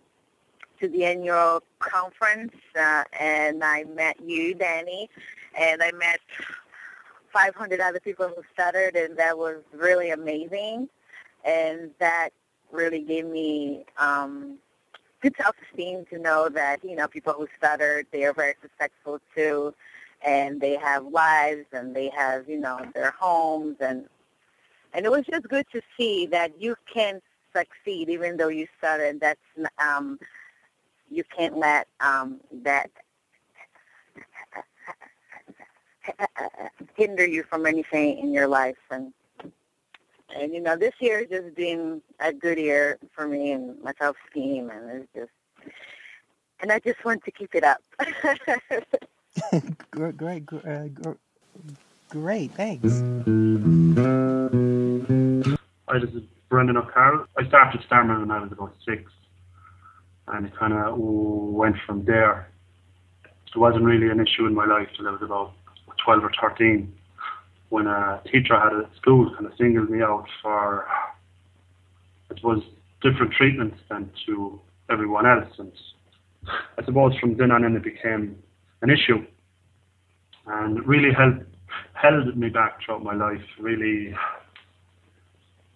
to 0.81 0.89
the 0.89 1.05
annual 1.05 1.63
conference 1.79 2.53
uh, 2.79 3.05
and 3.19 3.65
I 3.65 3.85
met 3.85 4.21
you, 4.21 4.55
Danny, 4.55 5.09
and 5.59 5.83
I 5.83 5.91
met 5.93 6.21
500 7.33 7.81
other 7.81 8.01
people 8.01 8.29
who 8.29 8.43
stuttered 8.53 8.95
and 8.95 9.17
that 9.17 9.39
was 9.39 9.63
really 9.73 10.11
amazing 10.11 10.89
and 11.45 11.91
that 11.99 12.31
really 12.73 13.01
gave 13.01 13.25
me 13.25 13.87
um, 13.99 14.59
good 15.23 15.35
self-esteem 15.41 16.05
to 16.11 16.19
know 16.19 16.49
that 16.49 16.85
you 16.85 16.97
know 16.97 17.09
people 17.09 17.33
who 17.33 17.47
stuttered 17.59 18.07
they 18.13 18.25
are 18.25 18.33
very 18.33 18.55
successful 18.63 19.21
too, 19.35 19.75
and 20.25 20.61
they 20.61 20.77
have 20.77 21.07
lives 21.07 21.67
and 21.73 21.95
they 21.95 22.09
have 22.11 22.49
you 22.49 22.59
know 22.59 22.81
their 22.95 23.13
homes. 23.19 23.77
And 23.81 24.07
and 24.93 25.05
it 25.07 25.11
was 25.11 25.25
just 25.27 25.49
good 25.49 25.67
to 25.73 25.81
see 25.97 26.27
that 26.27 26.61
you 26.61 26.77
can 26.93 27.21
succeed 27.55 28.09
even 28.09 28.37
though 28.37 28.49
you 28.49 28.67
stuttered. 28.79 29.21
That's 29.21 29.41
um, 29.79 30.19
you 31.11 31.25
can't 31.37 31.57
let 31.57 31.89
um, 32.01 32.41
that 32.63 32.91
hinder 36.97 37.27
you 37.27 37.43
from 37.45 37.67
anything 37.67 38.19
in 38.19 38.33
your 38.33 38.49
life. 38.49 38.77
And 38.91 39.13
and 40.35 40.53
you 40.53 40.61
know, 40.61 40.77
this 40.77 40.95
year 41.01 41.19
has 41.21 41.29
just 41.29 41.55
been 41.55 42.03
a 42.21 42.33
good 42.33 42.59
year 42.59 42.99
for 43.13 43.27
me 43.29 43.53
and 43.53 43.81
my 43.83 43.93
self 43.99 44.17
esteem, 44.27 44.71
and 44.71 44.91
it's 44.91 45.09
just, 45.15 45.31
and 46.61 46.73
I 46.73 46.79
just 46.81 47.05
want 47.05 47.25
to 47.25 47.31
keep 47.31 47.55
it 47.55 47.65
up. 47.65 47.81
Great, 49.91 50.17
great, 50.17 50.47
gr- 50.47 50.67
uh, 50.67 50.89
great. 52.09 52.51
Thanks. 52.53 53.03
Hi, 55.89 55.99
this 55.99 56.11
is 56.11 56.23
Brendan 56.49 56.77
O'Carroll. 56.79 57.27
I 57.39 57.47
started 57.47 57.83
stammering 57.87 58.21
when 58.21 58.31
I 58.31 58.41
was 58.41 58.53
about 58.53 58.75
six, 58.85 59.13
and 60.29 60.47
it 60.47 60.57
kind 60.57 60.73
of 60.73 60.97
went 60.99 61.77
from 61.87 62.05
there. 62.05 62.49
It 63.25 63.59
wasn't 63.59 63.85
really 63.85 64.09
an 64.09 64.21
issue 64.21 64.47
in 64.47 64.55
my 64.55 64.67
life 64.67 64.89
till 64.97 65.07
I 65.09 65.13
was 65.13 65.23
about 65.23 65.53
12 66.05 66.25
or 66.25 66.33
13, 66.41 66.93
when 67.69 67.87
a 67.87 68.21
teacher 68.31 68.55
I 68.55 68.65
had 68.65 68.85
at 68.85 68.97
school 68.97 69.33
kind 69.35 69.47
of 69.47 69.53
singled 69.59 69.91
me 69.91 70.03
out 70.03 70.27
for, 70.43 70.87
it 72.31 72.43
was 72.43 72.63
different 73.03 73.33
treatments 73.33 73.79
than 73.91 74.11
to 74.27 74.61
everyone 74.91 75.27
else. 75.27 75.53
And 75.59 75.73
I 76.79 76.85
suppose 76.85 77.17
from 77.19 77.37
then 77.37 77.51
on 77.51 77.65
in 77.65 77.77
it 77.77 77.83
became 77.83 78.37
an 78.83 78.91
issue, 78.91 79.25
and 80.47 80.79
it 80.79 80.87
really 80.87 81.13
held 81.13 81.45
held 81.95 82.37
me 82.37 82.49
back 82.49 82.79
throughout 82.85 83.03
my 83.03 83.15
life. 83.15 83.43
Really 83.59 84.15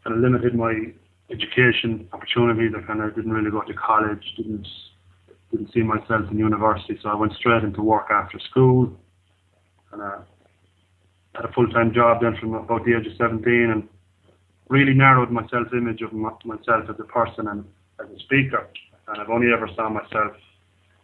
kind 0.05 0.16
of 0.16 0.22
limited 0.22 0.55
my 0.55 0.74
education 1.30 2.09
opportunities. 2.12 2.72
I 2.76 2.86
kind 2.86 3.03
of 3.03 3.14
didn't 3.14 3.32
really 3.32 3.51
go 3.51 3.62
to 3.62 3.74
college, 3.74 4.24
didn't 4.36 4.66
didn't 5.51 5.72
see 5.72 5.82
myself 5.82 6.30
in 6.30 6.38
university, 6.38 6.99
so 7.03 7.09
I 7.09 7.14
went 7.14 7.32
straight 7.34 7.64
into 7.64 7.82
work 7.82 8.07
after 8.11 8.38
school. 8.38 8.93
And 9.93 10.01
uh, 10.01 10.18
had 11.34 11.44
a 11.44 11.52
full 11.52 11.68
time 11.68 11.92
job 11.94 12.22
then 12.22 12.36
from 12.40 12.54
about 12.54 12.84
the 12.84 12.96
age 12.96 13.06
of 13.06 13.12
17, 13.16 13.70
and 13.70 13.88
really 14.68 14.94
narrowed 14.94 15.30
my 15.30 15.46
self 15.48 15.68
image 15.72 16.00
of 16.02 16.12
my, 16.12 16.30
myself 16.44 16.84
as 16.88 16.96
a 16.98 17.04
person 17.04 17.48
and 17.48 17.64
as 18.00 18.06
a 18.14 18.18
speaker. 18.20 18.68
And 19.08 19.20
I've 19.20 19.30
only 19.30 19.52
ever 19.52 19.68
saw 19.74 19.88
myself 19.88 20.32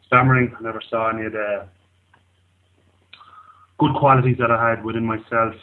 stammering. 0.06 0.54
I 0.58 0.62
never 0.62 0.80
saw 0.88 1.10
any 1.10 1.26
of 1.26 1.32
the 1.32 1.66
good 3.78 3.94
qualities 3.98 4.36
that 4.38 4.50
I 4.50 4.70
had 4.70 4.84
within 4.84 5.04
myself. 5.04 5.54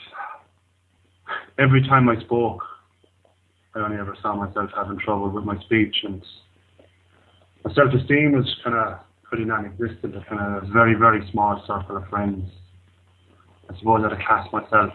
Every 1.58 1.82
time 1.84 2.10
I 2.10 2.20
spoke, 2.22 2.62
I 3.76 3.80
only 3.80 3.98
ever 3.98 4.16
saw 4.22 4.36
myself 4.36 4.70
having 4.76 5.00
trouble 5.00 5.30
with 5.30 5.46
my 5.46 5.60
speech, 5.62 5.96
and 6.04 6.22
my 7.64 7.74
self-esteem 7.74 8.34
was 8.34 8.56
kind 8.64 8.76
of 8.76 9.00
pretty 9.24 9.46
non-existent. 9.46 10.16
A 10.16 10.24
kind 10.30 10.42
of 10.42 10.70
very, 10.70 10.94
very 10.94 11.28
small 11.32 11.64
circle 11.66 11.98
of 11.98 12.08
friends. 12.10 12.50
I 13.70 13.78
suppose 13.78 14.02
I'd 14.06 14.26
class 14.26 14.48
myself, 14.52 14.94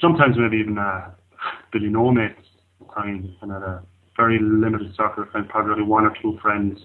sometimes 0.00 0.36
maybe 0.38 0.58
even 0.58 0.78
uh, 0.78 1.10
Billy 1.72 1.88
no 1.88 2.10
mates 2.10 2.40
at 2.80 2.94
times, 2.94 3.28
and 3.40 3.52
had 3.52 3.62
a 3.62 3.82
very 4.16 4.38
limited 4.40 4.94
circle 4.96 5.22
of 5.22 5.30
friends, 5.30 5.46
probably 5.50 5.72
only 5.72 5.84
one 5.84 6.04
or 6.04 6.14
two 6.20 6.38
friends 6.40 6.78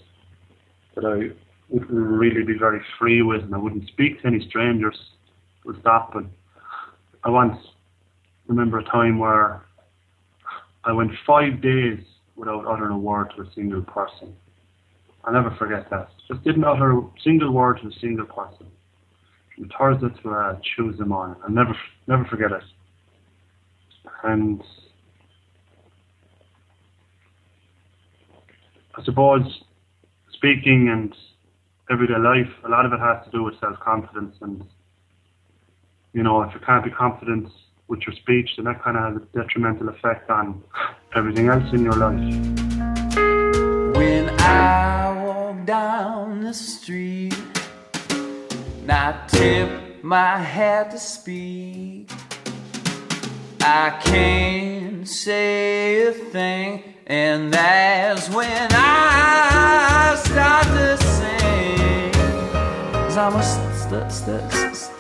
that 0.96 1.06
I 1.06 1.36
would 1.70 1.90
really 1.90 2.44
be 2.44 2.58
very 2.58 2.82
free 2.98 3.22
with, 3.22 3.42
and 3.44 3.54
I 3.54 3.58
wouldn't 3.58 3.88
speak 3.88 4.22
to 4.22 4.28
any 4.28 4.46
strangers. 4.48 4.98
Stop, 5.82 6.16
and 6.16 6.30
I 7.24 7.30
once 7.30 7.56
remember 8.48 8.80
a 8.80 8.84
time 8.86 9.20
where 9.20 9.62
I 10.84 10.92
went 10.92 11.12
five 11.28 11.62
days 11.62 12.00
without 12.36 12.66
uttering 12.66 12.92
a 12.92 12.98
word 12.98 13.32
to 13.36 13.44
a 13.44 13.54
single 13.54 13.84
person. 13.84 14.36
I'll 15.26 15.34
never 15.34 15.56
forget 15.60 15.90
that. 15.92 16.10
Just 16.28 16.44
didn't 16.44 16.64
utter 16.64 16.98
a 16.98 17.02
single 17.24 17.52
word 17.52 17.80
to 17.84 17.90
a 17.90 18.00
single 18.00 18.26
person. 18.26 18.68
From 19.60 19.70
Thursday 19.78 20.22
to 20.22 20.30
uh, 20.30 20.58
Tuesday 20.74 21.04
morning. 21.04 21.36
I'll 21.44 21.50
never, 21.50 21.76
never 22.08 22.24
forget 22.24 22.54
it. 22.54 22.64
And 24.24 24.64
I 28.96 29.04
suppose 29.04 29.64
speaking 30.32 30.88
and 30.88 31.14
everyday 31.92 32.18
life, 32.18 32.48
a 32.64 32.70
lot 32.70 32.86
of 32.86 32.94
it 32.94 33.02
has 33.02 33.26
to 33.26 33.32
do 33.32 33.44
with 33.44 33.60
self-confidence. 33.60 34.38
And, 34.40 34.64
you 36.14 36.24
know, 36.24 36.42
if 36.44 36.54
you 36.54 36.62
can't 36.62 36.86
be 36.86 36.92
confident 36.92 37.50
with 37.90 38.00
your 38.08 38.16
speech, 38.16 38.52
then 38.56 38.64
that 38.64 38.82
kind 38.82 38.96
of 38.96 39.14
has 39.14 39.22
a 39.22 39.26
detrimental 39.38 39.90
effect 39.90 40.30
on 40.30 40.64
everything 41.16 41.50
else 41.50 41.74
in 41.74 41.84
your 41.84 41.96
life. 41.96 42.18
When 43.98 44.30
I 44.40 45.22
walk 45.22 45.66
down 45.66 46.46
the 46.46 46.54
street, 46.54 47.36
not 48.90 49.30
tip 49.30 50.04
my 50.04 50.36
hat 50.40 50.90
to 50.90 50.98
speak. 50.98 52.10
I 53.62 53.92
can't 54.04 55.08
say 55.08 56.08
a 56.08 56.12
thing, 56.12 56.96
and 57.06 57.54
that's 57.54 58.28
when 58.32 58.68
I 58.72 60.20
start 60.26 60.66
to 60.78 60.98
sing. 60.98 62.12
Cause 62.92 63.16
I'm 63.16 63.36
a 63.36 63.44
st- 63.44 64.12
st- 64.12 64.52
st-. 64.74 64.98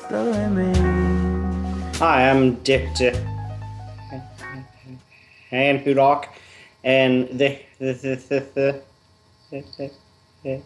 Hi, 1.98 2.30
I'm 2.30 2.56
Dick 2.62 2.86
and 5.52 5.80
Hudok, 5.84 6.26
and 6.84 7.28
the 7.40 7.58
the 7.80 7.94
the 7.94 8.16
the, 8.30 8.40
the, 8.54 8.84
the, 9.50 9.92
the, 10.44 10.62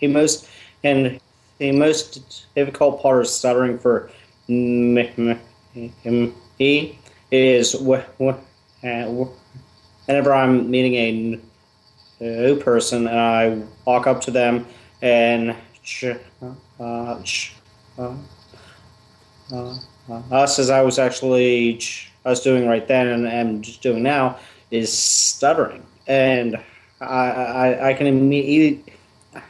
the 0.00 0.06
most 0.08 0.46
and 0.84 1.20
the 1.60 1.72
most 1.72 2.46
difficult 2.54 3.02
part 3.02 3.20
of 3.20 3.28
stuttering 3.28 3.78
for 3.78 4.10
me, 4.48 5.38
is 7.30 7.74
uh, 7.74 7.98
wh- 8.82 9.28
whenever 10.06 10.34
I'm 10.34 10.70
meeting 10.70 10.94
a 10.94 11.40
new 12.20 12.58
person 12.60 13.06
and 13.06 13.18
I 13.18 13.62
walk 13.84 14.06
up 14.06 14.22
to 14.22 14.30
them 14.30 14.66
and 15.02 15.54
uh, 16.02 16.54
uh, 16.80 17.22
us 20.30 20.58
as 20.58 20.70
I 20.70 20.82
was 20.82 20.98
actually 20.98 21.80
I 22.24 22.30
was 22.30 22.40
doing 22.40 22.66
right 22.66 22.86
then 22.88 23.06
and 23.08 23.28
am 23.28 23.60
doing 23.60 24.02
now 24.02 24.38
is 24.70 24.90
stuttering, 24.92 25.84
and 26.06 26.56
I 27.00 27.30
I, 27.30 27.88
I 27.90 27.94
can 27.94 28.06
immediately 28.06 28.82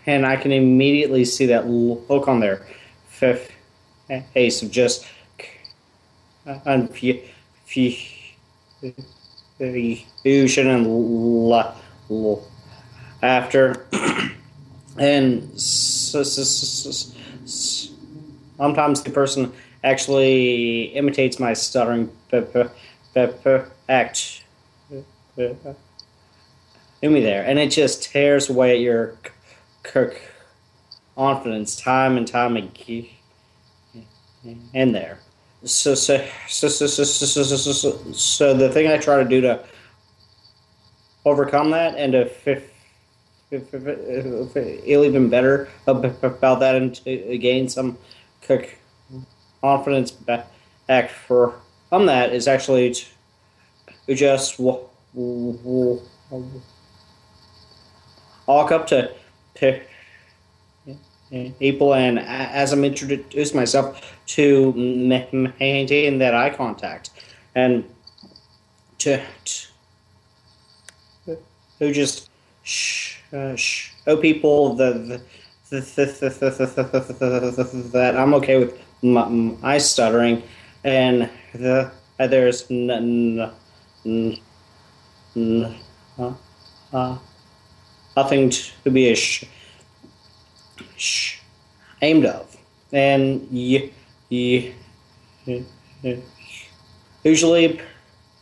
and 0.06 0.26
I 0.26 0.36
can 0.36 0.52
immediately 0.52 1.24
see 1.24 1.46
that 1.46 1.66
look 1.68 2.28
on 2.28 2.40
their 2.40 2.66
face 3.08 4.62
of 4.62 4.70
just 4.70 5.06
confusion 6.64 7.46
uh, 10.66 10.70
and 10.70 10.86
la- 10.86 11.74
and 14.98 15.60
so, 15.60 16.22
so, 16.22 17.14
sometimes 18.56 19.02
the 19.02 19.10
person 19.10 19.52
actually 19.84 20.84
imitates 20.96 21.38
my 21.38 21.52
stuttering 21.52 22.10
act. 23.88 24.44
Uh, 25.38 25.74
do 27.02 27.10
me 27.10 27.20
there. 27.20 27.44
And 27.44 27.58
it 27.58 27.70
just 27.70 28.02
tears 28.02 28.50
away 28.50 28.72
at 28.72 28.80
your 28.80 29.14
c- 29.86 30.18
confidence 31.16 31.76
time 31.76 32.16
and 32.16 32.26
time 32.26 32.56
again. 32.56 33.06
In 34.72 34.92
there. 34.92 35.18
So 35.64 35.94
so 35.94 36.24
so 36.48 36.68
so 36.68 36.86
so 36.86 37.04
so, 37.04 37.42
so, 37.44 37.72
so, 37.72 38.12
so, 38.12 38.54
the 38.54 38.70
thing 38.70 38.86
i 38.90 38.96
try 38.96 39.22
to 39.22 39.28
do 39.28 39.42
to 39.42 39.62
overcome 41.26 41.70
that 41.72 41.96
and 41.96 42.12
to 42.14 42.24
feel 42.24 42.62
even 45.04 45.28
better 45.28 45.68
about 45.86 46.60
that 46.60 46.76
and 46.76 46.94
to 46.94 47.34
uh, 47.34 47.38
gain 47.38 47.68
some 47.68 47.98
confidence 49.60 50.10
ba- 50.10 50.46
back 50.86 51.10
for 51.10 51.54
on 51.92 52.06
that 52.06 52.32
is 52.32 52.48
actually 52.48 52.94
to 54.06 54.14
just 54.14 54.58
walk 54.58 54.90
up 58.48 58.86
to 58.86 59.12
people 61.58 61.94
and 61.94 62.18
as 62.18 62.72
I'm 62.72 62.84
introduce 62.84 63.54
myself 63.54 64.16
to 64.26 64.72
ma- 64.72 65.26
maintain 65.32 66.18
that 66.18 66.34
eye 66.34 66.50
contact 66.50 67.10
and 67.54 67.84
to, 68.98 69.22
to 69.44 69.66
who 71.78 71.92
just 71.92 72.28
uh, 73.32 73.54
show 73.56 74.16
people 74.20 74.74
the, 74.74 75.22
that 77.92 78.14
I'm 78.16 78.34
okay 78.34 78.58
with 78.58 78.80
my, 79.02 79.78
stuttering 79.78 80.42
and 80.84 81.30
the 81.54 81.90
uh, 82.18 82.26
there's 82.26 82.70
n- 82.70 82.90
n- 82.90 83.50
n- 84.04 84.38
n- 85.36 85.74
uh, 86.92 87.18
uh, 88.16 88.22
nothing 88.22 88.50
to 88.50 88.90
be 88.90 89.12
ash- 89.12 89.44
aimed 92.02 92.26
of. 92.26 92.56
And 92.92 93.46
usually 97.22 97.80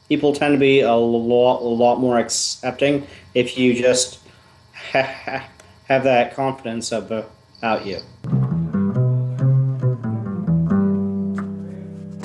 people 0.08 0.32
tend 0.32 0.54
to 0.54 0.58
be 0.58 0.80
a 0.80 0.94
lot, 0.94 1.60
a 1.60 1.68
lot 1.68 2.00
more 2.00 2.18
accepting 2.18 3.06
if 3.34 3.58
you 3.58 3.74
just 3.74 4.20
have 4.92 5.44
that 5.88 6.34
confidence 6.34 6.92
about 6.92 7.86
you. 7.86 8.00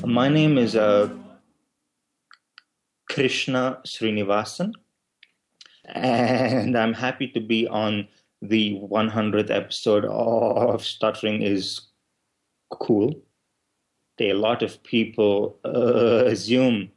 My 0.05 0.29
name 0.29 0.57
is 0.59 0.75
uh, 0.75 1.09
Krishna 3.09 3.79
Srinivasan, 3.85 4.73
and 5.85 6.77
I'm 6.77 6.93
happy 6.93 7.27
to 7.29 7.39
be 7.39 7.67
on 7.67 8.07
the 8.41 8.79
100th 8.79 9.49
episode 9.49 10.05
of 10.05 10.85
Stuttering 10.85 11.41
is 11.41 11.81
Cool. 12.71 13.15
A 14.19 14.33
lot 14.33 14.61
of 14.61 14.81
people 14.83 15.59
uh, 15.65 16.25
assume 16.25 16.91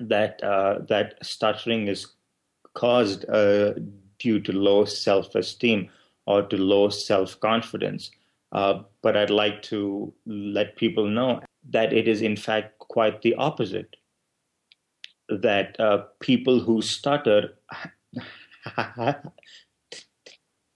that 0.00 0.42
uh, 0.42 0.80
that 0.88 1.14
stuttering 1.22 1.88
is 1.88 2.08
caused 2.74 3.28
uh, 3.28 3.74
due 4.18 4.40
to 4.40 4.52
low 4.52 4.84
self-esteem 4.84 5.88
or 6.26 6.42
to 6.42 6.56
low 6.56 6.88
self-confidence. 6.88 8.10
Uh, 8.52 8.82
but 9.02 9.16
I'd 9.16 9.30
like 9.30 9.62
to 9.62 10.12
let 10.26 10.76
people 10.76 11.08
know 11.08 11.40
that 11.70 11.92
it 11.92 12.08
is 12.08 12.22
in 12.22 12.36
fact 12.36 12.78
quite 12.78 13.22
the 13.22 13.34
opposite. 13.34 13.96
That 15.28 15.78
uh, 15.80 16.04
people 16.20 16.60
who 16.60 16.82
stutter 16.82 17.54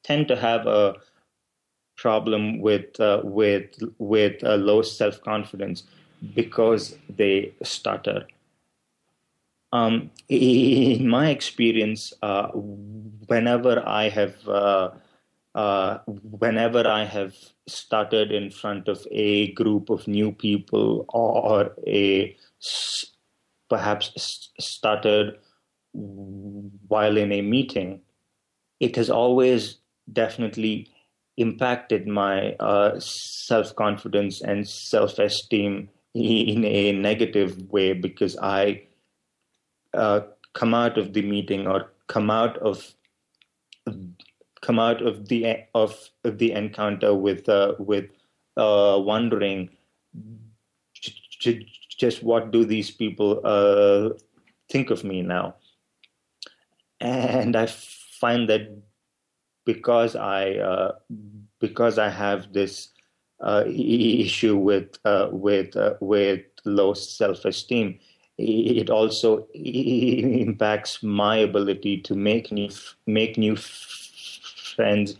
tend 0.04 0.28
to 0.28 0.36
have 0.36 0.66
a 0.66 0.94
problem 1.96 2.60
with 2.60 2.98
uh, 3.00 3.20
with 3.24 3.70
with 3.98 4.42
uh, 4.44 4.54
low 4.54 4.82
self 4.82 5.20
confidence 5.22 5.82
because 6.34 6.96
they 7.08 7.52
stutter. 7.62 8.26
Um, 9.72 10.10
in 10.28 11.08
my 11.08 11.28
experience, 11.28 12.12
uh, 12.22 12.48
whenever 12.48 13.86
I 13.86 14.08
have 14.08 14.48
uh, 14.48 14.90
uh, 15.54 15.98
whenever 16.06 16.86
I 16.86 17.04
have 17.04 17.34
stuttered 17.66 18.32
in 18.32 18.50
front 18.50 18.88
of 18.88 19.06
a 19.10 19.52
group 19.52 19.90
of 19.90 20.08
new 20.08 20.32
people 20.32 21.04
or 21.08 21.72
a 21.86 22.36
perhaps 23.68 24.50
stuttered 24.58 25.38
while 26.88 27.16
in 27.16 27.32
a 27.32 27.42
meeting, 27.42 28.00
it 28.80 28.96
has 28.96 29.10
always 29.10 29.78
definitely 30.12 30.88
impacted 31.36 32.06
my 32.06 32.52
uh, 32.54 32.98
self 32.98 33.74
confidence 33.76 34.42
and 34.42 34.68
self 34.68 35.18
esteem 35.18 35.88
in 36.14 36.64
a 36.64 36.92
negative 36.92 37.70
way 37.70 37.92
because 37.92 38.36
I 38.38 38.82
uh, 39.94 40.20
come 40.54 40.74
out 40.74 40.98
of 40.98 41.12
the 41.12 41.22
meeting 41.22 41.66
or 41.66 41.92
come 42.06 42.30
out 42.30 42.56
of 42.58 42.94
come 44.60 44.78
out 44.78 45.02
of 45.02 45.28
the 45.28 45.64
of 45.74 45.96
the 46.24 46.52
encounter 46.52 47.14
with 47.14 47.48
uh, 47.48 47.74
with 47.78 48.10
uh, 48.56 48.98
wondering 49.00 49.70
just 51.98 52.22
what 52.22 52.50
do 52.50 52.64
these 52.64 52.90
people 52.90 53.40
uh, 53.44 54.10
think 54.68 54.90
of 54.90 55.04
me 55.04 55.22
now 55.22 55.54
and 57.00 57.56
I 57.56 57.66
find 57.66 58.48
that 58.48 58.76
because 59.64 60.16
I 60.16 60.52
uh, 60.52 60.92
because 61.60 61.98
I 61.98 62.08
have 62.08 62.52
this 62.52 62.88
uh, 63.40 63.64
issue 63.66 64.56
with 64.56 64.98
uh, 65.04 65.28
with 65.30 65.76
with 66.00 66.42
low 66.64 66.94
self 66.94 67.44
esteem, 67.44 67.98
it 68.38 68.90
also 68.90 69.46
impacts 69.54 71.02
my 71.02 71.36
ability 71.36 72.00
to 72.02 72.14
make 72.14 72.50
new 72.52 72.70
make 73.06 73.36
new 73.36 73.56
friends 73.56 75.16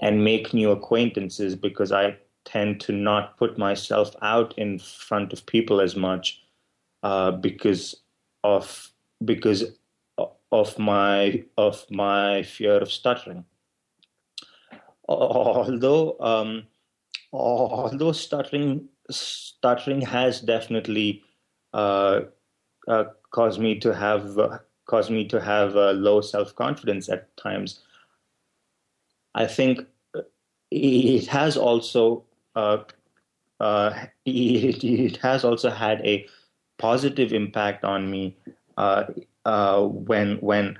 and 0.00 0.24
make 0.24 0.52
new 0.52 0.70
acquaintances 0.70 1.54
because 1.54 1.92
I 1.92 2.16
tend 2.44 2.80
to 2.80 2.92
not 2.92 3.36
put 3.36 3.56
myself 3.56 4.14
out 4.20 4.58
in 4.58 4.78
front 4.78 5.32
of 5.32 5.46
people 5.46 5.80
as 5.80 5.94
much 5.94 6.42
uh, 7.02 7.30
because 7.30 7.94
of 8.42 8.90
because 9.24 9.64
of 10.52 10.78
my 10.78 11.42
of 11.56 11.84
my 11.90 12.42
fear 12.42 12.76
of 12.76 12.92
stuttering. 12.92 13.44
Although 15.08 16.16
um, 16.20 16.66
although 17.32 18.12
stuttering 18.12 18.88
stuttering 19.10 20.02
has 20.02 20.40
definitely 20.40 21.22
uh, 21.72 22.20
uh, 22.86 23.04
caused 23.30 23.60
me 23.60 23.78
to 23.80 23.94
have 23.94 24.38
uh, 24.38 24.58
caused 24.86 25.10
me 25.10 25.26
to 25.28 25.40
have 25.40 25.74
low 25.74 26.20
self 26.20 26.54
confidence 26.54 27.08
at 27.08 27.34
times. 27.36 27.80
I 29.34 29.46
think 29.46 29.86
it 30.70 31.26
has 31.28 31.56
also 31.56 32.24
uh, 32.54 32.78
it, 34.26 34.84
it, 34.84 35.16
has 35.18 35.44
also 35.44 35.70
had 35.70 36.04
a 36.04 36.26
positive 36.78 37.32
impact 37.32 37.84
on 37.84 38.10
me 38.10 38.36
uh, 39.44 39.82
when 39.82 40.36
when 40.38 40.78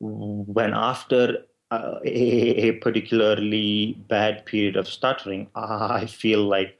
when 0.00 0.74
after 0.74 1.44
uh, 1.70 1.98
a, 2.04 2.68
a, 2.68 2.72
particularly 2.72 3.96
bad 4.08 4.44
period 4.44 4.76
of 4.76 4.86
stuttering, 4.86 5.48
I 5.54 6.06
feel 6.06 6.44
like 6.44 6.78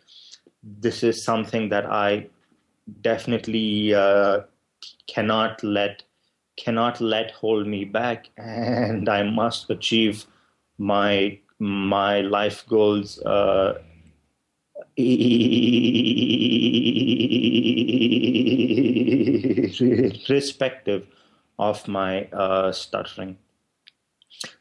this 0.62 1.02
is 1.02 1.22
something 1.22 1.68
that 1.70 1.86
I 1.86 2.28
definitely 3.00 3.94
uh, 3.94 4.40
cannot 5.06 5.62
let 5.62 6.02
cannot 6.56 7.00
let 7.00 7.30
hold 7.32 7.66
me 7.66 7.84
back, 7.84 8.28
and 8.36 9.08
I 9.08 9.22
must 9.22 9.70
achieve 9.70 10.26
my 10.78 11.38
my 11.58 12.20
life 12.20 12.64
goals 12.68 13.20
uh, 13.22 13.78
irrespective 19.80 21.06
of 21.58 21.86
my 21.86 22.24
uh, 22.32 22.72
stuttering. 22.72 23.38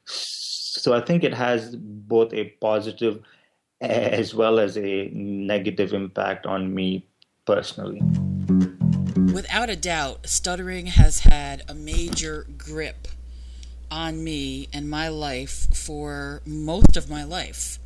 So 0.06 0.94
I 0.94 1.02
think 1.02 1.24
it 1.24 1.34
has 1.34 1.76
both 1.76 2.34
a 2.34 2.46
positive 2.62 3.24
as 3.82 4.34
well 4.34 4.60
as 4.60 4.78
a 4.78 5.10
negative 5.14 5.94
impact 5.94 6.46
on 6.46 6.74
me 6.74 7.06
personally. 7.46 8.02
Without 9.34 9.70
a 9.70 9.76
doubt, 9.76 10.28
stuttering 10.28 10.88
has 10.88 11.20
had 11.20 11.64
a 11.68 11.74
major 11.74 12.46
grip 12.58 13.08
on 13.92 14.24
me 14.24 14.68
and 14.74 14.90
my 14.90 15.08
life 15.08 15.68
for 15.76 16.42
most 16.46 16.98
of 16.98 17.10
my 17.10 17.24
life. 17.24 17.78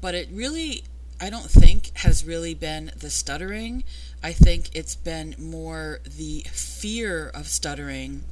But 0.00 0.14
it 0.14 0.28
really, 0.32 0.84
I 1.22 1.30
don't 1.30 1.48
think, 1.48 1.96
has 1.98 2.24
really 2.24 2.52
been 2.52 2.90
the 2.96 3.08
stuttering. 3.08 3.84
I 4.24 4.32
think 4.32 4.70
it's 4.74 4.96
been 4.96 5.36
more 5.38 6.00
the 6.04 6.40
fear 6.50 7.28
of 7.28 7.46
stuttering, 7.46 8.24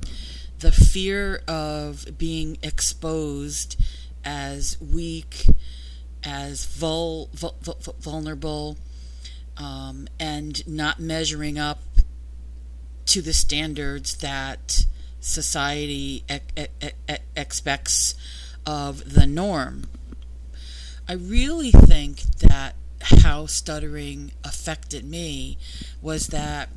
the 0.58 0.72
fear 0.72 1.40
of 1.46 2.18
being 2.18 2.58
exposed 2.64 3.80
as 4.24 4.76
weak, 4.80 5.46
as 6.24 6.64
vul- 6.64 7.30
vul- 7.32 7.54
vul- 7.62 7.94
vulnerable, 8.00 8.76
um, 9.56 10.08
and 10.18 10.66
not 10.66 10.98
measuring 10.98 11.60
up 11.60 11.84
to 13.06 13.22
the 13.22 13.32
standards 13.32 14.16
that 14.16 14.84
society 15.20 16.24
e- 16.28 16.40
e- 16.56 16.88
e- 17.08 17.14
expects 17.36 18.16
of 18.66 19.14
the 19.14 19.28
norm. 19.28 19.86
I 21.10 21.14
really 21.14 21.72
think 21.72 22.20
that 22.38 22.76
how 23.02 23.46
stuttering 23.46 24.30
affected 24.44 25.04
me 25.04 25.58
was 26.00 26.28
that 26.28 26.68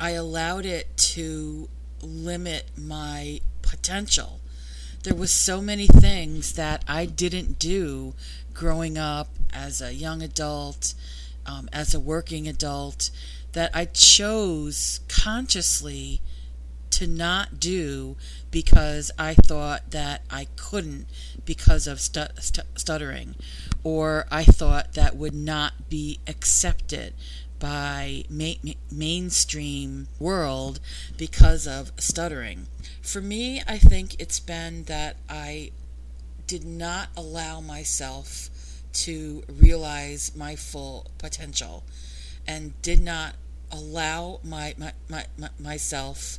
I 0.00 0.10
allowed 0.10 0.66
it 0.66 0.96
to 1.14 1.68
limit 2.02 2.72
my 2.76 3.40
potential. 3.62 4.40
There 5.04 5.14
was 5.14 5.30
so 5.30 5.60
many 5.60 5.86
things 5.86 6.54
that 6.54 6.84
I 6.88 7.06
didn't 7.06 7.60
do 7.60 8.14
growing 8.54 8.98
up 8.98 9.28
as 9.52 9.80
a 9.80 9.94
young 9.94 10.20
adult, 10.20 10.94
um, 11.46 11.68
as 11.72 11.94
a 11.94 12.00
working 12.00 12.48
adult, 12.48 13.10
that 13.52 13.70
I 13.72 13.84
chose 13.84 14.98
consciously 15.06 16.20
to 17.00 17.06
not 17.06 17.58
do 17.58 18.14
because 18.50 19.10
I 19.18 19.32
thought 19.32 19.90
that 19.90 20.20
I 20.28 20.48
couldn't 20.56 21.06
because 21.46 21.86
of 21.86 21.98
stu- 21.98 22.28
stu- 22.40 22.68
stuttering, 22.76 23.36
or 23.82 24.26
I 24.30 24.44
thought 24.44 24.92
that 24.92 25.16
would 25.16 25.32
not 25.32 25.88
be 25.88 26.18
accepted 26.26 27.14
by 27.58 28.24
ma- 28.28 28.72
mainstream 28.92 30.08
world 30.18 30.78
because 31.16 31.66
of 31.66 31.90
stuttering. 31.96 32.66
For 33.00 33.22
me, 33.22 33.62
I 33.66 33.78
think 33.78 34.20
it's 34.20 34.38
been 34.38 34.84
that 34.84 35.16
I 35.26 35.70
did 36.46 36.66
not 36.66 37.08
allow 37.16 37.62
myself 37.62 38.50
to 38.92 39.42
realize 39.48 40.36
my 40.36 40.54
full 40.54 41.10
potential 41.16 41.82
and 42.46 42.74
did 42.82 43.00
not 43.00 43.36
allow 43.72 44.40
my, 44.44 44.74
my, 44.76 44.92
my, 45.08 45.24
my 45.38 45.48
myself 45.58 46.38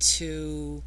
to 0.00 0.82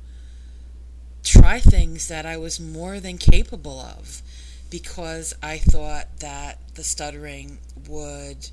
try 1.23 1.59
things 1.59 2.07
that 2.07 2.25
I 2.25 2.37
was 2.37 2.59
more 2.59 2.99
than 2.99 3.17
capable 3.17 3.79
of 3.79 4.21
because 4.69 5.33
I 5.41 5.57
thought 5.57 6.19
that 6.19 6.57
the 6.75 6.83
stuttering 6.83 7.59
would 7.87 8.49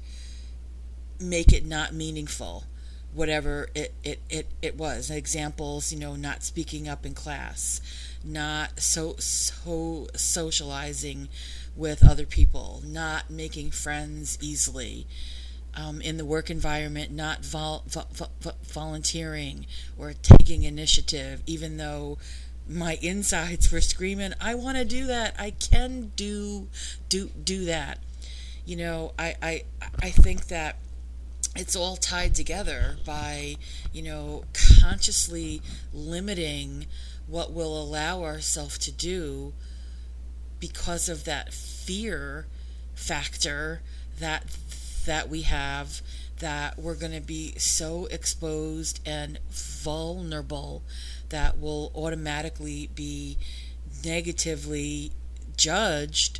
make 1.19 1.53
it 1.53 1.65
not 1.65 1.95
meaningful, 1.95 2.65
whatever 3.13 3.69
it, 3.75 3.95
it, 4.05 4.21
it, 4.29 4.47
it 4.63 4.77
was. 4.77 5.11
Examples, 5.11 5.93
you 5.93 5.99
know, 5.99 6.17
not 6.17 6.43
speaking 6.43 6.89
up 6.89 7.05
in 7.05 7.15
class, 7.15 7.81
not 8.25 8.81
so 8.81 9.15
so 9.19 10.09
socializing 10.15 11.29
with 11.77 12.07
other 12.07 12.27
people, 12.27 12.83
not 12.85 13.31
making 13.31 13.71
friends 13.71 14.39
easily. 14.41 15.07
Um, 15.75 16.01
in 16.01 16.17
the 16.17 16.25
work 16.25 16.51
environment, 16.51 17.13
not 17.13 17.45
vol- 17.45 17.85
vo- 17.87 18.07
vo- 18.41 18.53
volunteering 18.65 19.67
or 19.97 20.13
taking 20.15 20.65
initiative, 20.65 21.43
even 21.47 21.77
though 21.77 22.19
my 22.69 22.99
insides 23.03 23.71
were 23.71 23.81
screaming, 23.81 24.35
"I 24.41 24.55
want 24.55 24.79
to 24.79 24.85
do 24.85 25.07
that. 25.07 25.37
I 25.39 25.51
can 25.53 26.13
do 26.17 26.69
do 27.09 27.31
do 27.43 27.65
that." 27.67 28.01
You 28.65 28.77
know, 28.77 29.13
I 29.19 29.37
I 29.43 29.65
I 30.03 30.11
think 30.11 30.49
that 30.49 30.77
it's 31.57 31.75
all 31.75 31.97
tied 31.97 32.35
together 32.35 32.97
by 33.05 33.57
you 33.93 34.03
know 34.03 34.45
consciously 34.81 35.63
limiting 35.93 36.87
what 37.27 37.53
we'll 37.53 37.81
allow 37.81 38.23
ourselves 38.23 38.79
to 38.79 38.93
do 38.93 39.53
because 40.59 41.09
of 41.09 41.25
that 41.25 41.53
fear 41.53 42.47
factor 42.95 43.81
that 44.19 44.45
that 45.11 45.29
we 45.29 45.43
have 45.43 46.03
that 46.39 46.79
we're 46.79 46.95
going 46.95 47.13
to 47.13 47.21
be 47.21 47.53
so 47.59 48.07
exposed 48.13 49.01
and 49.05 49.41
vulnerable 49.51 50.85
that 51.31 51.59
we'll 51.59 51.91
automatically 51.97 52.89
be 52.95 53.37
negatively 54.05 55.11
judged 55.57 56.39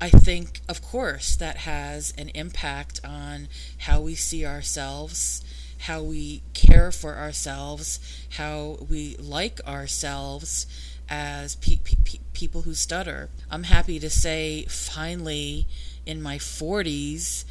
I 0.00 0.10
think, 0.10 0.60
of 0.68 0.82
course, 0.82 1.36
that 1.36 1.58
has 1.58 2.12
an 2.18 2.30
impact 2.30 3.00
on 3.04 3.46
how 3.78 4.00
we 4.00 4.16
see 4.16 4.44
ourselves, 4.44 5.42
how 5.78 6.02
we 6.02 6.42
care 6.52 6.90
for 6.90 7.14
ourselves, 7.14 8.00
how 8.30 8.78
we 8.90 9.16
like 9.18 9.60
ourselves 9.66 10.66
as 11.08 11.54
pe- 11.54 11.76
pe- 11.76 12.18
people 12.32 12.62
who 12.62 12.74
stutter. 12.74 13.30
I'm 13.50 13.62
happy 13.62 13.98
to 14.00 14.10
say, 14.10 14.64
finally, 14.68 15.68
in 16.04 16.20
my 16.20 16.38
40s, 16.38 17.44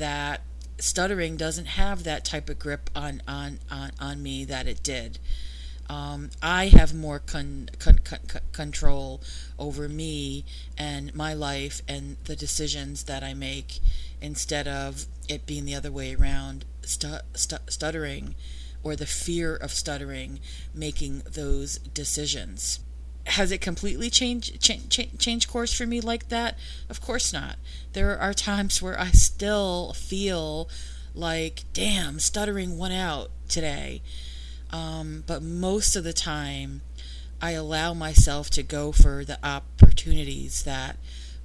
that 0.00 0.40
stuttering 0.78 1.36
doesn't 1.36 1.66
have 1.66 2.04
that 2.04 2.24
type 2.24 2.48
of 2.48 2.58
grip 2.58 2.88
on, 2.96 3.22
on, 3.28 3.60
on, 3.70 3.90
on 4.00 4.22
me 4.22 4.44
that 4.46 4.66
it 4.66 4.82
did. 4.82 5.18
Um, 5.90 6.30
I 6.42 6.68
have 6.68 6.94
more 6.94 7.18
con- 7.18 7.68
con- 7.78 7.98
con- 8.02 8.40
control 8.52 9.20
over 9.58 9.88
me 9.88 10.44
and 10.78 11.14
my 11.14 11.34
life 11.34 11.82
and 11.86 12.16
the 12.24 12.36
decisions 12.36 13.04
that 13.04 13.22
I 13.22 13.34
make 13.34 13.80
instead 14.22 14.66
of 14.66 15.06
it 15.28 15.46
being 15.46 15.64
the 15.64 15.74
other 15.74 15.92
way 15.92 16.14
around, 16.14 16.64
stu- 16.82 17.18
stu- 17.34 17.56
stuttering 17.68 18.34
or 18.82 18.96
the 18.96 19.06
fear 19.06 19.54
of 19.54 19.72
stuttering 19.72 20.40
making 20.72 21.22
those 21.30 21.78
decisions. 21.78 22.80
Has 23.26 23.52
it 23.52 23.60
completely 23.60 24.10
changed 24.10 24.60
change, 24.60 25.18
change 25.18 25.48
course 25.48 25.72
for 25.72 25.86
me 25.86 26.00
like 26.00 26.28
that? 26.28 26.58
Of 26.88 27.00
course 27.00 27.32
not. 27.32 27.56
There 27.92 28.18
are 28.18 28.34
times 28.34 28.80
where 28.82 28.98
I 28.98 29.10
still 29.10 29.92
feel 29.92 30.68
like, 31.14 31.64
damn, 31.72 32.18
stuttering 32.18 32.78
went 32.78 32.94
out 32.94 33.30
today 33.48 34.02
um, 34.72 35.24
but 35.26 35.42
most 35.42 35.96
of 35.96 36.04
the 36.04 36.12
time, 36.12 36.82
I 37.42 37.52
allow 37.52 37.94
myself 37.94 38.50
to 38.50 38.62
go 38.62 38.92
for 38.92 39.24
the 39.24 39.38
opportunities 39.44 40.62
that 40.64 40.96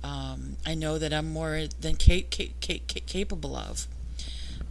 um, 0.04 0.58
I 0.66 0.76
know 0.76 0.98
that 1.00 1.14
I'm 1.14 1.32
more 1.32 1.64
than 1.80 1.96
ca- 1.96 2.28
ca- 2.30 2.54
ca- 2.62 2.82
capable 3.06 3.56
of. 3.56 3.88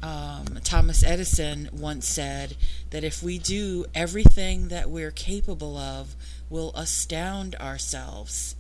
Um, 0.03 0.59
Thomas 0.63 1.03
Edison 1.03 1.71
once 1.73 2.07
said 2.07 2.57
that 2.91 3.05
if 3.05 3.23
we 3.23 3.39
do 3.39 3.87
everything 3.95 4.69
that 4.69 4.91
we're 4.91 5.11
capable 5.11 5.77
of, 5.79 6.15
we'll 6.51 6.72
astound 6.72 7.55
ourselves. 7.57 8.57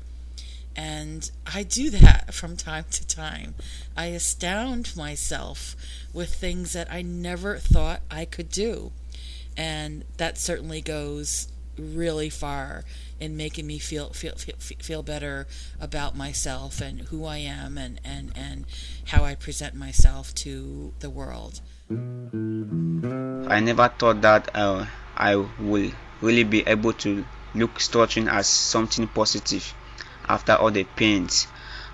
And 0.76 1.30
I 1.46 1.62
do 1.62 1.90
that 1.90 2.34
from 2.34 2.56
time 2.56 2.84
to 2.90 3.06
time. 3.06 3.54
I 3.96 4.06
astound 4.06 4.96
myself 4.96 5.76
with 6.12 6.34
things 6.34 6.72
that 6.72 6.90
I 6.90 7.02
never 7.02 7.58
thought 7.58 8.00
I 8.10 8.24
could 8.24 8.50
do 8.50 8.92
and 9.56 10.04
that 10.16 10.38
certainly 10.38 10.80
goes 10.80 11.48
really 11.78 12.30
far 12.30 12.84
in 13.20 13.36
making 13.36 13.66
me 13.66 13.78
feel 13.78 14.10
feel 14.10 14.34
feel, 14.36 14.56
feel 14.58 15.02
better 15.02 15.46
about 15.80 16.16
myself 16.16 16.80
and 16.80 17.00
who 17.02 17.24
I 17.24 17.38
am 17.38 17.78
and, 17.78 18.00
and, 18.04 18.32
and 18.36 18.64
how 19.06 19.24
I 19.24 19.34
present 19.34 19.74
myself 19.74 20.34
to 20.36 20.92
the 21.00 21.10
world. 21.10 21.60
I 21.90 23.60
never 23.60 23.88
thought 23.88 24.22
that 24.22 24.50
uh, 24.54 24.86
I 25.16 25.36
will 25.36 25.90
really 26.20 26.44
be 26.44 26.62
able 26.66 26.92
to 26.94 27.24
look 27.54 27.80
stuttering 27.80 28.28
as 28.28 28.46
something 28.48 29.06
positive 29.08 29.74
after 30.28 30.54
all 30.54 30.70
the 30.70 30.84
pains 30.84 31.46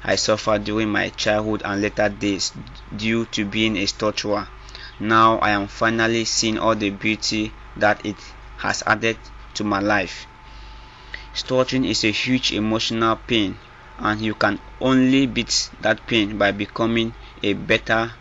I 0.03 0.17
suffered 0.17 0.65
during 0.65 0.89
my 0.89 1.11
childhood 1.11 1.61
and 1.65 1.83
later 1.83 2.09
days 2.09 2.53
due 2.97 3.27
to 3.27 3.45
being 3.45 3.77
a 3.77 3.85
stutterer. 3.87 4.49
Now 4.99 5.39
I 5.41 5.51
am 5.51 5.69
finally 5.69 6.25
seeing 6.25 6.59
all 6.59 6.75
the 6.75 6.89
beauty 6.91 7.53
that 7.77 8.05
it 8.07 8.17
has 8.59 8.83
added 8.87 9.19
to 9.55 9.65
my 9.65 9.81
life. 9.81 10.27
Stuttering 11.35 11.85
is 11.85 12.03
a 12.05 12.11
huge 12.13 12.51
emotional 12.53 13.17
pain 13.17 13.59
and 13.99 14.23
you 14.23 14.35
can 14.35 14.59
only 14.81 15.27
beat 15.27 15.69
that 15.83 16.07
pain 16.07 16.39
by 16.39 16.53
becoming 16.53 17.13
a 17.43 17.53
better, 17.53 18.13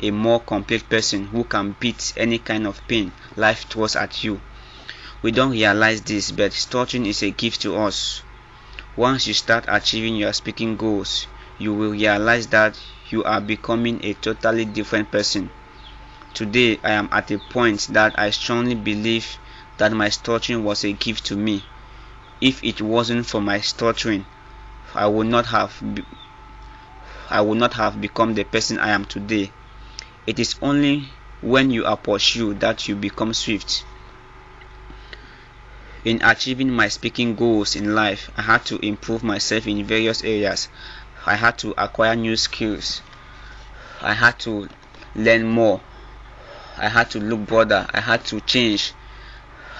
a 0.00 0.10
more 0.10 0.40
complete 0.40 0.88
person 0.88 1.26
who 1.26 1.44
can 1.44 1.72
beat 1.78 2.14
any 2.16 2.38
kind 2.38 2.66
of 2.66 2.80
pain 2.88 3.12
life 3.36 3.66
throws 3.68 3.96
at 3.96 4.24
you. 4.24 4.40
We 5.22 5.32
don't 5.32 5.50
realize 5.50 6.00
this, 6.02 6.30
but 6.30 6.52
stuttering 6.52 7.06
is 7.06 7.22
a 7.22 7.30
gift 7.30 7.62
to 7.62 7.76
us. 7.76 8.22
Once 8.96 9.26
you 9.26 9.34
start 9.34 9.64
achieving 9.66 10.14
your 10.16 10.32
speaking 10.32 10.76
goals, 10.76 11.26
you 11.58 11.74
will 11.74 11.90
realize 11.90 12.46
that 12.48 12.78
you 13.10 13.24
are 13.24 13.40
becoming 13.40 14.04
a 14.04 14.14
totally 14.14 14.64
different 14.64 15.10
person. 15.10 15.50
Today, 16.34 16.78
I 16.84 16.90
am 16.90 17.08
at 17.10 17.30
a 17.32 17.38
point 17.38 17.88
that 17.90 18.16
I 18.18 18.30
strongly 18.30 18.76
believe 18.76 19.38
that 19.78 19.92
my 19.92 20.08
stuttering 20.08 20.62
was 20.62 20.84
a 20.84 20.92
gift 20.92 21.26
to 21.26 21.36
me. 21.36 21.64
If 22.40 22.62
it 22.62 22.80
wasn't 22.80 23.26
for 23.26 23.40
my 23.40 23.60
stuttering, 23.60 24.24
I 24.94 25.06
would 25.08 25.26
not 25.26 25.46
have 25.46 25.72
be- 25.94 26.04
I 27.28 27.40
would 27.40 27.58
not 27.58 27.74
have 27.74 28.00
become 28.00 28.34
the 28.34 28.44
person 28.44 28.78
I 28.78 28.90
am 28.90 29.04
today. 29.04 29.50
It 30.26 30.38
is 30.38 30.54
only 30.62 31.08
when 31.40 31.70
you 31.72 31.86
are 31.86 31.96
pursued 31.96 32.60
that 32.60 32.86
you 32.86 32.94
become 32.94 33.34
swift. 33.34 33.84
In 36.04 36.22
achieving 36.22 36.70
my 36.70 36.88
speaking 36.88 37.34
goals 37.34 37.74
in 37.74 37.92
life, 37.94 38.30
I 38.36 38.42
had 38.42 38.64
to 38.66 38.78
improve 38.78 39.24
myself 39.24 39.66
in 39.66 39.84
various 39.84 40.22
areas. 40.22 40.68
I 41.26 41.34
had 41.34 41.58
to 41.58 41.74
acquire 41.76 42.14
new 42.14 42.36
skills. 42.36 43.00
I 44.00 44.12
had 44.14 44.38
to 44.40 44.68
learn 45.16 45.44
more. 45.44 45.80
I 46.76 46.88
had 46.88 47.10
to 47.10 47.18
look 47.18 47.46
broader. 47.46 47.84
I 47.92 48.00
had 48.00 48.24
to 48.26 48.40
change. 48.40 48.92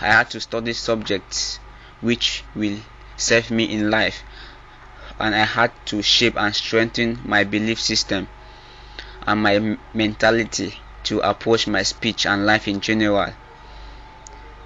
I 0.00 0.06
had 0.06 0.30
to 0.30 0.40
study 0.40 0.72
subjects 0.72 1.60
which 2.00 2.42
will 2.56 2.78
serve 3.16 3.52
me 3.52 3.64
in 3.72 3.88
life. 3.88 4.22
And 5.20 5.36
I 5.36 5.44
had 5.44 5.70
to 5.86 6.02
shape 6.02 6.36
and 6.36 6.54
strengthen 6.54 7.20
my 7.24 7.44
belief 7.44 7.80
system 7.80 8.26
and 9.24 9.40
my 9.42 9.78
mentality 9.94 10.80
to 11.04 11.20
approach 11.20 11.68
my 11.68 11.82
speech 11.84 12.26
and 12.26 12.44
life 12.44 12.66
in 12.66 12.80
general. 12.80 13.32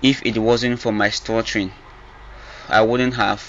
If 0.03 0.27
it 0.27 0.37
wasn't 0.37 0.81
for 0.81 0.91
my 0.91 1.11
stuttering, 1.11 1.73
I 2.69 2.83
wouldn't 2.83 3.15
have 3.15 3.43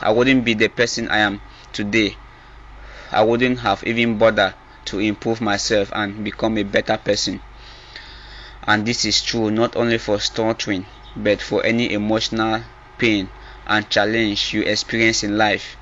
I 0.00 0.10
wouldn't 0.10 0.44
be 0.44 0.54
the 0.54 0.66
person 0.66 1.08
I 1.08 1.18
am 1.18 1.40
today. 1.72 2.16
I 3.12 3.22
wouldn't 3.22 3.60
have 3.60 3.84
even 3.84 4.18
bothered 4.18 4.54
to 4.86 4.98
improve 4.98 5.40
myself 5.40 5.90
and 5.92 6.24
become 6.24 6.58
a 6.58 6.64
better 6.64 6.96
person. 6.96 7.40
And 8.64 8.84
this 8.84 9.04
is 9.04 9.22
true 9.22 9.52
not 9.52 9.76
only 9.76 9.98
for 9.98 10.18
stuttering, 10.18 10.86
but 11.14 11.40
for 11.40 11.64
any 11.64 11.92
emotional 11.92 12.64
pain 12.98 13.28
and 13.66 13.88
challenge 13.88 14.52
you 14.52 14.62
experience 14.62 15.22
in 15.22 15.38
life. 15.38 15.76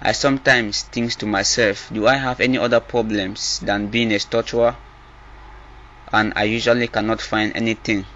I 0.00 0.12
sometimes 0.12 0.82
think 0.82 1.12
to 1.16 1.26
myself, 1.26 1.90
do 1.92 2.06
I 2.06 2.16
have 2.16 2.40
any 2.40 2.56
other 2.56 2.80
problems 2.80 3.58
than 3.60 3.88
being 3.88 4.12
a 4.12 4.18
stutterer? 4.18 4.76
And 6.12 6.32
I 6.36 6.44
usually 6.44 6.88
cannot 6.88 7.20
find 7.20 7.54
anything. 7.54 8.06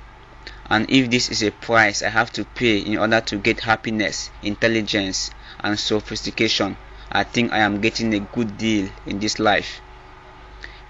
And 0.71 0.91
if 0.91 1.11
this 1.11 1.31
is 1.31 1.43
a 1.43 1.51
price 1.51 2.03
I 2.03 2.11
have 2.11 2.31
to 2.33 2.45
pay 2.45 2.79
in 2.79 2.99
order 2.99 3.21
to 3.23 3.37
get 3.37 3.61
happiness, 3.61 4.31
intelligence, 4.43 5.31
and 5.61 5.79
sophistication, 5.79 6.77
I 7.11 7.25
think 7.25 7.53
I 7.53 7.59
am 7.59 7.81
getting 7.81 8.13
a 8.13 8.21
good 8.21 8.59
deal 8.59 8.91
in 9.07 9.19
this 9.19 9.39
life. 9.39 9.81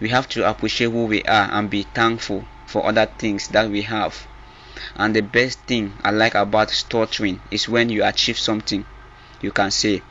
We 0.00 0.08
have 0.08 0.28
to 0.30 0.48
appreciate 0.48 0.90
who 0.90 1.04
we 1.04 1.22
are 1.22 1.48
and 1.52 1.70
be 1.70 1.84
thankful 1.84 2.44
for 2.66 2.86
other 2.86 3.06
things 3.06 3.48
that 3.48 3.70
we 3.70 3.82
have. 3.82 4.26
And 4.96 5.14
the 5.14 5.22
best 5.22 5.60
thing 5.60 5.92
I 6.02 6.10
like 6.10 6.34
about 6.34 6.70
stuttering 6.70 7.40
is 7.50 7.68
when 7.68 7.88
you 7.88 8.04
achieve 8.04 8.38
something, 8.38 8.84
you 9.40 9.52
can 9.52 9.70
say, 9.70 10.02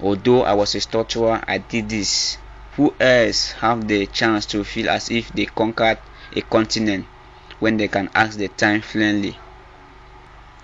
although 0.00 0.42
I 0.42 0.54
was 0.54 0.74
a 0.74 0.80
stutterer, 0.80 1.42
I 1.46 1.58
did 1.58 1.88
this. 1.88 2.38
Who 2.76 2.94
else 3.00 3.52
have 3.52 3.88
the 3.88 4.06
chance 4.06 4.44
to 4.46 4.62
feel 4.64 4.90
as 4.90 5.10
if 5.10 5.32
they 5.32 5.46
conquered 5.46 5.98
a 6.34 6.42
continent 6.42 7.06
when 7.58 7.76
they 7.76 7.88
can 7.88 8.10
ask 8.14 8.38
the 8.38 8.48
time 8.48 8.80
fluently? 8.80 9.36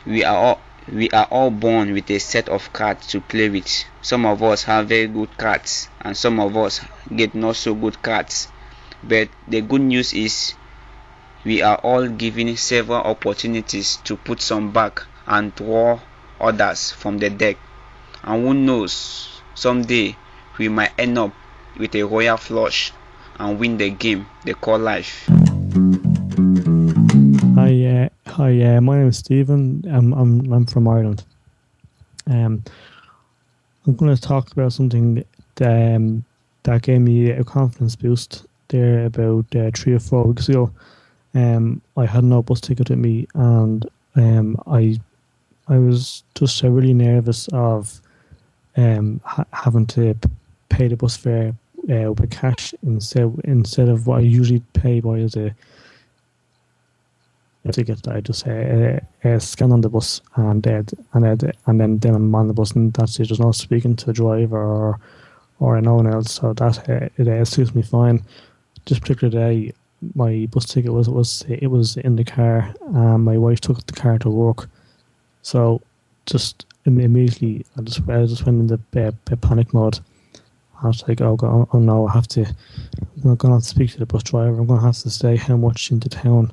We 0.04 0.24
are 0.24 0.36
all 0.36 0.60
we 0.92 1.08
are 1.10 1.28
all 1.30 1.50
born 1.50 1.92
with 1.92 2.10
a 2.10 2.18
set 2.18 2.48
of 2.48 2.72
cards 2.72 3.06
to 3.08 3.20
play 3.20 3.48
with. 3.48 3.84
Some 4.02 4.26
of 4.26 4.42
us 4.42 4.64
have 4.64 4.88
very 4.88 5.06
good 5.06 5.36
cards 5.38 5.88
and 6.00 6.16
some 6.16 6.40
of 6.40 6.56
us 6.56 6.80
get 7.14 7.34
not 7.34 7.56
so 7.56 7.74
good 7.74 8.02
cards. 8.02 8.48
But 9.04 9.28
the 9.46 9.60
good 9.60 9.80
news 9.80 10.12
is 10.12 10.54
we 11.44 11.62
are 11.62 11.76
all 11.76 12.08
given 12.08 12.56
several 12.56 13.00
opportunities 13.00 13.96
to 14.04 14.16
put 14.16 14.40
some 14.40 14.72
back 14.72 15.02
and 15.26 15.54
draw 15.54 16.00
others 16.40 16.90
from 16.90 17.18
the 17.18 17.30
deck. 17.30 17.56
And 18.24 18.44
who 18.44 18.54
knows, 18.54 19.40
someday 19.54 20.16
we 20.58 20.68
might 20.68 20.92
end 20.98 21.18
up 21.18 21.32
with 21.78 21.94
a 21.94 22.02
royal 22.02 22.36
flush 22.36 22.92
and 23.38 23.58
win 23.58 23.76
the 23.76 23.90
game 23.90 24.26
they 24.44 24.54
call 24.54 24.78
life. 24.78 25.28
Hi, 27.72 27.86
uh, 27.86 28.08
hi. 28.30 28.62
Uh, 28.62 28.80
my 28.82 28.98
name 28.98 29.08
is 29.08 29.16
Stephen. 29.16 29.82
I'm 29.90 30.12
I'm 30.12 30.52
I'm 30.52 30.66
from 30.66 30.86
Ireland. 30.86 31.24
Um, 32.26 32.62
I'm 33.86 33.94
going 33.96 34.14
to 34.14 34.20
talk 34.20 34.52
about 34.52 34.74
something 34.74 35.24
that, 35.54 35.94
um, 35.96 36.22
that 36.64 36.82
gave 36.82 37.00
me 37.00 37.30
a 37.30 37.42
confidence 37.42 37.96
boost 37.96 38.44
there 38.68 39.06
about 39.06 39.46
uh, 39.56 39.70
three 39.74 39.94
or 39.94 40.00
four 40.00 40.24
weeks 40.24 40.50
ago. 40.50 40.70
Um, 41.34 41.80
I 41.96 42.04
had 42.04 42.24
no 42.24 42.42
bus 42.42 42.60
ticket 42.60 42.90
with 42.90 42.98
me, 42.98 43.26
and 43.34 43.88
um, 44.16 44.62
I 44.66 45.00
I 45.66 45.78
was 45.78 46.24
just 46.34 46.62
uh, 46.62 46.68
really 46.68 46.92
nervous 46.92 47.48
of 47.54 48.02
um 48.76 49.18
ha- 49.24 49.46
having 49.54 49.86
to 49.86 50.12
p- 50.12 50.30
pay 50.68 50.88
the 50.88 50.96
bus 50.96 51.16
fare 51.16 51.54
uh, 51.88 52.12
with 52.12 52.30
cash 52.30 52.74
instead 52.82 53.34
instead 53.44 53.88
of 53.88 54.06
what 54.06 54.18
I 54.18 54.24
usually 54.24 54.60
pay 54.74 55.00
by 55.00 55.20
as 55.20 55.36
a 55.36 55.54
ticket 57.70 58.02
that 58.02 58.16
I 58.16 58.20
just 58.20 58.46
uh, 58.46 58.98
uh, 59.24 59.38
scan 59.38 59.70
on 59.70 59.82
the 59.82 59.88
bus 59.88 60.20
and 60.34 60.66
uh, 60.66 60.82
and 61.12 61.44
uh, 61.44 61.52
and 61.66 62.00
then 62.00 62.14
I'm 62.14 62.34
on 62.34 62.48
the 62.48 62.54
bus 62.54 62.72
and 62.72 62.92
that's 62.92 63.20
it. 63.20 63.28
There's 63.28 63.38
no 63.38 63.52
speaking 63.52 63.94
to 63.96 64.06
the 64.06 64.12
driver 64.12 64.58
or 64.58 64.98
or 65.60 65.76
anyone 65.76 66.08
else. 66.08 66.32
So 66.32 66.52
that 66.54 66.88
it 67.18 67.28
uh, 67.28 67.44
suits 67.44 67.74
me 67.74 67.82
fine. 67.82 68.24
This 68.86 68.98
particular 68.98 69.30
day, 69.30 69.72
my 70.16 70.48
bus 70.50 70.64
ticket 70.64 70.92
was 70.92 71.08
was 71.08 71.44
it 71.48 71.68
was 71.68 71.96
in 71.98 72.16
the 72.16 72.24
car, 72.24 72.74
and 72.80 73.24
my 73.24 73.38
wife 73.38 73.60
took 73.60 73.86
the 73.86 73.92
car 73.92 74.18
to 74.18 74.28
work. 74.28 74.68
So 75.42 75.80
just 76.26 76.66
immediately, 76.84 77.64
I 77.76 77.82
just 77.82 78.08
I 78.08 78.26
just 78.26 78.44
went 78.44 78.58
in 78.60 78.80
the 78.90 79.06
uh, 79.06 79.36
panic 79.36 79.72
mode. 79.72 80.00
I 80.82 80.88
was 80.88 81.06
like, 81.06 81.20
oh, 81.20 81.36
God, 81.36 81.68
oh 81.72 81.78
no, 81.78 82.08
I 82.08 82.12
have 82.12 82.26
to. 82.28 82.44
I'm 82.44 83.36
going 83.36 83.36
to 83.36 83.52
have 83.52 83.62
to 83.62 83.68
speak 83.68 83.92
to 83.92 83.98
the 83.98 84.06
bus 84.06 84.24
driver. 84.24 84.58
I'm 84.58 84.66
going 84.66 84.80
to 84.80 84.86
have 84.86 84.98
to 84.98 85.10
stay 85.10 85.36
how 85.36 85.56
much 85.56 85.92
into 85.92 86.08
town. 86.08 86.50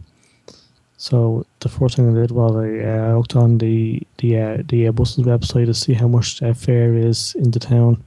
So 0.99 1.45
the 1.61 1.69
first 1.69 1.95
thing 1.95 2.11
I 2.11 2.21
did 2.21 2.31
was 2.31 2.57
I 2.57 2.83
uh, 2.83 3.15
looked 3.15 3.37
on 3.37 3.57
the 3.57 4.01
the 4.17 4.37
uh, 4.37 4.57
the 4.67 4.89
uh, 4.89 4.91
website 4.91 5.67
to 5.67 5.73
see 5.73 5.93
how 5.93 6.09
much 6.09 6.43
uh, 6.43 6.53
fare 6.53 6.93
is 6.93 7.35
into 7.35 7.57
town. 7.57 8.03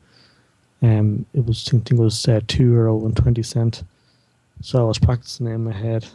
Um, 0.82 1.24
it 1.32 1.46
was 1.46 1.66
I 1.66 1.70
think 1.70 1.90
it 1.90 1.96
was 1.96 2.28
uh, 2.28 2.40
two 2.46 2.70
euro 2.70 3.06
and 3.06 3.16
twenty 3.16 3.42
cent. 3.42 3.82
So 4.60 4.78
I 4.78 4.84
was 4.84 4.98
practicing 4.98 5.46
in 5.46 5.64
my 5.64 5.72
head 5.72 6.06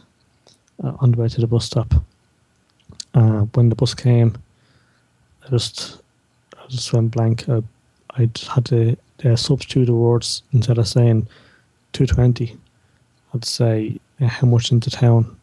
uh, 0.84 0.92
on 1.00 1.10
the 1.10 1.18
way 1.20 1.28
to 1.28 1.40
the 1.40 1.48
bus 1.48 1.64
stop. 1.64 1.92
Uh, 3.12 3.40
when 3.54 3.70
the 3.70 3.74
bus 3.74 3.92
came, 3.92 4.38
I 5.44 5.50
just 5.50 6.00
I 6.56 6.68
just 6.68 6.92
went 6.92 7.10
blank. 7.10 7.48
I, 7.48 7.60
I 8.10 8.30
had 8.54 8.64
to 8.66 8.96
uh, 9.24 9.34
substitute 9.34 9.86
the 9.86 9.94
words 9.94 10.44
instead 10.52 10.78
of 10.78 10.86
saying 10.86 11.26
two 11.92 12.06
twenty. 12.06 12.56
I'd 13.34 13.44
say 13.44 13.98
uh, 14.20 14.28
how 14.28 14.46
much 14.46 14.70
into 14.70 14.90
town 14.90 15.37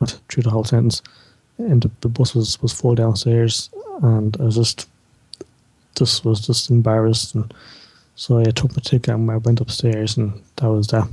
went 0.00 0.20
through 0.28 0.42
the 0.42 0.50
whole 0.50 0.64
sentence. 0.64 1.02
And 1.58 1.80
the, 1.82 1.90
the 2.02 2.08
bus 2.08 2.34
was, 2.34 2.60
was 2.60 2.72
full 2.72 2.94
downstairs, 2.94 3.70
and 4.02 4.36
I 4.38 4.44
was 4.44 4.56
just 4.56 4.88
just 5.94 6.22
was 6.22 6.46
just 6.46 6.68
embarrassed, 6.68 7.34
and 7.34 7.54
so 8.14 8.38
I 8.38 8.44
took 8.44 8.76
my 8.76 8.82
ticket 8.82 9.14
and 9.14 9.30
I 9.30 9.38
went 9.38 9.62
upstairs, 9.62 10.18
and 10.18 10.42
that 10.56 10.68
was 10.68 10.88
that. 10.88 11.08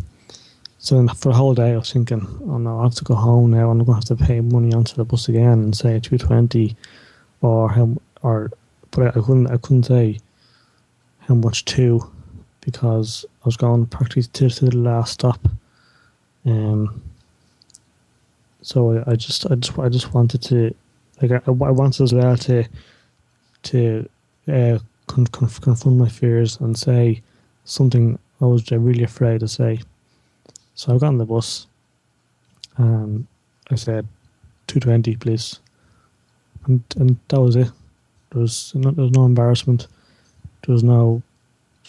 So 0.80 0.96
then 0.96 1.08
for 1.08 1.30
the 1.30 1.36
whole 1.36 1.54
day, 1.54 1.72
I 1.72 1.78
was 1.78 1.94
thinking, 1.94 2.28
oh 2.46 2.58
no, 2.58 2.82
I 2.82 2.84
have 2.84 2.96
to 2.96 3.06
go 3.06 3.16
home 3.16 3.52
now, 3.52 3.72
and 3.72 3.80
I'm 3.80 3.88
to 3.88 3.94
have 3.94 4.04
to 4.06 4.18
pay 4.18 4.42
money 4.42 4.74
onto 4.74 4.96
the 4.96 5.06
bus 5.06 5.30
again, 5.30 5.64
and 5.64 5.74
say 5.74 5.98
two 6.02 6.18
twenty, 6.18 6.76
or 7.40 7.70
how, 7.70 7.96
or 8.22 8.52
but 8.92 9.16
I 9.16 9.22
couldn't 9.22 9.48
I 9.48 9.56
couldn't 9.56 9.84
say 9.84 10.20
how 11.20 11.36
much 11.36 11.64
to, 11.66 12.12
because 12.60 13.24
I 13.44 13.46
was 13.46 13.56
going 13.56 13.86
practically 13.86 14.24
to, 14.24 14.50
to 14.50 14.66
the 14.66 14.76
last 14.76 15.14
stop. 15.14 15.40
Um, 16.46 17.02
so 18.64 19.04
I, 19.06 19.16
just 19.16 19.50
I 19.52 19.56
just 19.56 19.78
I 19.78 19.90
just 19.90 20.14
wanted 20.14 20.42
to 20.44 20.74
like 21.22 21.32
I, 21.32 21.42
I 21.46 21.52
wanted 21.52 22.02
as 22.02 22.14
well 22.14 22.36
to 22.38 22.64
to 23.64 24.10
uh, 24.48 24.80
con- 25.08 25.28
con- 25.28 25.50
confront 25.50 25.98
my 25.98 26.10
fears 26.10 26.60
and 26.60 26.78
say 26.78 27.22
something 27.66 28.18
I 28.42 28.46
was 28.46 28.72
really 28.72 29.04
afraid 29.04 29.42
to 29.42 29.48
say. 29.48 29.82
So 30.76 30.96
I 30.96 30.98
got 30.98 31.08
on 31.08 31.18
the 31.18 31.26
bus 31.26 31.68
and 32.78 33.28
I 33.70 33.76
said 33.76 34.08
two 34.68 34.80
twenty 34.80 35.16
please, 35.18 35.60
and 36.66 36.82
and 36.96 37.18
that 37.28 37.42
was 37.42 37.56
it. 37.58 37.70
There 38.32 38.42
was 38.42 38.74
no, 38.76 38.92
there 38.92 39.04
was 39.04 39.14
no 39.14 39.26
embarrassment. 39.26 39.88
There 40.66 40.74
was 40.74 40.84
no 40.84 41.22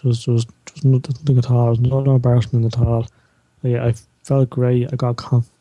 there 0.02 0.08
was, 0.08 0.24
there 0.24 0.34
was, 0.34 0.46
nothing 0.84 1.38
at 1.38 1.50
all. 1.50 1.76
There 1.76 1.90
No, 1.90 2.00
no 2.00 2.16
embarrassment 2.16 2.66
at 2.66 2.78
all. 2.80 3.06
Yeah, 3.62 3.86
I 3.86 3.94
felt 4.24 4.50
great. 4.50 4.92
I 4.92 4.96
got 4.96 5.16
confident. 5.16 5.53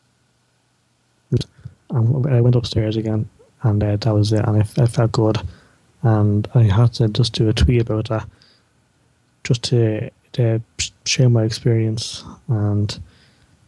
And 1.90 2.26
I 2.26 2.40
went 2.40 2.56
upstairs 2.56 2.96
again, 2.96 3.28
and 3.62 3.82
uh, 3.82 3.96
that 3.96 4.14
was 4.14 4.32
it. 4.32 4.44
And 4.46 4.62
I, 4.62 4.82
I 4.82 4.86
felt 4.86 5.12
good. 5.12 5.38
And 6.02 6.48
I 6.54 6.64
had 6.64 6.92
to 6.94 7.08
just 7.08 7.32
do 7.32 7.48
a 7.48 7.52
tweet 7.52 7.82
about 7.82 8.08
that, 8.08 8.28
just 9.42 9.62
to, 9.64 10.10
to 10.32 10.60
share 11.04 11.28
my 11.28 11.44
experience 11.44 12.24
and 12.48 12.98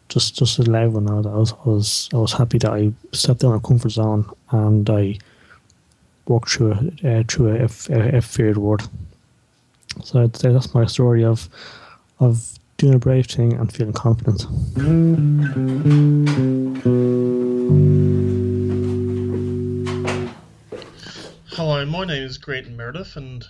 just 0.08 0.36
just 0.36 0.56
to 0.56 0.62
let 0.62 0.84
everyone 0.84 1.06
know 1.06 1.22
that 1.22 1.30
I 1.30 1.36
was, 1.36 1.52
I 1.52 1.68
was 1.68 2.08
I 2.14 2.16
was 2.16 2.32
happy 2.32 2.58
that 2.58 2.72
I 2.72 2.92
stepped 3.12 3.42
out 3.44 3.54
of 3.54 3.62
my 3.62 3.68
comfort 3.68 3.90
zone 3.90 4.30
and 4.50 4.88
I 4.88 5.18
walked 6.26 6.50
through 6.50 6.92
a, 7.02 7.20
uh, 7.20 7.22
through 7.26 7.56
a, 7.56 7.64
a 7.90 8.16
F 8.16 8.24
feared 8.24 8.56
ward. 8.56 8.82
So 10.04 10.26
that's 10.26 10.74
my 10.74 10.86
story 10.86 11.24
of 11.24 11.48
of 12.20 12.58
doing 12.76 12.94
a 12.94 12.98
brave 12.98 13.26
thing 13.26 13.54
and 13.54 13.72
feeling 13.72 13.92
confident. 13.92 14.42
Hello, 21.48 21.86
my 21.86 22.04
name 22.04 22.22
is 22.22 22.36
Grant 22.36 22.70
Meredith, 22.70 23.16
and 23.16 23.44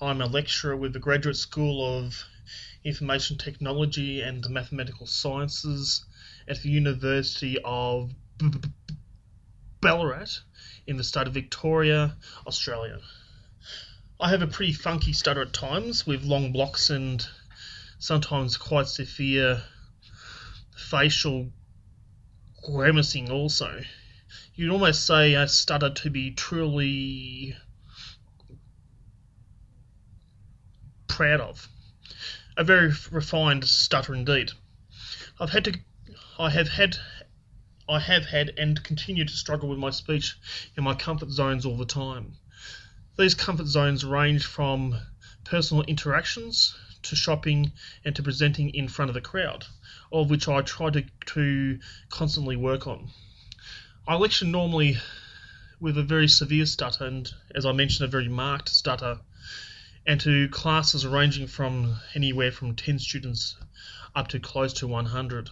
I'm 0.00 0.20
a 0.20 0.26
lecturer 0.26 0.76
with 0.76 0.92
the 0.92 1.00
Graduate 1.00 1.36
School 1.36 1.98
of 1.98 2.24
Information 2.84 3.36
Technology 3.36 4.20
and 4.20 4.48
Mathematical 4.48 5.06
Sciences 5.06 6.04
at 6.46 6.62
the 6.62 6.68
University 6.70 7.58
of 7.64 8.12
B- 8.38 8.48
B- 8.48 8.94
Ballarat 9.80 10.38
in 10.86 10.96
the 10.96 11.04
state 11.04 11.26
of 11.26 11.34
Victoria, 11.34 12.16
Australia. 12.46 13.00
I 14.20 14.30
have 14.30 14.42
a 14.42 14.46
pretty 14.46 14.72
funky 14.72 15.12
stutter 15.12 15.42
at 15.42 15.52
times 15.52 16.06
with 16.06 16.22
long 16.22 16.52
blocks 16.52 16.90
and 16.90 17.26
sometimes 17.98 18.56
quite 18.56 18.86
severe 18.86 19.62
facial 20.76 21.50
grimacing 22.64 23.30
also. 23.30 23.82
You'd 24.54 24.72
almost 24.72 25.06
say 25.06 25.36
I 25.36 25.46
stutter 25.46 25.90
to 25.90 26.10
be 26.10 26.30
truly 26.30 27.56
proud 31.06 31.40
of. 31.40 31.68
A 32.56 32.64
very 32.64 32.92
refined 33.10 33.64
stutter 33.64 34.14
indeed. 34.14 34.52
I've 35.40 35.50
had 35.50 35.64
to 35.64 35.78
I 36.38 36.50
have 36.50 36.68
had 36.68 36.96
I 37.88 37.98
have 38.00 38.26
had 38.26 38.50
and 38.56 38.82
continue 38.82 39.24
to 39.24 39.32
struggle 39.32 39.68
with 39.68 39.78
my 39.78 39.90
speech 39.90 40.36
in 40.76 40.84
my 40.84 40.94
comfort 40.94 41.30
zones 41.30 41.64
all 41.64 41.76
the 41.76 41.86
time. 41.86 42.36
These 43.16 43.34
comfort 43.34 43.66
zones 43.66 44.04
range 44.04 44.44
from 44.44 45.00
personal 45.44 45.82
interactions 45.84 46.76
to 47.08 47.16
shopping 47.16 47.72
and 48.04 48.14
to 48.16 48.22
presenting 48.22 48.70
in 48.70 48.88
front 48.88 49.10
of 49.10 49.14
the 49.14 49.20
crowd, 49.20 49.66
of 50.12 50.30
which 50.30 50.48
I 50.48 50.62
try 50.62 50.90
to, 50.90 51.04
to 51.26 51.78
constantly 52.08 52.56
work 52.56 52.86
on. 52.86 53.10
I 54.06 54.16
lecture 54.16 54.46
normally 54.46 54.96
with 55.80 55.98
a 55.98 56.02
very 56.02 56.28
severe 56.28 56.66
stutter 56.66 57.04
and, 57.06 57.30
as 57.54 57.66
I 57.66 57.72
mentioned, 57.72 58.08
a 58.08 58.10
very 58.10 58.28
marked 58.28 58.68
stutter, 58.68 59.20
and 60.06 60.20
to 60.22 60.48
classes 60.48 61.06
ranging 61.06 61.46
from 61.46 61.96
anywhere 62.14 62.50
from 62.50 62.74
10 62.74 62.98
students 62.98 63.56
up 64.14 64.28
to 64.28 64.40
close 64.40 64.72
to 64.74 64.86
100. 64.86 65.50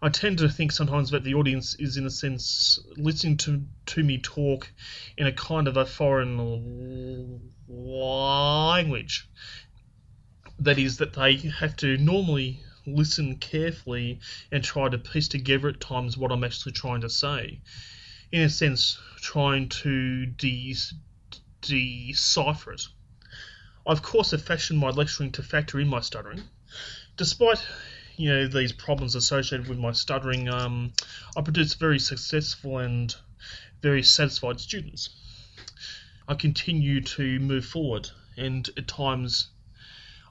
I 0.00 0.10
tend 0.10 0.38
to 0.38 0.48
think 0.48 0.72
sometimes 0.72 1.10
that 1.10 1.24
the 1.24 1.34
audience 1.34 1.74
is, 1.74 1.96
in 1.96 2.06
a 2.06 2.10
sense, 2.10 2.78
listening 2.96 3.36
to, 3.38 3.62
to 3.86 4.02
me 4.02 4.18
talk 4.18 4.70
in 5.16 5.26
a 5.26 5.32
kind 5.32 5.66
of 5.66 5.76
a 5.76 5.84
foreign 5.86 7.40
language. 7.66 9.28
That 10.58 10.78
is, 10.78 10.96
that 10.98 11.12
they 11.12 11.36
have 11.36 11.76
to 11.76 11.96
normally 11.98 12.60
listen 12.86 13.36
carefully 13.36 14.20
and 14.52 14.62
try 14.62 14.88
to 14.88 14.98
piece 14.98 15.28
together 15.28 15.68
at 15.68 15.80
times 15.80 16.16
what 16.16 16.32
I'm 16.32 16.44
actually 16.44 16.72
trying 16.72 17.00
to 17.02 17.10
say. 17.10 17.60
In 18.32 18.42
a 18.42 18.48
sense, 18.48 18.98
trying 19.20 19.68
to 19.68 20.26
de- 20.26 20.76
decipher 21.60 22.72
it. 22.72 22.86
I, 23.86 23.92
of 23.92 24.02
course, 24.02 24.30
have 24.30 24.42
fashioned 24.42 24.78
my 24.78 24.90
lecturing 24.90 25.32
to 25.32 25.42
factor 25.42 25.78
in 25.80 25.88
my 25.88 26.00
stuttering. 26.00 26.42
Despite 27.16 27.64
you 28.16 28.30
know 28.30 28.46
these 28.46 28.72
problems 28.72 29.14
associated 29.14 29.68
with 29.68 29.78
my 29.78 29.92
stuttering, 29.92 30.48
um, 30.48 30.92
I 31.36 31.42
produce 31.42 31.74
very 31.74 31.98
successful 31.98 32.78
and 32.78 33.14
very 33.82 34.02
satisfied 34.02 34.60
students. 34.60 35.10
I 36.28 36.34
continue 36.34 37.00
to 37.00 37.38
move 37.38 37.64
forward, 37.64 38.10
and 38.36 38.68
at 38.76 38.88
times 38.88 39.48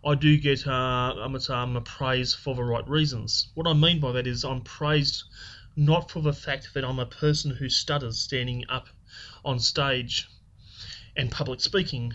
I 0.05 0.13
do 0.13 0.37
get 0.37 0.67
uh, 0.67 1.15
um, 1.19 1.35
um, 1.49 1.83
praise 1.83 2.35
for 2.35 2.53
the 2.53 2.63
right 2.63 2.87
reasons. 2.87 3.47
What 3.55 3.65
I 3.65 3.73
mean 3.73 3.99
by 3.99 4.11
that 4.11 4.27
is 4.27 4.45
I'm 4.45 4.61
praised 4.61 5.23
not 5.75 6.11
for 6.11 6.21
the 6.21 6.31
fact 6.31 6.75
that 6.75 6.85
I'm 6.85 6.99
a 6.99 7.07
person 7.07 7.49
who 7.49 7.69
stutters 7.69 8.19
standing 8.19 8.65
up 8.69 8.87
on 9.43 9.59
stage 9.59 10.29
and 11.17 11.31
public 11.31 11.59
speaking, 11.59 12.13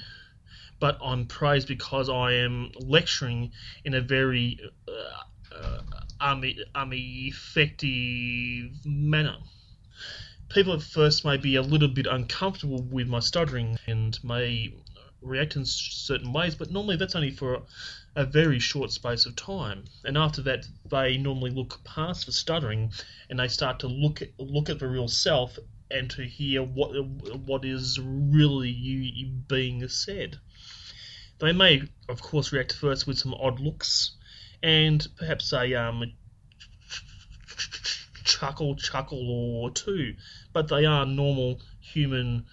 but 0.78 0.99
I'm 1.03 1.26
praised 1.26 1.66
because 1.66 2.09
I 2.09 2.34
am 2.34 2.70
lecturing 2.78 3.51
in 3.84 3.95
a 3.95 4.01
very 4.01 4.61
uh, 4.88 5.55
uh, 5.57 5.80
um, 6.20 6.45
um, 6.76 6.93
effective 6.93 8.70
manner. 8.84 9.36
People 10.49 10.74
at 10.74 10.82
first 10.82 11.24
may 11.24 11.36
be 11.36 11.57
a 11.57 11.62
little 11.62 11.88
bit 11.88 12.07
uncomfortable 12.07 12.82
with 12.82 13.09
my 13.09 13.20
stuttering 13.20 13.78
and 13.86 14.16
may 14.22 14.74
react 15.22 15.56
in 15.56 15.64
certain 15.64 16.32
ways, 16.32 16.54
but 16.54 16.70
normally 16.70 16.96
that's 16.96 17.14
only 17.14 17.30
for 17.30 17.62
a 18.16 18.24
very 18.24 18.58
short 18.58 18.90
space 18.90 19.26
of 19.26 19.36
time. 19.36 19.84
And 20.04 20.16
after 20.16 20.42
that, 20.42 20.66
they 20.90 21.16
normally 21.16 21.50
look 21.50 21.82
past 21.84 22.26
the 22.26 22.32
stuttering 22.32 22.92
and 23.28 23.38
they 23.38 23.48
start 23.48 23.80
to 23.80 23.86
look 23.86 24.22
at, 24.22 24.28
look 24.38 24.68
at 24.68 24.78
the 24.78 24.88
real 24.88 25.08
self 25.08 25.58
and 25.90 26.10
to 26.10 26.22
hear 26.24 26.62
what 26.62 26.90
what 27.46 27.64
is 27.64 27.98
really 28.00 28.70
you, 28.70 29.26
being 29.48 29.86
said. 29.88 30.38
They 31.38 31.52
may, 31.52 31.82
of 32.08 32.20
course, 32.20 32.52
react 32.52 32.74
first 32.74 33.06
with 33.06 33.18
some 33.18 33.34
odd 33.34 33.60
looks 33.60 34.12
and 34.62 35.06
perhaps 35.16 35.52
a 35.52 35.74
um, 35.74 36.12
chuckle, 38.24 38.76
chuckle 38.76 39.30
or 39.30 39.70
two, 39.70 40.14
but 40.52 40.68
they 40.68 40.84
are 40.84 41.06
normal 41.06 41.60
human 41.80 42.46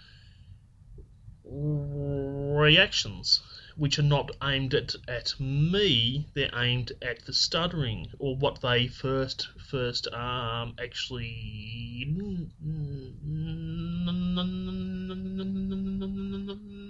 reactions, 1.50 3.42
which 3.76 4.00
are 4.00 4.04
not 4.04 4.32
aimed 4.44 4.74
at, 4.74 4.96
at 5.08 5.40
me. 5.40 6.28
They're 6.34 6.50
aimed 6.56 6.92
at 7.02 7.26
the 7.26 7.34
stuttering 7.34 8.08
or 8.20 8.36
what 8.36 8.62
they 8.62 8.88
first 8.88 9.48
first 9.70 10.08
um, 10.14 10.76
actually 10.82 12.06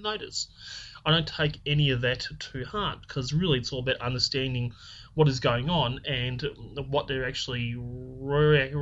notice. 0.03 0.47
I 1.05 1.11
don't 1.11 1.27
take 1.27 1.59
any 1.65 1.91
of 1.91 2.01
that 2.01 2.27
to 2.39 2.65
heart 2.65 3.01
because 3.01 3.33
really 3.33 3.59
it's 3.59 3.71
all 3.71 3.79
about 3.79 3.97
understanding 4.01 4.73
what 5.13 5.27
is 5.27 5.39
going 5.39 5.69
on 5.69 6.01
and 6.05 6.43
what 6.89 7.07
they're 7.07 7.27
actually 7.27 7.75
re- 7.77 8.73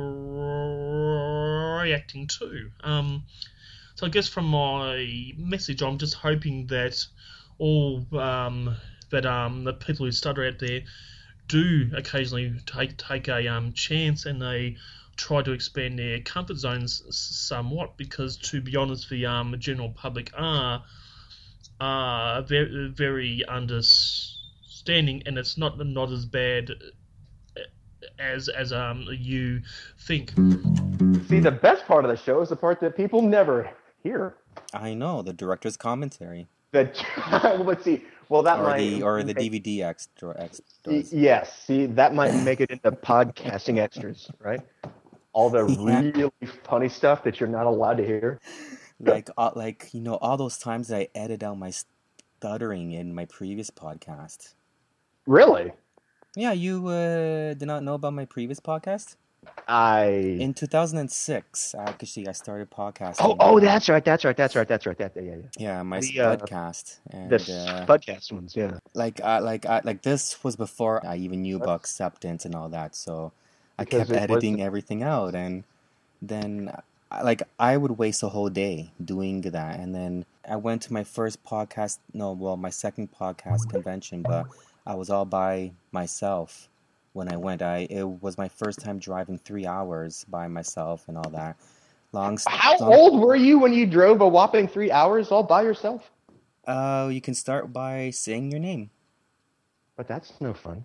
reacting 1.82 2.26
to. 2.26 2.70
Um, 2.82 3.24
so 3.96 4.06
I 4.06 4.10
guess 4.10 4.28
from 4.28 4.44
my 4.44 5.32
message, 5.38 5.82
I'm 5.82 5.96
just 5.96 6.12
hoping 6.12 6.66
that 6.66 7.02
all 7.56 8.04
um, 8.12 8.76
that 9.10 9.24
um, 9.24 9.64
the 9.64 9.72
people 9.72 10.04
who 10.04 10.12
stutter 10.12 10.46
out 10.46 10.58
there 10.58 10.82
do 11.48 11.90
occasionally 11.96 12.52
take 12.66 12.98
take 12.98 13.28
a 13.28 13.48
um, 13.48 13.72
chance 13.72 14.26
and 14.26 14.40
they 14.40 14.76
try 15.16 15.40
to 15.40 15.52
expand 15.52 15.98
their 15.98 16.20
comfort 16.20 16.58
zones 16.58 17.02
somewhat 17.08 17.96
because 17.96 18.36
to 18.36 18.60
be 18.60 18.76
honest, 18.76 19.08
the 19.08 19.24
um, 19.24 19.56
general 19.58 19.88
public 19.88 20.30
are 20.36 20.84
are 21.80 22.42
very 22.42 22.92
very 22.94 23.46
understanding 23.48 25.22
and 25.24 25.38
it's 25.38 25.56
not 25.56 25.78
not 25.86 26.12
as 26.12 26.26
bad 26.26 26.70
as 28.18 28.50
as 28.50 28.74
um 28.74 29.06
you 29.10 29.62
think. 30.00 30.32
See, 31.28 31.40
the 31.40 31.50
best 31.50 31.86
part 31.86 32.04
of 32.04 32.10
the 32.10 32.16
show 32.18 32.42
is 32.42 32.50
the 32.50 32.56
part 32.56 32.78
that 32.80 32.94
people 32.94 33.22
never 33.22 33.70
hear. 34.06 34.36
I 34.72 34.94
know 34.94 35.22
the 35.22 35.32
director's 35.32 35.76
commentary. 35.76 36.46
The 36.72 36.90
let's 37.64 37.84
see. 37.84 38.04
Well, 38.28 38.42
that 38.42 38.58
or 38.58 38.64
might 38.64 38.78
the 38.78 39.02
or 39.02 39.22
the 39.22 39.34
DVD 39.34 39.82
extra 39.82 40.34
extras. 40.38 41.12
Yes, 41.12 41.62
see, 41.62 41.86
that 41.86 42.14
might 42.14 42.34
make 42.44 42.60
it 42.60 42.70
into 42.70 42.90
podcasting 42.90 43.78
extras, 43.78 44.30
right? 44.40 44.60
All 45.32 45.50
the 45.50 45.64
Yeah. 45.86 46.00
really 46.14 46.52
funny 46.64 46.88
stuff 46.88 47.22
that 47.24 47.38
you're 47.40 47.48
not 47.48 47.66
allowed 47.66 47.98
to 47.98 48.04
hear. 48.04 48.40
Like 48.98 49.28
uh, 49.36 49.50
like 49.54 49.90
you 49.92 50.00
know 50.00 50.16
all 50.16 50.36
those 50.36 50.58
times 50.58 50.90
I 50.90 51.08
edited 51.14 51.44
out 51.44 51.58
my 51.58 51.72
stuttering 52.40 52.92
in 52.92 53.14
my 53.14 53.26
previous 53.26 53.70
podcast. 53.70 54.54
Really? 55.26 55.72
Yeah, 56.34 56.52
you 56.52 56.86
uh, 56.88 57.54
did 57.54 57.66
not 57.66 57.82
know 57.82 57.94
about 57.94 58.12
my 58.14 58.24
previous 58.24 58.60
podcast. 58.60 59.16
I 59.68 60.36
In 60.40 60.54
2006, 60.54 61.74
actually, 61.74 62.28
I 62.28 62.32
started 62.32 62.70
podcasting. 62.70 63.16
oh 63.20 63.36
oh 63.40 63.60
that's 63.60 63.88
right 63.88 64.04
that's 64.04 64.24
right 64.24 64.36
that's 64.36 64.54
right 64.54 64.68
that's 64.68 64.86
right 64.86 64.98
that 64.98 65.12
yeah 65.16 65.22
yeah 65.22 65.36
Yeah, 65.58 65.82
my 65.82 66.00
The, 66.00 66.20
uh, 66.20 66.36
And, 67.10 67.30
the 67.30 67.36
uh, 67.36 67.86
Spudcast 67.86 68.32
ones 68.32 68.54
yeah 68.56 68.78
like 68.94 69.20
I 69.20 69.38
like 69.38 69.66
I, 69.66 69.80
like 69.84 70.02
this 70.02 70.42
was 70.42 70.56
before 70.56 71.04
I 71.06 71.16
even 71.16 71.42
knew 71.42 71.56
about 71.56 71.80
acceptance 71.80 72.44
and 72.44 72.54
all 72.54 72.68
that. 72.70 72.96
So 72.96 73.32
I 73.78 73.84
Because 73.84 74.00
kept 74.00 74.10
it 74.10 74.14
was 74.14 74.22
editing 74.22 74.62
everything 74.62 75.02
out, 75.02 75.34
and 75.34 75.64
then 76.22 76.72
like 77.22 77.42
I 77.58 77.76
would 77.76 77.98
waste 77.98 78.22
a 78.22 78.28
whole 78.28 78.48
day 78.48 78.90
doing 79.04 79.42
that, 79.42 79.78
and 79.78 79.94
then 79.94 80.24
I 80.48 80.56
went 80.56 80.82
to 80.82 80.92
my 80.92 81.04
first 81.04 81.44
podcast. 81.44 81.98
No, 82.14 82.32
well, 82.32 82.56
my 82.56 82.70
second 82.70 83.12
podcast 83.12 83.68
convention, 83.68 84.22
but 84.22 84.46
I 84.86 84.94
was 84.94 85.10
all 85.10 85.24
by 85.24 85.72
myself 85.92 86.68
when 87.16 87.32
I 87.32 87.36
went. 87.36 87.62
I 87.62 87.86
it 87.90 88.06
was 88.22 88.36
my 88.38 88.48
first 88.48 88.78
time 88.80 88.98
driving 88.98 89.38
three 89.38 89.66
hours 89.66 90.24
by 90.28 90.46
myself 90.48 91.08
and 91.08 91.16
all 91.16 91.30
that. 91.30 91.56
Long. 92.12 92.38
how 92.46 92.78
long- 92.78 92.94
old 92.94 93.20
were 93.20 93.34
you 93.36 93.58
when 93.58 93.72
you 93.72 93.86
drove 93.86 94.20
a 94.20 94.28
whopping 94.28 94.68
three 94.68 94.90
hours 94.90 95.32
all 95.32 95.42
by 95.42 95.62
yourself 95.62 96.10
Uh, 96.66 97.08
you 97.12 97.20
can 97.20 97.34
start 97.34 97.72
by 97.72 98.10
saying 98.10 98.50
your 98.52 98.60
name. 98.60 98.90
but 99.96 100.06
that's 100.08 100.32
no 100.40 100.52
fun 100.54 100.84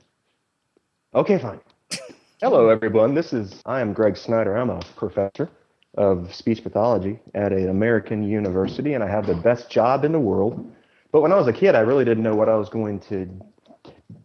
okay 1.14 1.38
fine 1.38 1.60
hello 2.42 2.70
everyone 2.70 3.14
this 3.14 3.34
is 3.34 3.62
i 3.66 3.80
am 3.80 3.94
greg 3.94 4.18
snyder 4.18 4.58
i'm 4.58 4.70
a 4.70 4.80
professor 4.96 5.50
of 5.98 6.34
speech 6.34 6.64
pathology 6.64 7.20
at 7.36 7.52
an 7.54 7.70
american 7.70 8.24
university 8.24 8.94
and 8.96 9.04
i 9.04 9.08
have 9.08 9.26
the 9.28 9.36
best 9.36 9.70
job 9.70 10.04
in 10.04 10.12
the 10.12 10.20
world 10.20 10.70
but 11.12 11.22
when 11.22 11.32
i 11.32 11.36
was 11.36 11.48
a 11.48 11.54
kid 11.54 11.76
i 11.76 11.80
really 11.82 12.04
didn't 12.06 12.24
know 12.24 12.36
what 12.36 12.50
i 12.50 12.56
was 12.56 12.70
going 12.70 13.00
to 13.00 13.30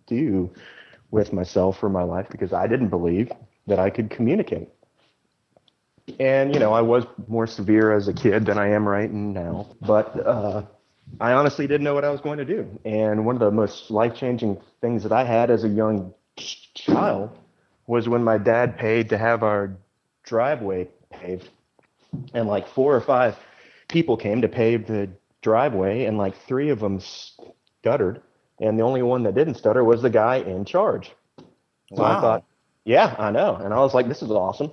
do 0.07 0.51
with 1.17 1.33
myself 1.33 1.83
or 1.83 1.89
my 1.89 2.03
life 2.03 2.27
because 2.31 2.53
i 2.53 2.67
didn't 2.67 2.91
believe 2.91 3.33
that 3.67 3.79
i 3.79 3.89
could 3.89 4.11
communicate. 4.11 4.69
And 6.21 6.53
you 6.55 6.61
know 6.61 6.73
i 6.75 6.83
was 6.83 7.05
more 7.27 7.47
severe 7.47 7.91
as 7.99 8.07
a 8.07 8.13
kid 8.13 8.45
than 8.45 8.59
i 8.59 8.69
am 8.69 8.87
right 8.87 9.11
now 9.11 9.67
but 9.81 10.07
uh, 10.35 10.63
i 11.19 11.33
honestly 11.33 11.67
didn't 11.67 11.85
know 11.85 11.95
what 11.95 12.05
i 12.05 12.11
was 12.11 12.21
going 12.21 12.39
to 12.39 12.45
do. 12.45 12.61
And 12.85 13.25
one 13.25 13.35
of 13.35 13.41
the 13.41 13.51
most 13.51 13.91
life-changing 13.91 14.61
things 14.83 15.03
that 15.05 15.13
i 15.13 15.25
had 15.25 15.51
as 15.51 15.65
a 15.65 15.69
young 15.69 16.13
child 16.75 17.31
was 17.87 18.09
when 18.09 18.23
my 18.23 18.37
dad 18.37 18.77
paid 18.77 19.09
to 19.09 19.19
have 19.19 19.43
our 19.43 19.75
driveway 20.23 20.89
paved. 21.11 21.49
And 22.35 22.47
like 22.47 22.69
four 22.69 22.95
or 22.95 23.01
five 23.01 23.37
people 23.89 24.17
came 24.17 24.43
to 24.43 24.49
pave 24.49 24.87
the 24.87 25.09
driveway 25.41 26.05
and 26.05 26.19
like 26.19 26.35
three 26.47 26.71
of 26.71 26.81
them 26.81 27.01
stuttered 27.01 28.21
and 28.61 28.79
the 28.79 28.83
only 28.83 29.03
one 29.03 29.23
that 29.25 29.35
didn't 29.35 29.55
stutter 29.55 29.85
was 29.85 30.03
the 30.03 30.11
guy 30.11 30.37
in 30.37 30.65
charge. 30.65 31.13
So 31.95 32.03
i 32.03 32.21
thought 32.21 32.45
yeah 32.85 33.15
i 33.19 33.31
know. 33.31 33.57
And 33.57 33.73
i 33.73 33.79
was 33.79 33.95
like 33.95 34.09
this 34.09 34.23
is 34.23 34.31
awesome. 34.31 34.73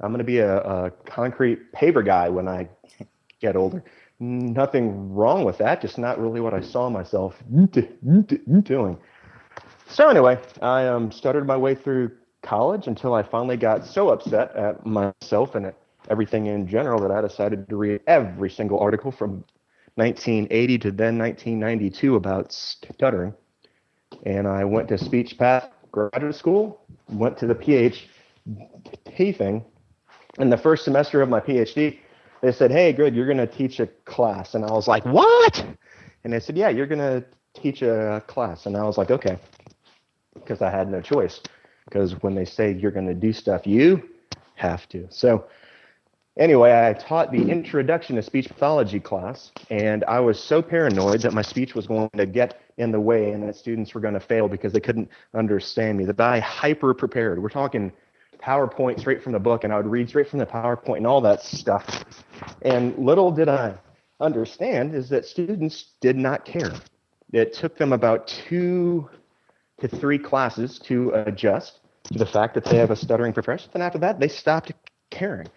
I'm 0.00 0.10
going 0.10 0.18
to 0.18 0.24
be 0.24 0.38
a, 0.38 0.58
a 0.58 0.90
concrete 1.04 1.72
paver 1.72 2.04
guy 2.04 2.28
when 2.28 2.48
i 2.48 2.68
get 3.40 3.56
older. 3.56 3.82
Nothing 4.20 5.12
wrong 5.12 5.44
with 5.44 5.58
that 5.58 5.80
just 5.80 5.98
not 5.98 6.20
really 6.20 6.40
what 6.40 6.54
i 6.54 6.60
saw 6.60 6.88
myself 6.88 7.42
doing. 8.62 8.98
So 9.86 10.08
anyway 10.08 10.38
i 10.60 10.86
um, 10.86 11.10
stuttered 11.10 11.46
my 11.46 11.56
way 11.56 11.74
through 11.74 12.12
college 12.42 12.88
until 12.88 13.14
i 13.14 13.22
finally 13.22 13.56
got 13.56 13.86
so 13.86 14.08
upset 14.10 14.54
at 14.56 14.84
myself 14.84 15.54
and 15.54 15.66
at 15.66 15.76
everything 16.10 16.46
in 16.46 16.66
general 16.66 17.00
that 17.00 17.12
i 17.12 17.20
decided 17.20 17.68
to 17.68 17.76
read 17.76 18.00
every 18.08 18.50
single 18.50 18.80
article 18.80 19.12
from 19.12 19.44
1980 19.96 20.78
to 20.78 20.90
then 20.90 21.18
1992 21.18 22.16
about 22.16 22.52
stuttering. 22.52 23.34
And 24.24 24.46
i 24.46 24.64
went 24.64 24.88
to 24.88 24.98
speech 24.98 25.38
path 25.38 25.68
graduate 25.90 26.34
school 26.34 26.84
went 27.08 27.36
to 27.38 27.46
the 27.46 27.54
phd 27.54 29.36
thing. 29.36 29.64
And 30.38 30.50
the 30.50 30.56
first 30.56 30.84
semester 30.84 31.20
of 31.20 31.28
my 31.28 31.40
phd 31.40 31.98
they 32.40 32.52
said 32.52 32.70
hey 32.70 32.92
good 32.92 33.14
you're 33.14 33.26
going 33.26 33.38
to 33.38 33.46
teach 33.46 33.80
a 33.80 33.86
class. 34.04 34.54
And 34.54 34.64
i 34.64 34.72
was 34.72 34.88
like 34.88 35.04
what? 35.04 35.64
And 36.24 36.32
they 36.32 36.40
said 36.40 36.56
yeah 36.56 36.68
you're 36.68 36.86
going 36.86 36.98
to 36.98 37.24
teach 37.54 37.82
a 37.82 38.22
class. 38.26 38.66
And 38.66 38.76
i 38.76 38.84
was 38.84 38.96
like 38.98 39.10
okay. 39.10 39.38
Because 40.34 40.62
i 40.62 40.70
had 40.70 40.90
no 40.90 41.00
choice. 41.00 41.40
Because 41.84 42.22
when 42.22 42.34
they 42.34 42.44
say 42.44 42.72
you're 42.72 42.90
going 42.90 43.06
to 43.08 43.14
do 43.14 43.32
stuff 43.32 43.66
you 43.66 44.08
have 44.54 44.88
to. 44.88 45.06
So 45.10 45.44
Anyway, 46.38 46.72
I 46.72 46.94
taught 46.94 47.30
the 47.30 47.50
introduction 47.50 48.16
to 48.16 48.22
speech 48.22 48.48
pathology 48.48 48.98
class, 48.98 49.52
and 49.68 50.02
I 50.04 50.18
was 50.18 50.42
so 50.42 50.62
paranoid 50.62 51.20
that 51.22 51.34
my 51.34 51.42
speech 51.42 51.74
was 51.74 51.86
going 51.86 52.08
to 52.16 52.24
get 52.24 52.62
in 52.78 52.90
the 52.90 53.00
way 53.00 53.32
and 53.32 53.46
that 53.46 53.54
students 53.54 53.92
were 53.92 54.00
going 54.00 54.14
to 54.14 54.20
fail 54.20 54.48
because 54.48 54.72
they 54.72 54.80
couldn't 54.80 55.10
understand 55.34 55.98
me. 55.98 56.06
That 56.06 56.18
I 56.18 56.40
hyper 56.40 56.94
prepared. 56.94 57.42
We're 57.42 57.50
talking 57.50 57.92
PowerPoint 58.42 58.98
straight 58.98 59.22
from 59.22 59.32
the 59.32 59.38
book, 59.38 59.64
and 59.64 59.74
I 59.74 59.76
would 59.76 59.86
read 59.86 60.08
straight 60.08 60.26
from 60.26 60.38
the 60.38 60.46
PowerPoint 60.46 60.98
and 60.98 61.06
all 61.06 61.20
that 61.20 61.42
stuff. 61.42 62.04
And 62.62 62.96
little 62.96 63.30
did 63.30 63.50
I 63.50 63.74
understand 64.18 64.94
is 64.94 65.10
that 65.10 65.26
students 65.26 65.90
did 66.00 66.16
not 66.16 66.46
care. 66.46 66.72
It 67.34 67.52
took 67.52 67.76
them 67.76 67.92
about 67.92 68.26
two 68.26 69.10
to 69.80 69.88
three 69.88 70.18
classes 70.18 70.78
to 70.84 71.10
adjust 71.10 71.80
to 72.04 72.18
the 72.18 72.26
fact 72.26 72.54
that 72.54 72.64
they 72.64 72.78
have 72.78 72.90
a 72.90 72.96
stuttering 72.96 73.34
profession, 73.34 73.70
and 73.74 73.82
after 73.82 73.98
that, 73.98 74.18
they 74.18 74.28
stopped 74.28 74.72
caring. 75.10 75.48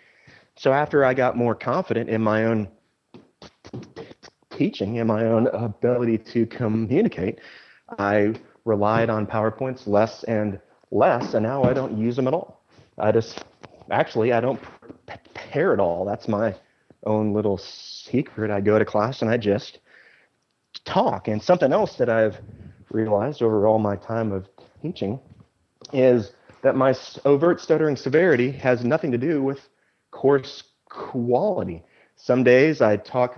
So 0.57 0.71
after 0.71 1.03
I 1.03 1.13
got 1.13 1.35
more 1.35 1.55
confident 1.55 2.09
in 2.09 2.21
my 2.21 2.45
own 2.45 2.69
teaching 4.51 4.99
and 4.99 5.07
my 5.07 5.25
own 5.25 5.47
ability 5.47 6.17
to 6.19 6.45
communicate, 6.45 7.39
I 7.99 8.35
relied 8.63 9.09
on 9.09 9.27
PowerPoints 9.27 9.85
less 9.85 10.23
and 10.23 10.59
less, 10.91 11.33
and 11.33 11.43
now 11.43 11.63
I 11.63 11.73
don't 11.73 11.97
use 11.97 12.15
them 12.15 12.27
at 12.27 12.33
all. 12.33 12.63
I 12.97 13.11
just 13.11 13.43
actually 13.91 14.31
I 14.33 14.39
don't 14.39 14.59
prepare 15.05 15.73
at 15.73 15.79
all. 15.79 16.05
That's 16.05 16.27
my 16.27 16.55
own 17.05 17.33
little 17.33 17.57
secret. 17.57 18.49
I 18.49 18.61
go 18.61 18.79
to 18.79 18.85
class 18.85 19.21
and 19.21 19.29
I 19.29 19.37
just 19.37 19.79
talk. 20.85 21.27
And 21.27 21.41
something 21.41 21.71
else 21.71 21.95
that 21.97 22.09
I've 22.09 22.37
realized 22.89 23.41
over 23.41 23.67
all 23.67 23.79
my 23.79 23.95
time 23.97 24.31
of 24.31 24.47
teaching 24.81 25.19
is 25.93 26.31
that 26.63 26.75
my 26.75 26.95
overt 27.25 27.61
stuttering 27.61 27.95
severity 27.95 28.51
has 28.51 28.83
nothing 28.83 29.11
to 29.11 29.17
do 29.17 29.43
with 29.43 29.59
course 30.15 30.63
quality. 30.89 31.83
Some 32.15 32.43
days 32.43 32.81
I 32.81 32.95
talk 32.95 33.37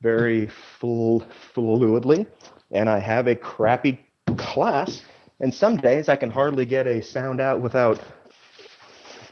very 0.00 0.46
flu- 0.46 1.22
fluidly 1.54 2.26
and 2.70 2.88
I 2.88 2.98
have 2.98 3.26
a 3.26 3.34
crappy 3.34 4.00
class, 4.38 5.02
and 5.40 5.52
some 5.52 5.76
days 5.76 6.08
I 6.08 6.16
can 6.16 6.30
hardly 6.30 6.64
get 6.64 6.86
a 6.86 7.02
sound 7.02 7.40
out 7.40 7.60
without 7.60 8.00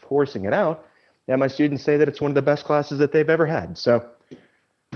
forcing 0.08 0.44
it 0.44 0.52
out. 0.52 0.86
And 1.28 1.40
my 1.40 1.48
students 1.48 1.82
say 1.82 1.96
that 1.96 2.08
it's 2.08 2.20
one 2.20 2.30
of 2.30 2.34
the 2.34 2.42
best 2.42 2.64
classes 2.64 2.98
that 2.98 3.10
they've 3.10 3.28
ever 3.28 3.46
had. 3.46 3.76
So, 3.76 4.08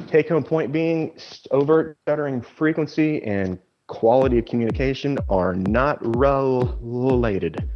take 0.07 0.29
home 0.29 0.45
point 0.45 0.73
being 0.73 1.19
overt 1.51 1.97
stuttering 2.03 2.41
frequency 2.41 3.23
and 3.25 3.59
quality 3.89 4.39
of 4.39 4.45
communication 4.45 5.19
are 5.29 5.55
not 5.55 5.99
related. 6.17 7.69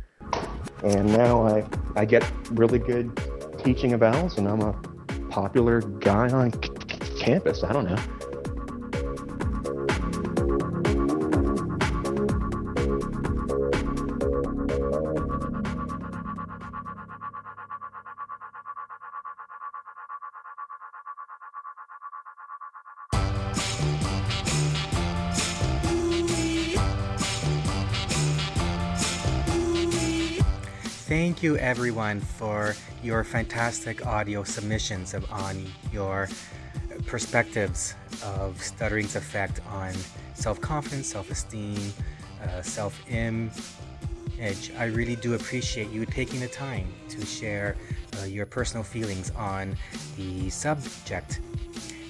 And 0.83 1.07
now 1.07 1.47
I, 1.47 1.67
I 1.97 2.05
get 2.05 2.31
really 2.53 2.79
good 2.79 3.19
teaching 3.65 3.95
of 3.95 4.01
vowels, 4.01 4.37
and 4.37 4.47
I'm 4.47 4.61
a 4.61 4.75
popular 5.31 5.81
guy 5.81 6.29
on 6.31 6.51
campus. 7.19 7.65
I 7.65 7.73
don't 7.73 7.89
know. 7.89 7.97
Everyone, 31.75 32.21
for 32.21 32.73
your 33.03 33.25
fantastic 33.25 34.07
audio 34.07 34.45
submissions 34.45 35.13
of, 35.13 35.29
on 35.33 35.67
your 35.93 36.29
perspectives 37.05 37.97
of 38.23 38.57
stuttering's 38.59 39.17
effect 39.17 39.61
on 39.71 39.93
self 40.35 40.61
confidence, 40.61 41.09
self 41.09 41.33
esteem, 41.33 41.93
uh, 42.45 42.63
self 42.63 42.95
image. 43.11 44.71
I 44.79 44.85
really 44.85 45.17
do 45.17 45.35
appreciate 45.35 45.91
you 45.91 46.07
taking 46.07 46.39
the 46.39 46.47
time 46.47 46.87
to 47.09 47.27
share 47.27 47.75
uh, 48.21 48.27
your 48.27 48.47
personal 48.47 48.85
feelings 48.85 49.33
on 49.33 49.77
the 50.17 50.51
subject. 50.51 51.41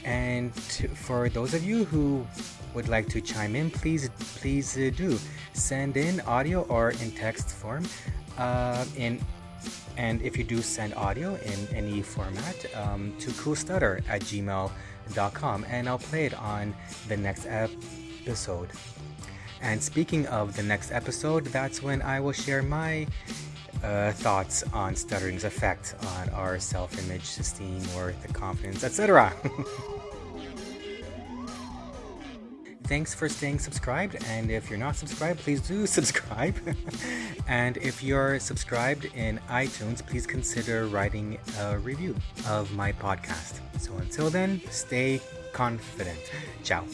And 0.05 0.55
to, 0.77 0.89
for 0.89 1.31
those 1.31 1.55
of 1.55 1.65
you 1.65 1.87
who 1.87 2.27
would 2.75 2.91
like 2.91 3.09
to 3.09 3.21
chime 3.23 3.57
in, 3.57 3.71
please 3.71 4.11
please 4.43 4.77
uh, 4.77 4.91
do 4.95 5.19
send 5.55 5.97
in 5.97 6.21
audio 6.27 6.65
or 6.65 6.91
in 6.91 7.11
text 7.13 7.49
form. 7.49 7.87
Uh, 8.37 8.85
in 8.97 9.21
and 9.97 10.21
if 10.23 10.37
you 10.37 10.45
do 10.45 10.63
send 10.63 10.95
audio 10.95 11.35
in 11.37 11.69
any 11.75 12.03
format 12.03 12.67
um, 12.77 13.15
to 13.19 13.31
coolstutter 13.31 14.03
at 14.09 14.23
gmail.com 14.23 15.67
and 15.69 15.89
I'll 15.89 15.99
play 15.99 16.27
it 16.27 16.35
on 16.35 16.75
the 17.09 17.17
next 17.17 17.47
episode. 17.47 18.71
And 19.61 19.83
speaking 19.83 20.27
of 20.27 20.57
the 20.57 20.63
next 20.63 20.93
episode, 20.93 21.47
that's 21.47 21.83
when 21.83 22.03
I 22.03 22.21
will 22.21 22.33
share 22.33 22.63
my 22.63 23.07
uh, 23.83 24.13
thoughts 24.13 24.63
on 24.73 24.95
stuttering's 24.95 25.45
effect 25.45 25.95
on 26.17 26.29
our 26.31 26.59
self 26.59 26.99
image, 26.99 27.39
esteem, 27.39 27.81
worth, 27.95 28.21
the 28.23 28.33
confidence, 28.33 28.85
etc. 28.85 29.33
thanks 32.85 33.15
for 33.15 33.29
staying 33.29 33.59
subscribed. 33.59 34.17
And 34.27 34.51
if 34.51 34.71
you're 34.71 34.79
not 34.79 34.97
subscribed, 34.97 35.41
please 35.41 35.61
do 35.61 35.87
subscribe. 35.99 36.57
and 37.49 37.77
if 37.79 38.03
you're 38.03 38.39
subscribed 38.39 39.07
in 39.15 39.41
iTunes, 39.49 40.05
please 40.05 40.27
consider 40.27 40.87
writing 40.87 41.39
a 41.61 41.79
review 41.79 42.15
of 42.49 42.73
my 42.75 42.93
podcast. 42.93 43.61
So 43.79 43.95
until 43.97 44.31
then, 44.31 44.61
stay 44.71 45.21
confident. 45.53 46.19
Ciao. 46.63 46.85